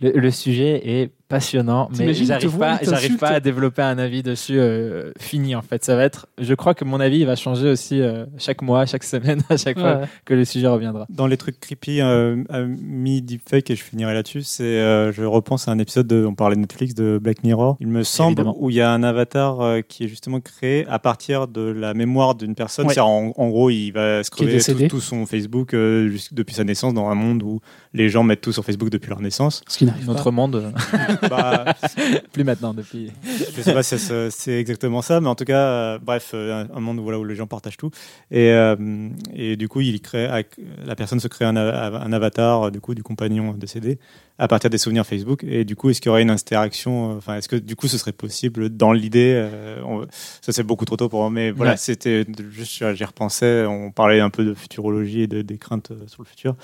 Le, 0.00 0.12
le, 0.12 0.30
sujet 0.30 0.80
est 0.84 1.12
passionnant, 1.28 1.90
mais 1.98 2.14
j'arrive 2.14 2.56
pas, 2.56 2.78
j'arrive 2.82 3.16
pas 3.18 3.28
à 3.28 3.40
développer 3.40 3.82
un 3.82 3.98
avis 3.98 4.22
dessus 4.22 4.58
euh, 4.58 5.12
fini 5.18 5.54
en 5.54 5.62
fait. 5.62 5.84
Ça 5.84 5.94
va 5.94 6.04
être, 6.04 6.26
je 6.38 6.54
crois 6.54 6.74
que 6.74 6.84
mon 6.84 7.00
avis 7.00 7.18
il 7.18 7.26
va 7.26 7.36
changer 7.36 7.68
aussi 7.68 8.00
euh, 8.00 8.24
chaque 8.38 8.62
mois, 8.62 8.86
chaque 8.86 9.04
semaine, 9.04 9.42
à 9.50 9.56
chaque 9.56 9.78
fois 9.78 10.02
que 10.24 10.34
le 10.34 10.44
sujet 10.44 10.66
reviendra. 10.66 11.06
Dans 11.10 11.26
les 11.26 11.36
trucs 11.36 11.60
creepy, 11.60 12.00
euh, 12.00 12.42
à 12.48 12.62
mi-deepfake, 12.62 13.70
et 13.70 13.76
je 13.76 13.82
finirai 13.82 14.14
là-dessus, 14.14 14.42
c'est, 14.42 14.64
euh, 14.64 15.12
je 15.12 15.22
repense 15.24 15.68
à 15.68 15.72
un 15.72 15.78
épisode 15.78 16.06
de, 16.06 16.24
on 16.24 16.34
parlait 16.34 16.56
de 16.56 16.60
Netflix, 16.60 16.94
de 16.94 17.18
Black 17.22 17.44
Mirror. 17.44 17.76
Il 17.80 17.88
me 17.88 18.02
semble 18.02 18.40
Évidemment. 18.40 18.56
où 18.58 18.70
il 18.70 18.76
y 18.76 18.80
a 18.80 18.90
un 18.90 19.02
avatar 19.02 19.60
euh, 19.60 19.80
qui 19.80 20.04
est 20.04 20.08
justement 20.08 20.40
créé 20.40 20.86
à 20.88 20.98
partir 20.98 21.46
de 21.48 21.60
la 21.60 21.94
mémoire 21.94 22.34
d'une 22.34 22.54
personne. 22.54 22.86
Ouais. 22.86 22.94
C'est-à-dire, 22.94 23.08
En, 23.08 23.32
en 23.36 23.48
gros, 23.48 23.70
il 23.70 23.90
va 23.90 24.22
scroller 24.24 24.58
tout, 24.60 24.88
tout 24.88 25.00
son 25.00 25.26
Facebook 25.26 25.74
euh, 25.74 26.16
depuis 26.32 26.54
sa 26.54 26.64
naissance 26.64 26.94
dans 26.94 27.08
un 27.08 27.14
monde 27.14 27.42
où 27.42 27.60
les 27.94 28.08
gens 28.08 28.22
mettent 28.22 28.40
tout 28.40 28.52
sur 28.52 28.64
Facebook 28.64 28.90
depuis 28.90 29.10
leur 29.10 29.20
naissance. 29.20 29.62
Ce 29.68 29.78
qui 29.78 29.84
n'arrive 29.84 30.06
pas. 30.06 30.12
Notre 30.12 30.30
monde, 30.30 30.56
euh, 30.56 30.70
Bah, 31.30 31.64
plus 32.32 32.44
maintenant 32.44 32.74
depuis. 32.74 33.10
je 33.56 33.60
sais 33.62 33.72
pas 33.74 33.82
si 33.82 33.96
c'est 34.30 34.58
exactement 34.58 35.02
ça, 35.02 35.20
mais 35.20 35.28
en 35.28 35.34
tout 35.34 35.44
cas, 35.44 35.58
euh, 35.58 35.98
bref, 36.00 36.30
euh, 36.34 36.64
un, 36.72 36.76
un 36.76 36.80
monde 36.80 36.98
voilà, 37.00 37.18
où 37.18 37.24
les 37.24 37.34
gens 37.34 37.46
partagent 37.46 37.76
tout. 37.76 37.90
Et, 38.30 38.50
euh, 38.52 39.08
et 39.34 39.56
du 39.56 39.68
coup, 39.68 39.80
il 39.80 40.00
crée, 40.00 40.26
avec- 40.26 40.56
la 40.84 40.94
personne 40.96 41.20
se 41.20 41.28
crée 41.28 41.44
un, 41.44 41.56
un 41.56 42.12
avatar 42.12 42.70
du 42.70 42.80
coup 42.80 42.94
du 42.94 43.02
compagnon 43.02 43.52
décédé 43.52 43.98
à 44.38 44.46
partir 44.46 44.70
des 44.70 44.78
souvenirs 44.78 45.04
Facebook. 45.06 45.42
Et 45.44 45.64
du 45.64 45.74
coup, 45.74 45.90
est-ce 45.90 46.00
qu'il 46.00 46.08
y 46.08 46.12
aurait 46.12 46.22
une 46.22 46.30
interaction 46.30 47.16
Enfin, 47.16 47.36
est-ce 47.36 47.48
que 47.48 47.56
du 47.56 47.74
coup, 47.74 47.88
ce 47.88 47.98
serait 47.98 48.12
possible 48.12 48.68
dans 48.70 48.92
l'idée 48.92 49.32
euh, 49.34 50.06
Ça, 50.40 50.52
c'est 50.52 50.62
beaucoup 50.62 50.84
trop 50.84 50.96
tôt 50.96 51.08
pour 51.08 51.20
moi, 51.20 51.30
mais 51.30 51.50
voilà, 51.50 51.72
Ouais. 51.72 51.76
c'était 51.76 52.24
juste, 52.50 52.94
j'y 52.94 53.04
repensais. 53.04 53.66
On 53.66 53.90
parlait 53.90 54.20
un 54.20 54.30
peu 54.30 54.44
de 54.44 54.54
futurologie 54.54 55.22
et 55.22 55.26
de, 55.26 55.42
des 55.42 55.58
craintes 55.58 55.90
sur 56.06 56.22
le 56.22 56.26
futur. 56.28 56.54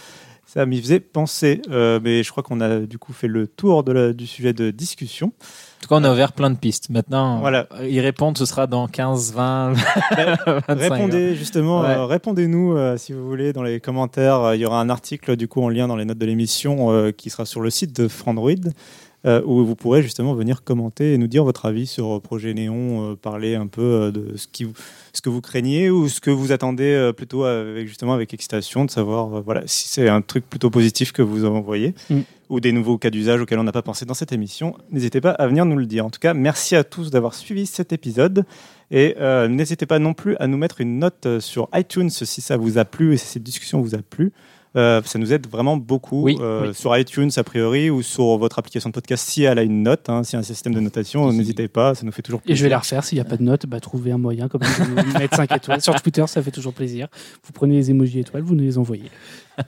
Ça 0.55 0.67
m'y 0.67 0.81
faisait 0.81 1.01
penser, 1.01 1.61
Euh, 1.69 1.99
mais 2.03 2.23
je 2.23 2.31
crois 2.31 2.45
qu'on 2.45 2.61
a 2.61 2.79
du 2.81 2.97
coup 2.97 3.13
fait 3.13 3.27
le 3.27 3.49
tour 3.49 3.83
de 3.83 3.91
la- 3.93 4.13
du 4.13 4.25
sujet 4.27 4.53
de 4.53 4.71
discussion. 4.71 5.27
En 5.29 5.83
tout 5.83 5.89
cas, 5.89 5.97
on 5.97 6.05
a 6.05 6.13
ouvert 6.13 6.33
plein 6.33 6.49
de 6.51 6.57
pistes. 6.57 6.91
Maintenant, 6.91 7.41
Voilà. 7.41 7.67
euh, 7.81 7.89
y 7.89 8.01
répondre, 8.01 8.39
ce 8.39 8.47
sera 8.47 8.67
dans 8.69 8.87
15, 8.87 9.33
20, 9.35 9.73
25. 10.69 10.69
Répondez 10.69 11.35
justement, 11.35 11.81
Ouais. 11.81 11.89
euh, 11.89 12.05
répondez-nous 12.07 12.77
euh, 12.77 12.97
si 12.97 13.13
vous 13.13 13.27
voulez 13.27 13.53
dans 13.53 13.65
les 13.65 13.81
commentaires. 13.81 14.55
Il 14.55 14.61
y 14.61 14.65
aura 14.67 14.81
un 14.81 14.91
article 14.91 15.37
du 15.37 15.49
coup 15.49 15.61
en 15.61 15.69
lien 15.69 15.89
dans 15.89 15.97
les 15.97 16.05
notes 16.05 16.19
de 16.19 16.27
l'émission 16.27 17.13
qui 17.17 17.31
sera 17.31 17.45
sur 17.47 17.61
le 17.61 17.71
site 17.71 17.95
de 17.95 18.07
Frandroid 18.09 18.55
euh, 19.27 19.41
où 19.47 19.65
vous 19.65 19.75
pourrez 19.75 20.03
justement 20.03 20.35
venir 20.35 20.65
commenter 20.65 21.15
et 21.15 21.19
nous 21.19 21.27
dire 21.27 21.45
votre 21.45 21.65
avis 21.65 21.87
sur 21.87 22.17
euh, 22.17 22.21
Projet 22.21 22.53
Néon, 22.53 23.13
euh, 23.13 23.15
parler 23.17 23.55
un 23.55 23.67
peu 23.67 24.13
de 24.13 24.37
ce, 24.37 24.47
qui, 24.47 24.67
ce 25.15 25.23
que 25.23 25.31
vous 25.31 25.41
craignez 25.41 25.89
ou 25.89 26.09
ce 26.09 26.21
que 26.21 26.31
vous 26.31 26.53
attendez 26.53 27.11
plutôt 27.17 27.45
avec, 27.45 27.87
justement 27.87 28.13
avec 28.13 28.35
excitation, 28.35 28.85
de 28.85 28.91
savoir 28.91 29.43
voilà, 29.43 29.63
si 29.67 29.89
c'est 29.89 30.09
un 30.09 30.21
truc 30.21 30.49
plutôt 30.49 30.69
positif 30.69 31.13
que 31.13 31.23
vous 31.23 31.45
envoyez 31.47 31.95
Mm. 32.11 32.21
ou 32.51 32.61
des 32.61 32.73
nouveaux 32.73 32.99
cas 32.99 33.09
d'usage 33.09 33.41
auxquels 33.41 33.59
on 33.59 33.65
n'a 33.65 33.73
pas 33.73 33.83
pensé 33.83 34.05
dans 34.05 34.15
cette 34.15 34.33
émission. 34.33 34.77
N'hésitez 34.91 35.21
pas 35.21 35.31
à 35.31 35.47
venir 35.47 35.65
nous 35.65 35.77
le 35.77 35.87
dire. 35.87 36.05
En 36.05 36.11
tout 36.11 36.21
cas, 36.21 36.35
merci 36.35 36.77
à 36.77 36.85
tous 36.85 37.11
d'avoir 37.11 37.35
suivi 37.35 37.67
cet 37.67 37.93
épisode. 37.93 38.45
Et 38.91 39.17
n'hésitez 39.49 39.87
pas 39.87 39.99
non 39.99 40.13
plus 40.13 40.37
à 40.37 40.47
nous 40.47 40.59
mettre 40.59 40.81
une 40.81 40.99
note 40.99 41.41
sur 41.41 41.69
iTunes 41.75 42.11
si 42.11 42.41
ça 42.41 42.57
vous 42.57 42.77
a 42.77 42.85
plu 42.85 43.15
et 43.15 43.17
si 43.17 43.27
cette 43.27 43.43
discussion 43.43 43.81
vous 43.81 43.95
a 43.95 43.99
plu. 43.99 44.33
Euh, 44.77 45.01
ça 45.05 45.19
nous 45.19 45.33
aide 45.33 45.47
vraiment 45.49 45.77
beaucoup 45.77 46.23
Oui, 46.23 46.37
euh, 46.41 46.69
oui. 46.69 46.75
sur 46.75 46.97
iTunes 46.97 47.31
a 47.37 47.45
priori 47.45 47.91
ou 47.91 48.03
sur 48.03 48.39
votre 48.39 48.59
application 48.59 48.91
de 48.91 48.95
podcast 48.95 49.25
si 49.29 49.45
elle 49.45 49.59
a 49.59 49.63
une 49.63 49.83
note, 49.85 50.09
hein, 50.11 50.25
si 50.25 50.37
un 50.37 50.43
système 50.43 50.75
de 50.75 50.81
notation, 50.81 51.31
Si. 51.31 51.37
n'hésitez 51.37 51.69
pas, 51.69 51.95
ça 51.95 52.05
nous 52.05 52.11
fait 52.13 52.23
toujours 52.23 52.41
Et 52.41 52.49
je 52.49 52.49
vais 52.51 52.55
plaisir. 52.55 52.71
la 52.71 52.79
refaire. 52.79 53.05
S'il 53.05 53.17
n'y 53.17 53.21
a 53.21 53.25
pas 53.25 53.37
de 53.37 53.43
note, 53.45 53.67
bah, 53.67 53.79
trouvez 53.81 54.11
un 54.11 54.19
moyen 54.19 54.49
comme 54.49 54.63
ça, 54.65 54.85
de 54.85 55.19
mettre 55.19 55.37
5 55.37 55.53
étoiles. 55.57 55.81
Sur 55.81 56.01
Twitter, 56.03 56.25
ça 56.27 56.43
fait 56.43 56.51
toujours 56.51 56.73
plaisir. 56.73 57.07
Vous 57.45 57.53
prenez 57.53 57.75
les 57.77 57.91
emojis 57.91 58.19
étoiles, 58.21 58.43
vous 58.43 58.55
nous 58.55 58.65
les 58.65 58.79
envoyez. 58.79 59.11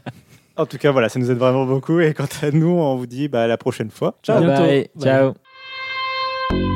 En 0.58 0.64
tout 0.64 0.78
cas, 0.78 0.90
voilà, 0.90 1.10
ça 1.10 1.18
nous 1.18 1.30
aide 1.30 1.36
vraiment 1.36 1.66
beaucoup. 1.66 2.00
Et 2.00 2.14
quant 2.14 2.24
à 2.40 2.50
nous, 2.50 2.68
on 2.70 2.96
vous 2.96 3.04
dit 3.06 3.28
bah, 3.28 3.42
à 3.42 3.46
la 3.46 3.58
prochaine 3.58 3.90
fois. 3.90 4.18
Ciao. 4.22 4.40
bientôt. 4.42 4.62
Bye. 4.62 4.88
Bye. 4.96 5.04
Ciao. 5.04 6.75